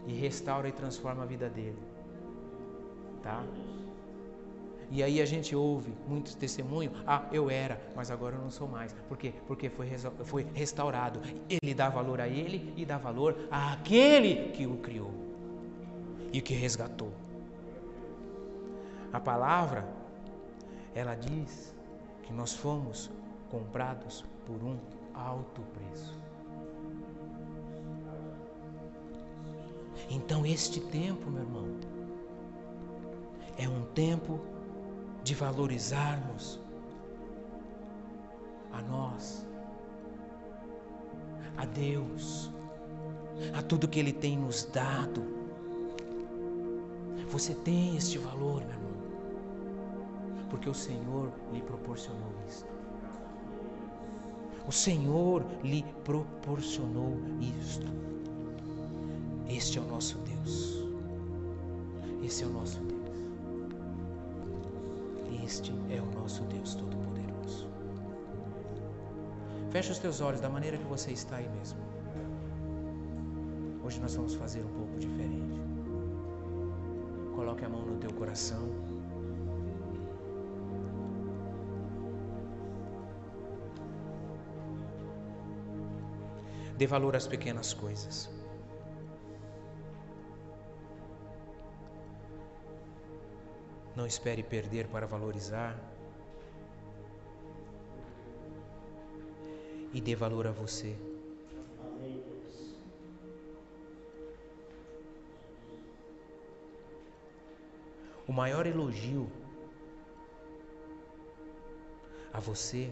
e 0.07 0.13
restaura 0.13 0.69
e 0.69 0.71
transforma 0.71 1.23
a 1.23 1.25
vida 1.25 1.49
dele. 1.49 1.79
Tá? 3.23 3.43
E 4.91 5.01
aí 5.03 5.21
a 5.21 5.25
gente 5.25 5.55
ouve 5.55 5.93
muitos 6.07 6.35
testemunhos, 6.35 6.93
ah, 7.07 7.27
eu 7.31 7.49
era, 7.49 7.81
mas 7.95 8.11
agora 8.11 8.35
eu 8.35 8.41
não 8.41 8.51
sou 8.51 8.67
mais. 8.67 8.93
Por 9.07 9.17
quê? 9.17 9.33
Porque 9.47 9.69
foi, 9.69 9.89
foi 10.23 10.45
restaurado. 10.53 11.19
Ele 11.49 11.73
dá 11.73 11.89
valor 11.89 12.21
a 12.21 12.27
ele 12.27 12.73
e 12.77 12.85
dá 12.85 12.97
valor 12.97 13.47
àquele 13.51 14.51
que 14.51 14.65
o 14.65 14.77
criou 14.77 15.11
e 16.31 16.41
que 16.41 16.53
resgatou. 16.53 17.11
A 19.11 19.19
palavra, 19.19 19.87
ela 20.93 21.15
diz 21.15 21.73
que 22.23 22.33
nós 22.33 22.53
fomos 22.53 23.09
comprados 23.49 24.25
por 24.45 24.61
um 24.61 24.77
alto 25.13 25.61
preço. 25.73 26.19
Então, 30.09 30.45
este 30.45 30.79
tempo, 30.79 31.29
meu 31.29 31.43
irmão, 31.43 31.65
é 33.57 33.67
um 33.67 33.83
tempo 33.93 34.39
de 35.25 35.33
valorizarmos 35.33 36.59
a 38.71 38.81
nós, 38.83 39.43
a 41.57 41.65
Deus, 41.65 42.51
a 43.55 43.61
tudo 43.63 43.87
que 43.87 43.99
Ele 43.99 44.13
tem 44.13 44.37
nos 44.37 44.65
dado. 44.65 45.23
Você 47.29 47.55
tem 47.55 47.97
este 47.97 48.19
valor, 48.19 48.61
meu 48.61 48.69
irmão, 48.69 48.93
porque 50.51 50.69
o 50.69 50.75
Senhor 50.75 51.31
lhe 51.51 51.61
proporcionou 51.61 52.31
isso. 52.47 52.65
O 54.67 54.71
Senhor 54.71 55.43
lhe 55.63 55.83
proporcionou 56.03 57.17
isto. 57.41 57.87
Este 59.49 59.79
é 59.79 59.81
o 59.81 59.85
nosso 59.85 60.19
Deus. 60.19 60.83
Esse 62.23 62.43
é 62.43 62.47
o 62.47 62.51
nosso 62.51 62.79
Deus. 62.81 63.04
Este 65.45 65.71
é 65.91 66.01
o 66.01 66.19
nosso 66.19 66.43
Deus 66.45 66.73
Todo-Poderoso. 66.73 67.67
Feche 69.69 69.91
os 69.91 69.99
teus 69.99 70.19
olhos 70.19 70.41
da 70.41 70.49
maneira 70.49 70.75
que 70.75 70.85
você 70.85 71.11
está 71.11 71.35
aí 71.35 71.47
mesmo. 71.49 71.77
Hoje 73.83 73.99
nós 74.01 74.15
vamos 74.15 74.33
fazer 74.33 74.61
um 74.65 74.73
pouco 74.79 74.97
diferente. 74.97 75.61
Coloque 77.35 77.63
a 77.63 77.69
mão 77.69 77.85
no 77.85 77.97
teu 77.97 78.11
coração. 78.13 78.63
Dê 86.75 86.87
valor 86.87 87.15
às 87.15 87.27
pequenas 87.27 87.71
coisas. 87.71 88.31
Não 93.95 94.05
espere 94.05 94.43
perder 94.43 94.87
para 94.87 95.07
valorizar. 95.07 95.75
E 99.93 100.01
dê 100.01 100.15
valor 100.15 100.47
a 100.47 100.51
você. 100.51 100.95
O 108.27 108.33
maior 108.33 108.65
elogio 108.65 109.31
a 112.33 112.39
você 112.39 112.91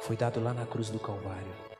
foi 0.00 0.16
dado 0.16 0.42
lá 0.42 0.52
na 0.52 0.66
cruz 0.66 0.90
do 0.90 0.98
Calvário. 0.98 1.71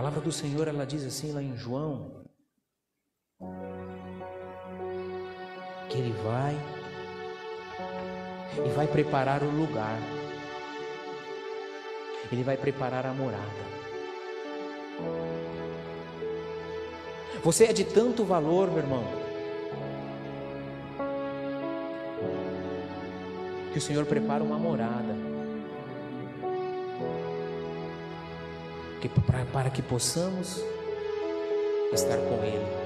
Palavra 0.00 0.22
do 0.22 0.32
Senhor, 0.32 0.66
ela 0.66 0.86
diz 0.86 1.04
assim 1.04 1.30
lá 1.30 1.42
em 1.42 1.54
João, 1.54 2.24
que 5.90 5.98
ele 5.98 6.14
vai 6.24 6.56
e 8.64 8.68
vai 8.70 8.86
preparar 8.86 9.42
o 9.42 9.50
lugar. 9.50 9.98
Ele 12.32 12.42
vai 12.42 12.56
preparar 12.56 13.04
a 13.04 13.12
morada. 13.12 13.44
Você 17.44 17.64
é 17.66 17.72
de 17.74 17.84
tanto 17.84 18.24
valor, 18.24 18.68
meu 18.68 18.78
irmão, 18.78 19.04
que 23.70 23.76
o 23.76 23.82
Senhor 23.82 24.06
prepara 24.06 24.42
uma 24.42 24.58
morada. 24.58 25.29
Que, 29.00 29.08
para, 29.08 29.44
para 29.46 29.70
que 29.70 29.82
possamos 29.82 30.62
estar 31.92 32.18
com 32.18 32.44
Ele. 32.44 32.80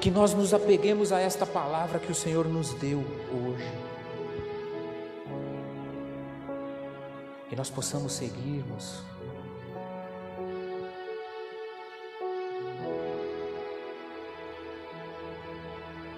Que 0.00 0.10
nós 0.10 0.34
nos 0.34 0.52
apeguemos 0.52 1.12
a 1.12 1.20
esta 1.20 1.46
palavra 1.46 1.98
que 1.98 2.10
o 2.10 2.14
Senhor 2.14 2.46
nos 2.46 2.72
deu 2.74 3.04
hoje. 3.30 3.70
E 7.50 7.56
nós 7.56 7.68
possamos 7.68 8.12
seguirmos. 8.12 9.02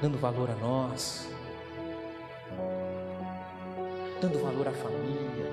Dando 0.00 0.18
valor 0.18 0.50
a 0.50 0.54
nós, 0.56 1.28
dando 4.22 4.38
valor 4.38 4.68
à 4.68 4.70
família, 4.70 5.50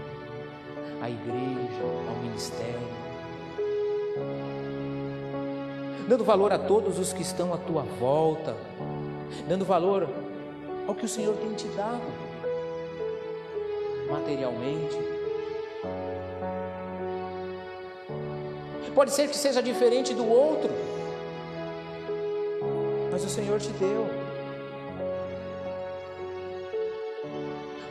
à 1.01 1.09
igreja, 1.09 1.83
ao 2.07 2.15
ministério. 2.17 2.87
Dando 6.07 6.23
valor 6.23 6.53
a 6.53 6.59
todos 6.59 6.99
os 6.99 7.11
que 7.11 7.23
estão 7.23 7.51
à 7.51 7.57
tua 7.57 7.81
volta, 7.81 8.55
dando 9.47 9.65
valor 9.65 10.07
ao 10.87 10.93
que 10.93 11.05
o 11.05 11.09
Senhor 11.09 11.35
tem 11.37 11.51
te 11.55 11.67
dado, 11.69 12.03
materialmente. 14.11 14.97
Pode 18.93 19.11
ser 19.11 19.29
que 19.29 19.37
seja 19.37 19.63
diferente 19.63 20.13
do 20.13 20.29
outro, 20.29 20.69
mas 23.11 23.23
o 23.23 23.29
Senhor 23.29 23.59
te 23.59 23.69
deu. 23.69 24.18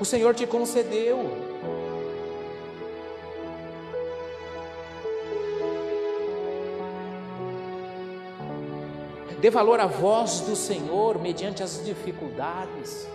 O 0.01 0.05
Senhor 0.05 0.35
te 0.35 0.47
concedeu. 0.47 1.19
Dê 9.41 9.51
valor 9.51 9.79
à 9.79 9.87
voz 9.87 10.41
do 10.41 10.57
Senhor 10.57 11.19
mediante 11.21 11.63
as 11.63 11.85
dificuldades. 11.85 13.09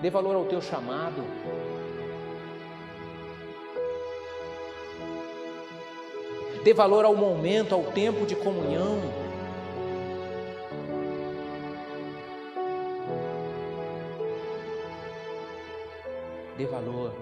Dê 0.00 0.10
valor 0.10 0.36
ao 0.36 0.44
teu 0.44 0.60
chamado. 0.60 1.22
Dê 6.68 6.74
valor 6.74 7.06
ao 7.06 7.16
momento, 7.16 7.74
ao 7.74 7.82
tempo 7.82 8.26
de 8.26 8.36
comunhão. 8.36 9.00
Dê 16.58 16.66
valor 16.66 17.14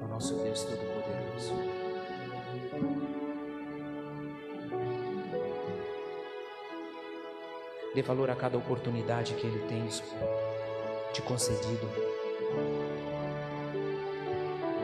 ao 0.00 0.08
nosso 0.08 0.34
Deus 0.42 0.64
Todo-Poderoso. 0.64 1.54
Dê 7.94 8.02
valor 8.02 8.30
a 8.30 8.34
cada 8.34 8.58
oportunidade 8.58 9.34
que 9.34 9.46
Ele 9.46 9.60
tem 9.68 9.86
te 11.12 11.22
concedido. 11.22 11.88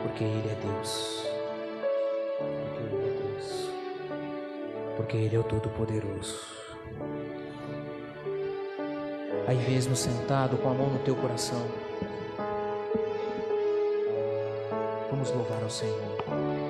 Porque 0.03 0.23
Ele 0.23 0.47
é 0.47 0.55
Deus. 0.55 1.28
Porque 5.09 5.25
Ele 5.25 5.35
é 5.35 5.39
o 5.39 5.43
Todo-Poderoso. 5.43 6.39
Aí 9.47 9.57
mesmo 9.67 9.95
sentado 9.95 10.55
com 10.57 10.69
a 10.69 10.73
mão 10.75 10.87
no 10.87 10.99
teu 10.99 11.15
coração, 11.15 11.65
vamos 15.09 15.31
louvar 15.31 15.63
ao 15.63 15.69
Senhor. 15.71 16.68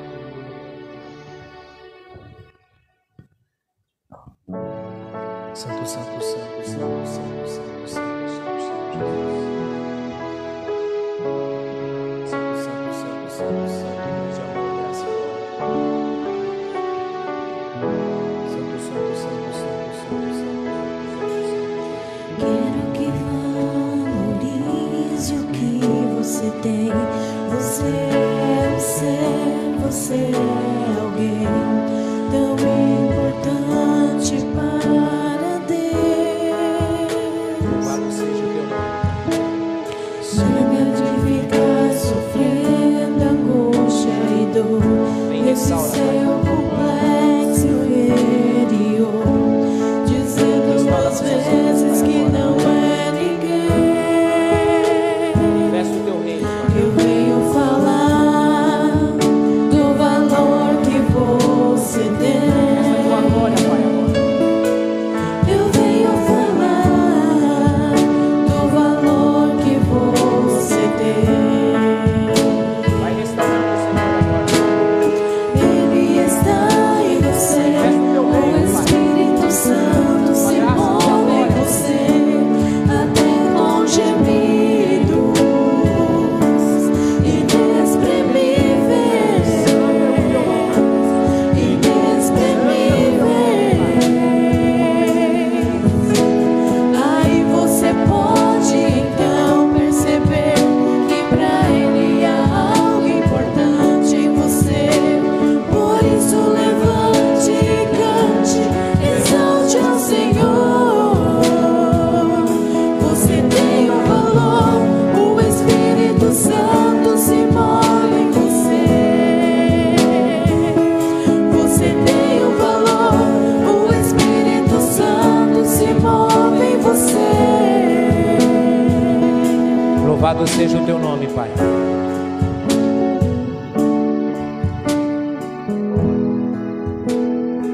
Seja 130.49 130.77
o 130.77 130.85
teu 130.85 130.99
nome, 130.99 131.27
Pai. 131.27 131.49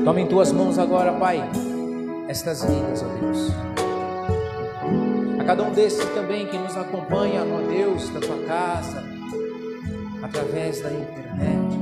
Toma 0.03 0.21
em 0.21 0.27
tuas 0.27 0.51
mãos 0.51 0.77
agora, 0.77 1.13
Pai, 1.13 1.43
estas 2.27 2.63
vidas, 2.63 3.03
ó 3.03 3.07
Deus. 3.19 3.51
A 5.39 5.43
cada 5.43 5.63
um 5.63 5.71
desses 5.71 6.05
também 6.13 6.45
que 6.47 6.57
nos 6.57 6.77
acompanha, 6.77 7.41
ó 7.41 7.67
Deus, 7.67 8.09
da 8.09 8.19
tua 8.19 8.37
casa, 8.45 9.03
através 10.21 10.81
da 10.81 10.91
internet. 10.91 11.79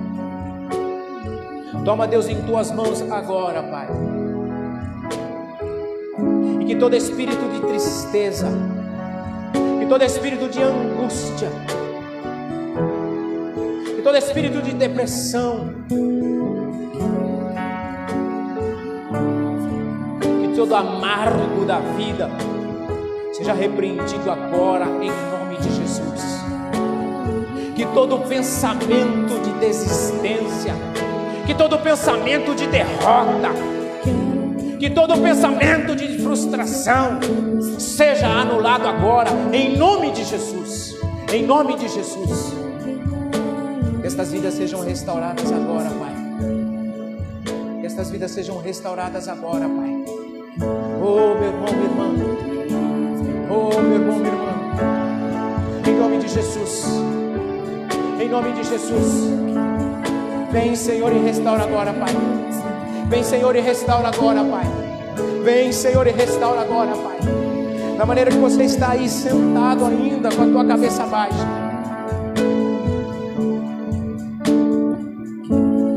Toma, 1.83 2.07
Deus, 2.07 2.29
em 2.29 2.41
tuas 2.43 2.71
mãos 2.71 3.01
agora, 3.11 3.61
Pai. 3.63 3.87
E 6.61 6.65
que 6.65 6.75
todo 6.77 6.95
espírito 6.95 7.45
de 7.53 7.59
tristeza, 7.67 8.47
que 9.83 9.89
todo 9.89 10.01
espírito 10.05 10.47
de 10.47 10.63
angústia, 10.63 11.49
que 13.85 14.01
todo 14.01 14.15
espírito 14.15 14.61
de 14.61 14.71
depressão, 14.71 15.73
que 20.41 20.55
todo 20.55 20.73
amargo 20.73 21.65
da 21.65 21.79
vida 21.97 22.29
seja 23.33 23.51
repreendido 23.51 24.31
agora 24.31 24.85
em 25.01 25.11
nome 25.11 25.57
de 25.57 25.75
Jesus. 25.75 26.23
Que 27.75 27.85
todo 27.87 28.19
pensamento 28.19 29.37
de 29.43 29.51
desistência, 29.59 30.73
que 31.45 31.53
todo 31.53 31.77
pensamento 31.79 32.55
de 32.55 32.67
derrota, 32.67 33.49
que 34.79 34.89
todo 34.89 35.17
pensamento 35.17 35.93
de 35.93 36.12
frustração 36.33 37.19
seja 37.77 38.27
anulado 38.27 38.87
agora, 38.87 39.29
em 39.53 39.77
nome 39.77 40.11
de 40.11 40.23
Jesus. 40.23 40.95
Em 41.31 41.45
nome 41.45 41.75
de 41.77 41.87
Jesus. 41.87 42.53
Que 44.01 44.07
estas 44.07 44.31
vidas 44.31 44.55
sejam 44.55 44.81
restauradas 44.81 45.51
agora, 45.51 45.91
Pai. 45.91 46.15
Que 47.79 47.85
estas 47.85 48.09
vidas 48.09 48.31
sejam 48.31 48.57
restauradas 48.57 49.27
agora, 49.27 49.69
Pai. 49.69 50.05
Oh, 50.99 51.35
meu 51.35 51.49
irmão. 51.49 51.69
Oh, 53.51 53.81
meu 53.81 53.95
irmão. 53.95 54.23
Em 55.87 55.95
nome 55.99 56.17
de 56.17 56.29
Jesus. 56.29 56.85
Em 58.19 58.27
nome 58.27 58.53
de 58.53 58.63
Jesus. 58.63 59.29
Vem, 60.51 60.75
Senhor, 60.75 61.13
e 61.13 61.19
restaura 61.19 61.63
agora, 61.63 61.93
Pai. 61.93 62.13
Vem, 63.07 63.23
Senhor, 63.23 63.55
e 63.55 63.61
restaura 63.61 64.07
agora, 64.07 64.43
Pai. 64.43 64.72
Vem, 65.43 65.73
Senhor, 65.73 66.07
e 66.07 66.11
restaura 66.11 66.61
agora, 66.61 66.91
Pai. 66.95 67.17
Da 67.97 68.05
maneira 68.05 68.31
que 68.31 68.37
você 68.37 68.63
está 68.63 68.91
aí 68.91 69.09
sentado 69.09 69.83
ainda 69.83 70.29
com 70.33 70.41
a 70.41 70.45
tua 70.45 70.63
cabeça 70.63 71.05
baixa. 71.05 71.45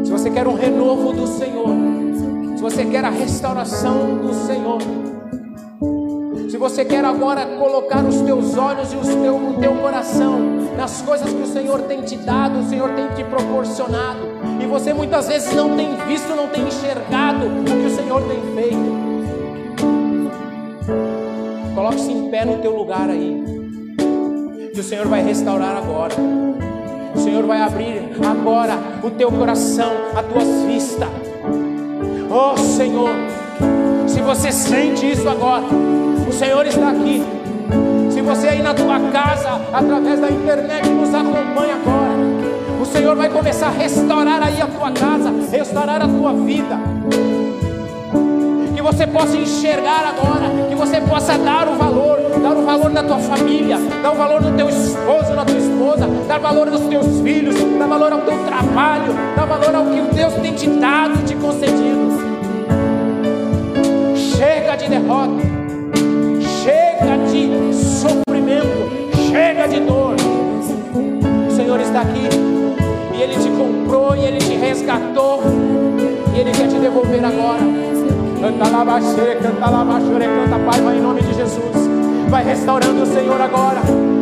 Se 0.04 0.10
você 0.10 0.30
quer 0.30 0.48
um 0.48 0.54
renovo 0.54 1.12
do 1.12 1.28
Senhor, 1.28 1.68
se 2.56 2.60
você 2.60 2.84
quer 2.86 3.04
a 3.04 3.10
restauração 3.10 4.16
do 4.16 4.34
Senhor, 4.34 4.80
se 6.50 6.56
você 6.56 6.84
quer 6.84 7.04
agora 7.04 7.46
colocar 7.56 8.04
os 8.04 8.22
teus 8.22 8.58
olhos 8.58 8.92
e 8.92 8.96
os 8.96 9.06
teu, 9.06 9.36
o 9.36 9.54
teu 9.60 9.76
coração 9.76 10.40
nas 10.76 11.02
coisas 11.02 11.32
que 11.32 11.42
o 11.42 11.46
Senhor 11.46 11.82
tem 11.82 12.02
te 12.02 12.16
dado, 12.16 12.58
o 12.58 12.68
Senhor 12.68 12.90
tem 12.90 13.06
te 13.14 13.22
proporcionado, 13.22 14.26
e 14.60 14.66
você 14.66 14.92
muitas 14.92 15.28
vezes 15.28 15.54
não 15.54 15.76
tem 15.76 15.94
visto, 16.08 16.34
não 16.34 16.48
tem 16.48 16.66
enxergado 16.66 17.46
o 17.46 17.64
que 17.64 17.86
o 17.86 17.90
Senhor 17.90 18.22
tem 18.22 18.40
feito. 18.56 19.15
Coloque-se 21.76 22.10
em 22.10 22.30
pé 22.30 22.42
no 22.42 22.56
teu 22.56 22.74
lugar 22.74 23.10
aí. 23.10 23.44
Que 24.72 24.80
o 24.80 24.82
Senhor 24.82 25.06
vai 25.08 25.22
restaurar 25.22 25.76
agora. 25.76 26.14
O 27.14 27.18
Senhor 27.18 27.44
vai 27.44 27.60
abrir 27.60 28.12
agora 28.26 28.78
o 29.02 29.10
teu 29.10 29.30
coração, 29.30 29.92
as 30.16 30.24
tuas 30.24 30.64
vistas. 30.66 31.06
Oh 32.30 32.56
Senhor, 32.56 33.10
se 34.06 34.22
você 34.22 34.50
sente 34.50 35.10
isso 35.10 35.28
agora, 35.28 35.64
o 36.26 36.32
Senhor 36.32 36.64
está 36.66 36.88
aqui. 36.88 37.22
Se 38.10 38.22
você 38.22 38.48
aí 38.48 38.62
na 38.62 38.72
tua 38.72 38.98
casa, 39.10 39.60
através 39.70 40.18
da 40.18 40.30
internet, 40.30 40.88
nos 40.88 41.14
acompanha 41.14 41.74
agora, 41.74 42.80
o 42.80 42.86
Senhor 42.86 43.14
vai 43.14 43.28
começar 43.28 43.66
a 43.66 43.72
restaurar 43.72 44.42
aí 44.42 44.62
a 44.62 44.66
tua 44.66 44.90
casa, 44.92 45.30
restaurar 45.52 46.00
a 46.00 46.08
tua 46.08 46.32
vida. 46.32 46.78
Você 48.86 49.04
possa 49.04 49.36
enxergar 49.36 50.14
agora, 50.14 50.68
que 50.68 50.74
você 50.76 51.00
possa 51.00 51.36
dar 51.36 51.68
o 51.68 51.74
valor, 51.74 52.20
dar 52.40 52.56
o 52.56 52.64
valor 52.64 52.88
da 52.92 53.02
tua 53.02 53.18
família, 53.18 53.78
dar 54.00 54.12
o 54.12 54.14
valor 54.14 54.40
do 54.40 54.56
teu 54.56 54.68
esposo, 54.68 55.34
da 55.34 55.44
tua 55.44 55.58
esposa, 55.58 56.06
dar 56.28 56.38
valor 56.38 56.70
dos 56.70 56.82
teus 56.82 57.20
filhos, 57.20 57.56
dar 57.80 57.88
valor 57.88 58.12
ao 58.12 58.20
teu 58.20 58.38
trabalho, 58.44 59.12
dar 59.34 59.44
valor 59.44 59.74
ao 59.74 59.86
que 59.86 60.14
Deus 60.14 60.34
tem 60.34 60.54
te 60.54 60.68
dado, 60.68 61.20
te 61.24 61.34
concedido. 61.34 62.16
Chega 64.14 64.76
de 64.76 64.88
derrota, 64.88 65.42
chega 66.62 67.18
de 67.28 67.74
sofrimento, 67.74 68.88
chega 69.32 69.66
de 69.66 69.80
dor. 69.80 70.14
O 71.48 71.56
Senhor 71.56 71.80
está 71.80 72.02
aqui 72.02 72.28
e 73.18 73.20
Ele 73.20 73.34
te 73.34 73.50
comprou 73.50 74.14
e 74.14 74.26
Ele 74.26 74.38
te 74.38 74.54
resgatou 74.54 75.42
e 76.32 76.38
Ele 76.38 76.52
quer 76.52 76.68
te 76.68 76.76
devolver 76.76 77.24
agora. 77.24 77.95
Canta 78.46 78.68
lá, 78.68 78.84
baixê, 78.84 79.34
canta 79.42 79.68
lá, 79.68 79.84
baixê, 79.84 80.06
canta, 80.06 80.56
Pai, 80.64 80.80
vai 80.80 80.96
em 80.96 81.00
nome 81.00 81.20
de 81.20 81.34
Jesus. 81.34 81.88
Vai 82.28 82.44
restaurando 82.44 83.02
o 83.02 83.06
Senhor 83.06 83.40
agora. 83.40 83.80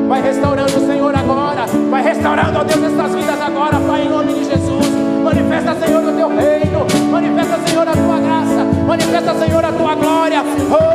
Vai 0.08 0.22
restaurando 0.22 0.78
o 0.78 0.86
Senhor 0.86 1.14
agora. 1.14 1.66
Vai 1.90 2.02
restaurando, 2.02 2.58
ó 2.58 2.64
Deus, 2.64 2.82
estas 2.84 3.14
vidas 3.14 3.38
agora, 3.38 3.78
Pai, 3.80 4.06
em 4.06 4.08
nome 4.08 4.32
de 4.32 4.44
Jesus. 4.44 4.86
Manifesta, 5.22 5.74
Senhor, 5.74 6.02
o 6.02 6.12
teu 6.12 6.28
reino. 6.28 6.86
Manifesta, 7.10 7.58
Senhor, 7.68 7.86
a 7.86 7.92
tua 7.92 8.18
graça. 8.18 8.64
Manifesta, 8.86 9.34
Senhor, 9.34 9.62
a 9.62 9.72
tua 9.72 9.94
glória. 9.94 10.42
Oh, 10.70 10.94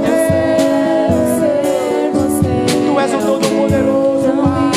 Deus. 0.00 0.18
Tu 2.86 3.00
és 3.00 3.14
o 3.14 3.18
Todo-Poderoso, 3.18 4.32
Pai. 4.42 4.71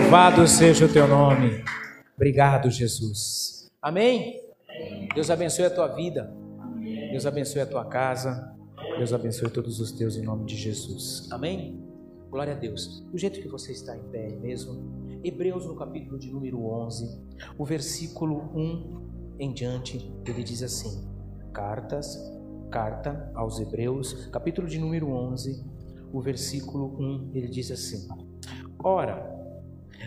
Louvado 0.00 0.46
seja 0.46 0.86
o 0.86 0.88
teu 0.92 1.08
nome. 1.08 1.64
Obrigado, 2.14 2.70
Jesus. 2.70 3.68
Amém? 3.82 4.40
Deus 5.12 5.28
abençoe 5.28 5.64
a 5.66 5.70
tua 5.70 5.88
vida. 5.88 6.32
Deus 7.10 7.26
abençoe 7.26 7.62
a 7.62 7.66
tua 7.66 7.84
casa. 7.84 8.56
Deus 8.96 9.12
abençoe 9.12 9.50
todos 9.50 9.80
os 9.80 9.90
teus 9.90 10.16
em 10.16 10.22
nome 10.22 10.46
de 10.46 10.56
Jesus. 10.56 11.28
Amém? 11.32 11.82
Glória 12.30 12.54
a 12.54 12.56
Deus. 12.56 13.04
Do 13.10 13.18
jeito 13.18 13.40
que 13.42 13.48
você 13.48 13.72
está 13.72 13.96
em 13.96 14.02
pé 14.04 14.36
mesmo, 14.40 15.20
Hebreus 15.22 15.66
no 15.66 15.74
capítulo 15.74 16.16
de 16.16 16.30
número 16.30 16.64
11, 16.64 17.20
o 17.58 17.64
versículo 17.64 18.50
1 18.54 19.36
em 19.40 19.52
diante, 19.52 20.14
ele 20.24 20.44
diz 20.44 20.62
assim: 20.62 21.06
Cartas, 21.52 22.16
carta 22.70 23.30
aos 23.34 23.58
Hebreus, 23.58 24.26
capítulo 24.26 24.68
de 24.68 24.78
número 24.78 25.10
11, 25.10 25.62
o 26.12 26.20
versículo 26.20 26.96
1, 26.98 27.32
ele 27.34 27.48
diz 27.48 27.70
assim: 27.72 28.08
Ora, 28.82 29.37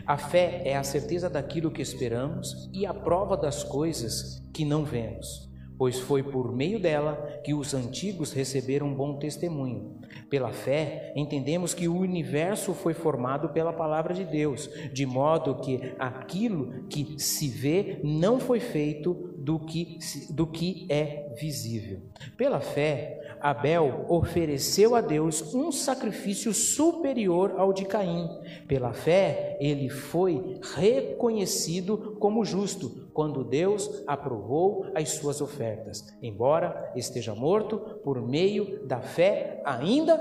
a 0.06 0.18
fé 0.18 0.62
é 0.66 0.76
a 0.76 0.84
certeza 0.84 1.30
daquilo 1.30 1.72
que 1.72 1.82
esperamos 1.82 2.70
e 2.74 2.86
a 2.86 2.94
prova 2.94 3.38
das 3.38 3.64
coisas 3.64 4.44
que 4.54 4.66
não 4.66 4.84
vemos, 4.84 5.50
pois 5.78 6.00
foi 6.00 6.24
por 6.24 6.56
meio 6.56 6.80
dela 6.80 7.16
que 7.44 7.54
os 7.54 7.74
antigos 7.74 8.34
receberam 8.34 8.94
bom 8.94 9.18
testemunho. 9.18 10.00
Pela 10.30 10.52
fé, 10.52 11.14
entendemos 11.16 11.74
que 11.74 11.88
o 11.88 11.98
universo 11.98 12.74
foi 12.74 12.94
formado 12.94 13.50
pela 13.50 13.74
palavra 13.74 14.14
de 14.14 14.24
Deus, 14.24 14.70
de 14.92 15.06
modo 15.06 15.60
que 15.60 15.94
aquilo 16.00 16.88
que 16.88 17.20
se 17.20 17.48
vê 17.48 18.00
não 18.04 18.40
foi 18.40 18.60
feito 18.60 19.14
do 19.38 19.60
que, 19.60 19.98
do 20.30 20.48
que 20.48 20.86
é 20.90 21.34
visível. 21.40 22.02
Pela 22.38 22.62
fé, 22.62 23.21
Abel 23.42 24.06
ofereceu 24.08 24.96
a 24.96 25.02
Deus 25.02 25.54
um 25.54 25.72
sacrifício 25.72 26.54
superior 26.54 27.56
ao 27.58 27.74
de 27.74 27.86
Caim. 27.86 28.28
Pela 28.68 28.94
fé, 28.94 29.58
ele 29.60 29.90
foi 29.90 30.60
reconhecido 30.76 32.16
como 32.20 32.46
justo 32.46 33.10
quando 33.14 33.44
Deus 33.44 34.04
aprovou 34.06 34.86
as 34.96 35.10
suas 35.10 35.42
ofertas. 35.42 36.06
Embora 36.22 36.92
esteja 36.96 37.34
morto, 37.34 37.80
por 38.04 38.22
meio 38.22 38.86
da 38.86 39.02
fé 39.02 39.62
ainda 39.66 40.20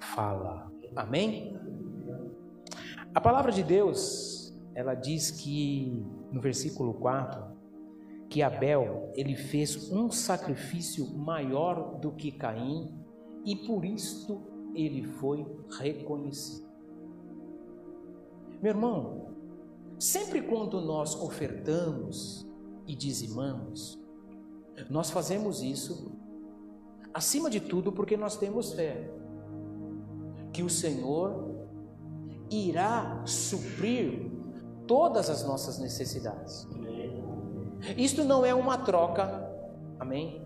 fala. 0.00 0.70
Amém? 0.96 1.56
A 3.14 3.20
palavra 3.20 3.52
de 3.52 3.62
Deus, 3.62 4.54
ela 4.74 4.94
diz 4.94 5.30
que 5.30 6.04
no 6.30 6.40
versículo 6.40 6.94
4 6.94 7.57
que 8.28 8.42
Abel 8.42 9.10
ele 9.14 9.34
fez 9.34 9.90
um 9.90 10.10
sacrifício 10.10 11.06
maior 11.16 11.98
do 11.98 12.12
que 12.12 12.30
Caim 12.30 12.94
e 13.44 13.56
por 13.56 13.84
isto 13.84 14.42
ele 14.74 15.02
foi 15.02 15.46
reconhecido. 15.78 16.68
Meu 18.60 18.72
irmão, 18.72 19.34
sempre 19.98 20.42
quando 20.42 20.80
nós 20.80 21.14
ofertamos 21.14 22.46
e 22.86 22.94
dizimamos, 22.94 23.98
nós 24.90 25.10
fazemos 25.10 25.62
isso 25.62 26.12
acima 27.14 27.48
de 27.48 27.60
tudo 27.60 27.92
porque 27.92 28.16
nós 28.16 28.36
temos 28.36 28.72
fé 28.72 29.10
que 30.52 30.62
o 30.62 30.68
Senhor 30.68 31.56
irá 32.50 33.22
suprir 33.26 34.30
todas 34.86 35.28
as 35.28 35.44
nossas 35.44 35.78
necessidades. 35.78 36.66
Isto 37.96 38.24
não 38.24 38.44
é 38.44 38.54
uma 38.54 38.78
troca, 38.78 39.48
amém? 39.98 40.42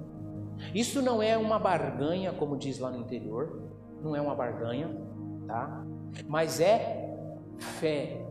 Isso 0.75 1.03
não 1.03 1.23
é 1.23 1.37
uma 1.37 1.59
barganha, 1.59 2.33
como 2.33 2.57
diz 2.57 2.79
lá 2.79 2.91
no 2.91 2.99
interior, 2.99 3.63
não 4.03 4.15
é 4.15 4.21
uma 4.21 4.35
barganha, 4.35 4.91
tá? 5.47 5.85
Mas 6.27 6.61
é 6.61 7.17
fé. 7.59 8.25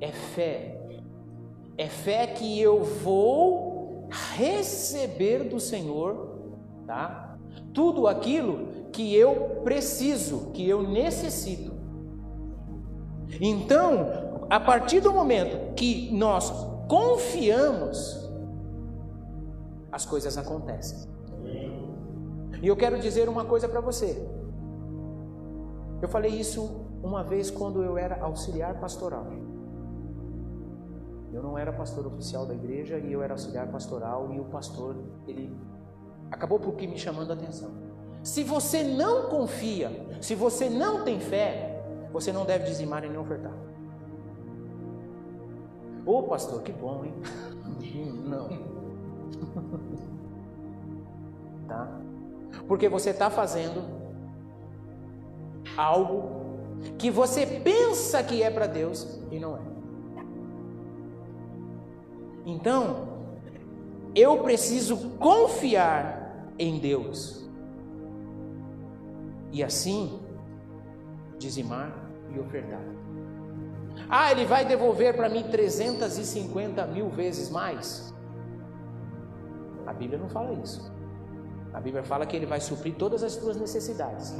É 0.00 0.12
fé. 0.12 0.80
É 1.78 1.88
fé 1.88 2.26
que 2.26 2.60
eu 2.60 2.82
vou 2.82 4.08
receber 4.36 5.44
do 5.44 5.58
Senhor, 5.58 6.38
tá? 6.86 7.38
Tudo 7.72 8.06
aquilo 8.06 8.90
que 8.92 9.14
eu 9.14 9.60
preciso, 9.64 10.50
que 10.52 10.68
eu 10.68 10.82
necessito. 10.82 11.72
Então, 13.40 14.46
a 14.50 14.60
partir 14.60 15.00
do 15.00 15.12
momento 15.12 15.74
que 15.74 16.10
nós 16.12 16.50
confiamos, 16.92 18.30
as 19.90 20.04
coisas 20.04 20.36
acontecem. 20.36 21.08
E 22.62 22.68
eu 22.68 22.76
quero 22.76 23.00
dizer 23.00 23.30
uma 23.30 23.46
coisa 23.46 23.66
para 23.66 23.80
você. 23.80 24.28
Eu 26.02 26.08
falei 26.08 26.32
isso 26.32 26.84
uma 27.02 27.24
vez 27.24 27.50
quando 27.50 27.82
eu 27.82 27.96
era 27.96 28.22
auxiliar 28.22 28.78
pastoral. 28.78 29.26
Eu 31.32 31.42
não 31.42 31.56
era 31.56 31.72
pastor 31.72 32.06
oficial 32.06 32.44
da 32.44 32.52
igreja 32.52 32.98
e 32.98 33.10
eu 33.10 33.22
era 33.22 33.32
auxiliar 33.32 33.68
pastoral 33.68 34.30
e 34.34 34.38
o 34.38 34.44
pastor, 34.44 34.94
ele 35.26 35.56
acabou 36.30 36.60
por 36.60 36.74
me 36.74 36.98
chamando 36.98 37.30
a 37.30 37.34
atenção. 37.34 37.70
Se 38.22 38.44
você 38.44 38.84
não 38.84 39.30
confia, 39.30 39.90
se 40.20 40.34
você 40.34 40.68
não 40.68 41.04
tem 41.04 41.18
fé, 41.18 41.82
você 42.12 42.30
não 42.30 42.44
deve 42.44 42.64
dizimar 42.64 43.02
e 43.02 43.08
nem 43.08 43.18
ofertar. 43.18 43.71
Ô 46.04 46.18
oh, 46.18 46.22
pastor, 46.24 46.62
que 46.62 46.72
bom, 46.72 47.04
hein? 47.04 47.14
Não. 48.24 48.48
tá? 51.68 52.00
Porque 52.66 52.88
você 52.88 53.10
está 53.10 53.30
fazendo 53.30 53.82
algo 55.76 56.42
que 56.98 57.10
você 57.10 57.46
pensa 57.46 58.22
que 58.22 58.42
é 58.42 58.50
para 58.50 58.66
Deus 58.66 59.20
e 59.30 59.38
não 59.38 59.56
é. 59.56 59.60
Então, 62.44 63.08
eu 64.14 64.42
preciso 64.42 65.10
confiar 65.18 66.52
em 66.58 66.78
Deus 66.78 67.48
e 69.52 69.62
assim 69.62 70.20
dizimar 71.38 71.92
e 72.34 72.38
ofertar. 72.38 72.80
Ah, 74.08 74.30
ele 74.30 74.44
vai 74.44 74.64
devolver 74.64 75.14
para 75.14 75.28
mim 75.28 75.42
350 75.44 76.86
mil 76.86 77.08
vezes 77.08 77.50
mais? 77.50 78.12
A 79.86 79.92
Bíblia 79.92 80.18
não 80.18 80.28
fala 80.28 80.52
isso. 80.52 80.92
A 81.72 81.80
Bíblia 81.80 82.02
fala 82.02 82.26
que 82.26 82.36
ele 82.36 82.46
vai 82.46 82.60
suprir 82.60 82.94
todas 82.94 83.22
as 83.22 83.32
suas 83.32 83.56
necessidades. 83.56 84.34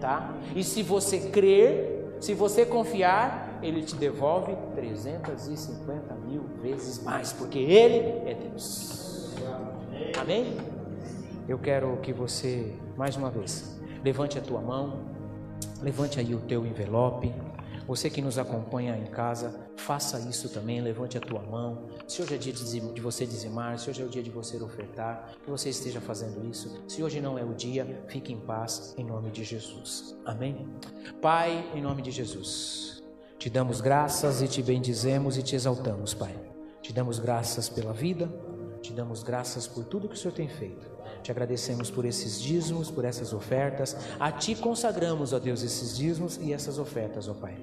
Tá? 0.00 0.34
E 0.54 0.62
se 0.62 0.82
você 0.82 1.30
crer, 1.30 2.16
se 2.20 2.34
você 2.34 2.66
confiar, 2.66 3.58
ele 3.62 3.82
te 3.82 3.96
devolve 3.96 4.54
350 4.74 6.14
mil 6.14 6.42
vezes 6.62 7.02
mais, 7.02 7.32
porque 7.32 7.58
ele 7.58 8.28
é 8.28 8.34
Deus. 8.34 9.34
Amém? 10.20 10.56
Eu 11.48 11.58
quero 11.58 11.96
que 12.02 12.12
você, 12.12 12.74
mais 12.96 13.16
uma 13.16 13.30
vez, 13.30 13.80
levante 14.04 14.38
a 14.38 14.40
tua 14.40 14.60
mão, 14.60 15.00
levante 15.80 16.20
aí 16.20 16.34
o 16.34 16.40
teu 16.40 16.66
envelope. 16.66 17.32
Você 17.88 18.10
que 18.10 18.20
nos 18.20 18.36
acompanha 18.36 18.94
em 18.98 19.06
casa, 19.06 19.58
faça 19.78 20.20
isso 20.28 20.50
também, 20.50 20.78
levante 20.82 21.16
a 21.16 21.20
tua 21.22 21.40
mão. 21.40 21.88
Se 22.06 22.20
hoje 22.20 22.34
é 22.34 22.36
dia 22.36 22.52
de 22.52 23.00
você 23.00 23.24
dizimar, 23.24 23.78
se 23.78 23.88
hoje 23.88 24.02
é 24.02 24.04
o 24.04 24.10
dia 24.10 24.22
de 24.22 24.28
você 24.28 24.62
ofertar, 24.62 25.32
que 25.42 25.50
você 25.50 25.70
esteja 25.70 25.98
fazendo 25.98 26.46
isso. 26.46 26.84
Se 26.86 27.02
hoje 27.02 27.18
não 27.18 27.38
é 27.38 27.42
o 27.42 27.54
dia, 27.54 28.04
fique 28.06 28.30
em 28.30 28.38
paz 28.38 28.94
em 28.98 29.04
nome 29.04 29.30
de 29.30 29.42
Jesus. 29.42 30.14
Amém? 30.26 30.68
Pai, 31.22 31.66
em 31.74 31.80
nome 31.80 32.02
de 32.02 32.10
Jesus, 32.10 33.02
te 33.38 33.48
damos 33.48 33.80
graças 33.80 34.42
e 34.42 34.48
te 34.48 34.62
bendizemos 34.62 35.38
e 35.38 35.42
te 35.42 35.56
exaltamos, 35.56 36.12
Pai. 36.12 36.38
Te 36.82 36.92
damos 36.92 37.18
graças 37.18 37.70
pela 37.70 37.94
vida, 37.94 38.28
te 38.82 38.92
damos 38.92 39.22
graças 39.22 39.66
por 39.66 39.86
tudo 39.86 40.10
que 40.10 40.14
o 40.14 40.18
Senhor 40.18 40.34
tem 40.34 40.46
feito. 40.46 40.87
Te 41.22 41.30
agradecemos 41.30 41.90
por 41.90 42.04
esses 42.04 42.40
dízimos, 42.40 42.90
por 42.90 43.04
essas 43.04 43.32
ofertas. 43.32 43.96
A 44.18 44.32
Ti 44.32 44.54
consagramos, 44.54 45.32
ó 45.32 45.38
Deus, 45.38 45.62
esses 45.62 45.96
dízimos 45.96 46.38
e 46.40 46.52
essas 46.52 46.78
ofertas, 46.78 47.28
ó 47.28 47.34
Pai. 47.34 47.56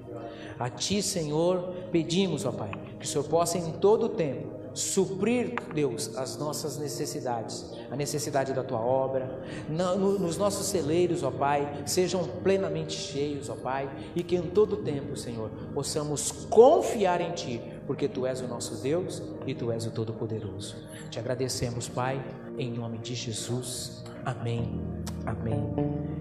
A 0.58 0.70
Ti, 0.70 1.02
Senhor, 1.02 1.74
pedimos, 1.90 2.44
ó 2.44 2.52
Pai, 2.52 2.70
que 2.98 3.06
o 3.06 3.08
Senhor 3.08 3.24
possa 3.24 3.58
em 3.58 3.72
todo 3.72 4.06
o 4.06 4.08
tempo 4.08 4.56
suprir, 4.76 5.54
Deus, 5.74 6.14
as 6.16 6.36
nossas 6.36 6.76
necessidades, 6.76 7.72
a 7.90 7.96
necessidade 7.96 8.52
da 8.52 8.62
tua 8.62 8.78
obra, 8.78 9.40
nos 9.68 10.36
nossos 10.36 10.66
celeiros, 10.66 11.22
ó 11.22 11.30
Pai, 11.30 11.82
sejam 11.86 12.24
plenamente 12.44 12.92
cheios, 12.92 13.48
ó 13.48 13.54
Pai, 13.54 13.90
e 14.14 14.22
que 14.22 14.36
em 14.36 14.42
todo 14.42 14.76
tempo, 14.76 15.16
Senhor, 15.16 15.50
possamos 15.72 16.30
confiar 16.50 17.22
em 17.22 17.32
Ti, 17.32 17.60
porque 17.86 18.08
Tu 18.08 18.26
és 18.26 18.40
o 18.40 18.48
nosso 18.48 18.82
Deus 18.82 19.22
e 19.46 19.54
Tu 19.54 19.70
és 19.72 19.86
o 19.86 19.90
Todo-Poderoso. 19.90 20.76
Te 21.10 21.18
agradecemos, 21.18 21.88
Pai, 21.88 22.22
em 22.58 22.72
nome 22.72 22.98
de 22.98 23.14
Jesus. 23.14 24.04
Amém, 24.24 24.80
amém 25.24 25.74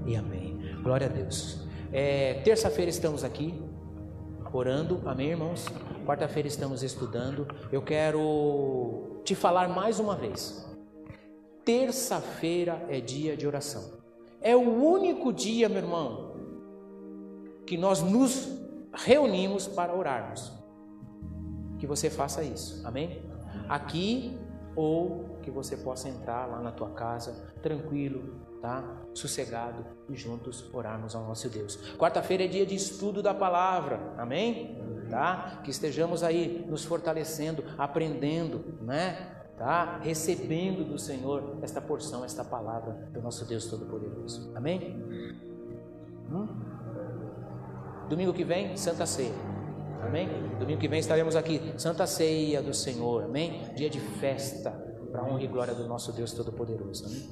e 0.06 0.16
amém. 0.16 0.60
Glória 0.84 1.08
a 1.08 1.10
Deus. 1.10 1.66
É, 1.92 2.36
Terça-feira 2.44 2.90
estamos 2.90 3.24
aqui 3.24 3.62
orando, 4.58 5.02
amém, 5.06 5.32
irmãos? 5.32 5.66
Quarta-feira 6.06 6.48
estamos 6.48 6.82
estudando. 6.82 7.48
Eu 7.72 7.82
quero 7.82 9.22
te 9.24 9.36
falar 9.36 9.68
mais 9.68 10.00
uma 10.00 10.16
vez. 10.16 10.66
Terça-feira 11.66 12.86
é 12.90 13.00
dia 13.00 13.36
de 13.36 13.48
oração. 13.48 13.84
É 14.40 14.56
o 14.56 14.62
único 14.62 15.34
dia, 15.34 15.68
meu 15.68 15.80
irmão, 15.80 16.36
que 17.66 17.76
nós 17.78 18.02
nos 18.02 18.48
reunimos 18.94 19.68
para 19.68 19.94
orarmos. 19.94 20.54
Que 21.80 21.88
você 21.88 22.10
faça 22.10 22.44
isso, 22.44 22.86
amém? 22.86 23.24
Aqui 23.68 24.40
ou 24.76 25.40
que 25.42 25.50
você 25.50 25.78
possa 25.78 26.10
entrar 26.10 26.46
lá 26.46 26.60
na 26.60 26.72
tua 26.72 26.90
casa, 26.90 27.54
tranquilo, 27.62 28.36
tá? 28.62 28.84
Sossegado 29.14 29.86
e 30.10 30.16
juntos 30.16 30.70
orarmos 30.74 31.16
ao 31.16 31.24
nosso 31.24 31.50
Deus. 31.50 31.78
Quarta-feira 31.98 32.44
é 32.44 32.48
dia 32.48 32.66
de 32.66 32.76
estudo 32.76 33.24
da 33.24 33.34
palavra, 33.34 34.14
amém? 34.18 34.84
Tá? 35.10 35.62
Que 35.64 35.72
estejamos 35.72 36.24
aí 36.24 36.66
nos 36.68 36.84
fortalecendo, 36.84 37.64
aprendendo, 37.78 38.78
né? 38.82 39.32
Tá? 39.58 40.00
Recebendo 40.00 40.84
do 40.84 41.00
Senhor 41.00 41.60
esta 41.62 41.80
porção, 41.80 42.26
esta 42.26 42.44
palavra 42.44 43.10
do 43.14 43.22
nosso 43.22 43.46
Deus 43.46 43.68
Todo-Poderoso, 43.68 44.52
amém? 44.56 45.02
Hum? 46.30 46.48
Domingo 48.10 48.34
que 48.34 48.44
vem, 48.44 48.76
Santa 48.76 49.06
Ceia. 49.06 49.55
Amém? 50.08 50.30
Domingo 50.60 50.80
que 50.80 50.88
vem 50.88 51.00
estaremos 51.00 51.36
aqui, 51.36 51.74
Santa 51.78 52.06
Ceia 52.06 52.62
do 52.62 52.74
Senhor. 52.74 53.24
Amém? 53.24 53.64
Dia 53.76 53.90
de 53.90 54.00
festa 54.00 54.72
para 55.12 55.24
honra 55.24 55.44
e 55.44 55.48
glória 55.48 55.74
do 55.74 55.88
nosso 55.88 56.12
Deus 56.12 56.32
Todo-Poderoso. 56.34 57.06
Amém? 57.06 57.30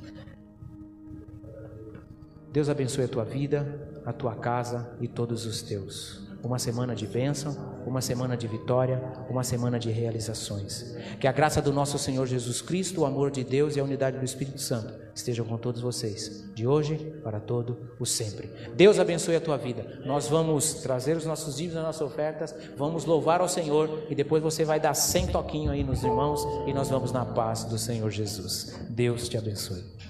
Deus 2.51 2.69
abençoe 2.69 3.05
a 3.05 3.07
tua 3.07 3.25
vida, 3.25 4.01
a 4.05 4.13
tua 4.13 4.35
casa 4.35 4.95
e 5.01 5.07
todos 5.07 5.45
os 5.45 5.61
teus 5.61 6.23
uma 6.43 6.59
semana 6.59 6.93
de 6.93 7.07
bênção, 7.07 7.55
uma 7.85 8.01
semana 8.01 8.35
de 8.35 8.47
vitória, 8.47 9.01
uma 9.29 9.45
semana 9.45 9.79
de 9.79 9.89
realizações. 9.89 10.93
Que 11.17 11.25
a 11.25 11.31
graça 11.31 11.61
do 11.61 11.71
nosso 11.71 11.97
Senhor 11.97 12.27
Jesus 12.27 12.61
Cristo, 12.61 13.01
o 13.01 13.05
amor 13.05 13.31
de 13.31 13.45
Deus 13.45 13.77
e 13.77 13.79
a 13.79 13.83
unidade 13.83 14.19
do 14.19 14.25
Espírito 14.25 14.59
Santo 14.59 15.02
estejam 15.15 15.45
com 15.45 15.57
todos 15.57 15.81
vocês, 15.81 16.43
de 16.53 16.65
hoje 16.65 16.97
para 17.23 17.39
todo 17.39 17.77
o 17.99 18.05
sempre. 18.05 18.49
Deus 18.75 18.99
abençoe 18.99 19.35
a 19.35 19.41
tua 19.41 19.57
vida. 19.57 20.01
Nós 20.05 20.27
vamos 20.27 20.75
trazer 20.75 21.15
os 21.15 21.25
nossos 21.25 21.55
dívidos, 21.55 21.77
as 21.77 21.83
nossas 21.83 22.01
ofertas, 22.01 22.55
vamos 22.77 23.05
louvar 23.05 23.41
ao 23.41 23.49
Senhor 23.49 24.03
e 24.09 24.15
depois 24.15 24.41
você 24.41 24.65
vai 24.65 24.79
dar 24.79 24.93
cem 24.93 25.27
toquinho 25.27 25.71
aí 25.71 25.83
nos 25.83 26.03
irmãos 26.03 26.45
e 26.67 26.73
nós 26.73 26.89
vamos 26.89 27.11
na 27.11 27.25
paz 27.25 27.63
do 27.63 27.77
Senhor 27.77 28.09
Jesus. 28.09 28.75
Deus 28.89 29.29
te 29.29 29.37
abençoe. 29.37 30.02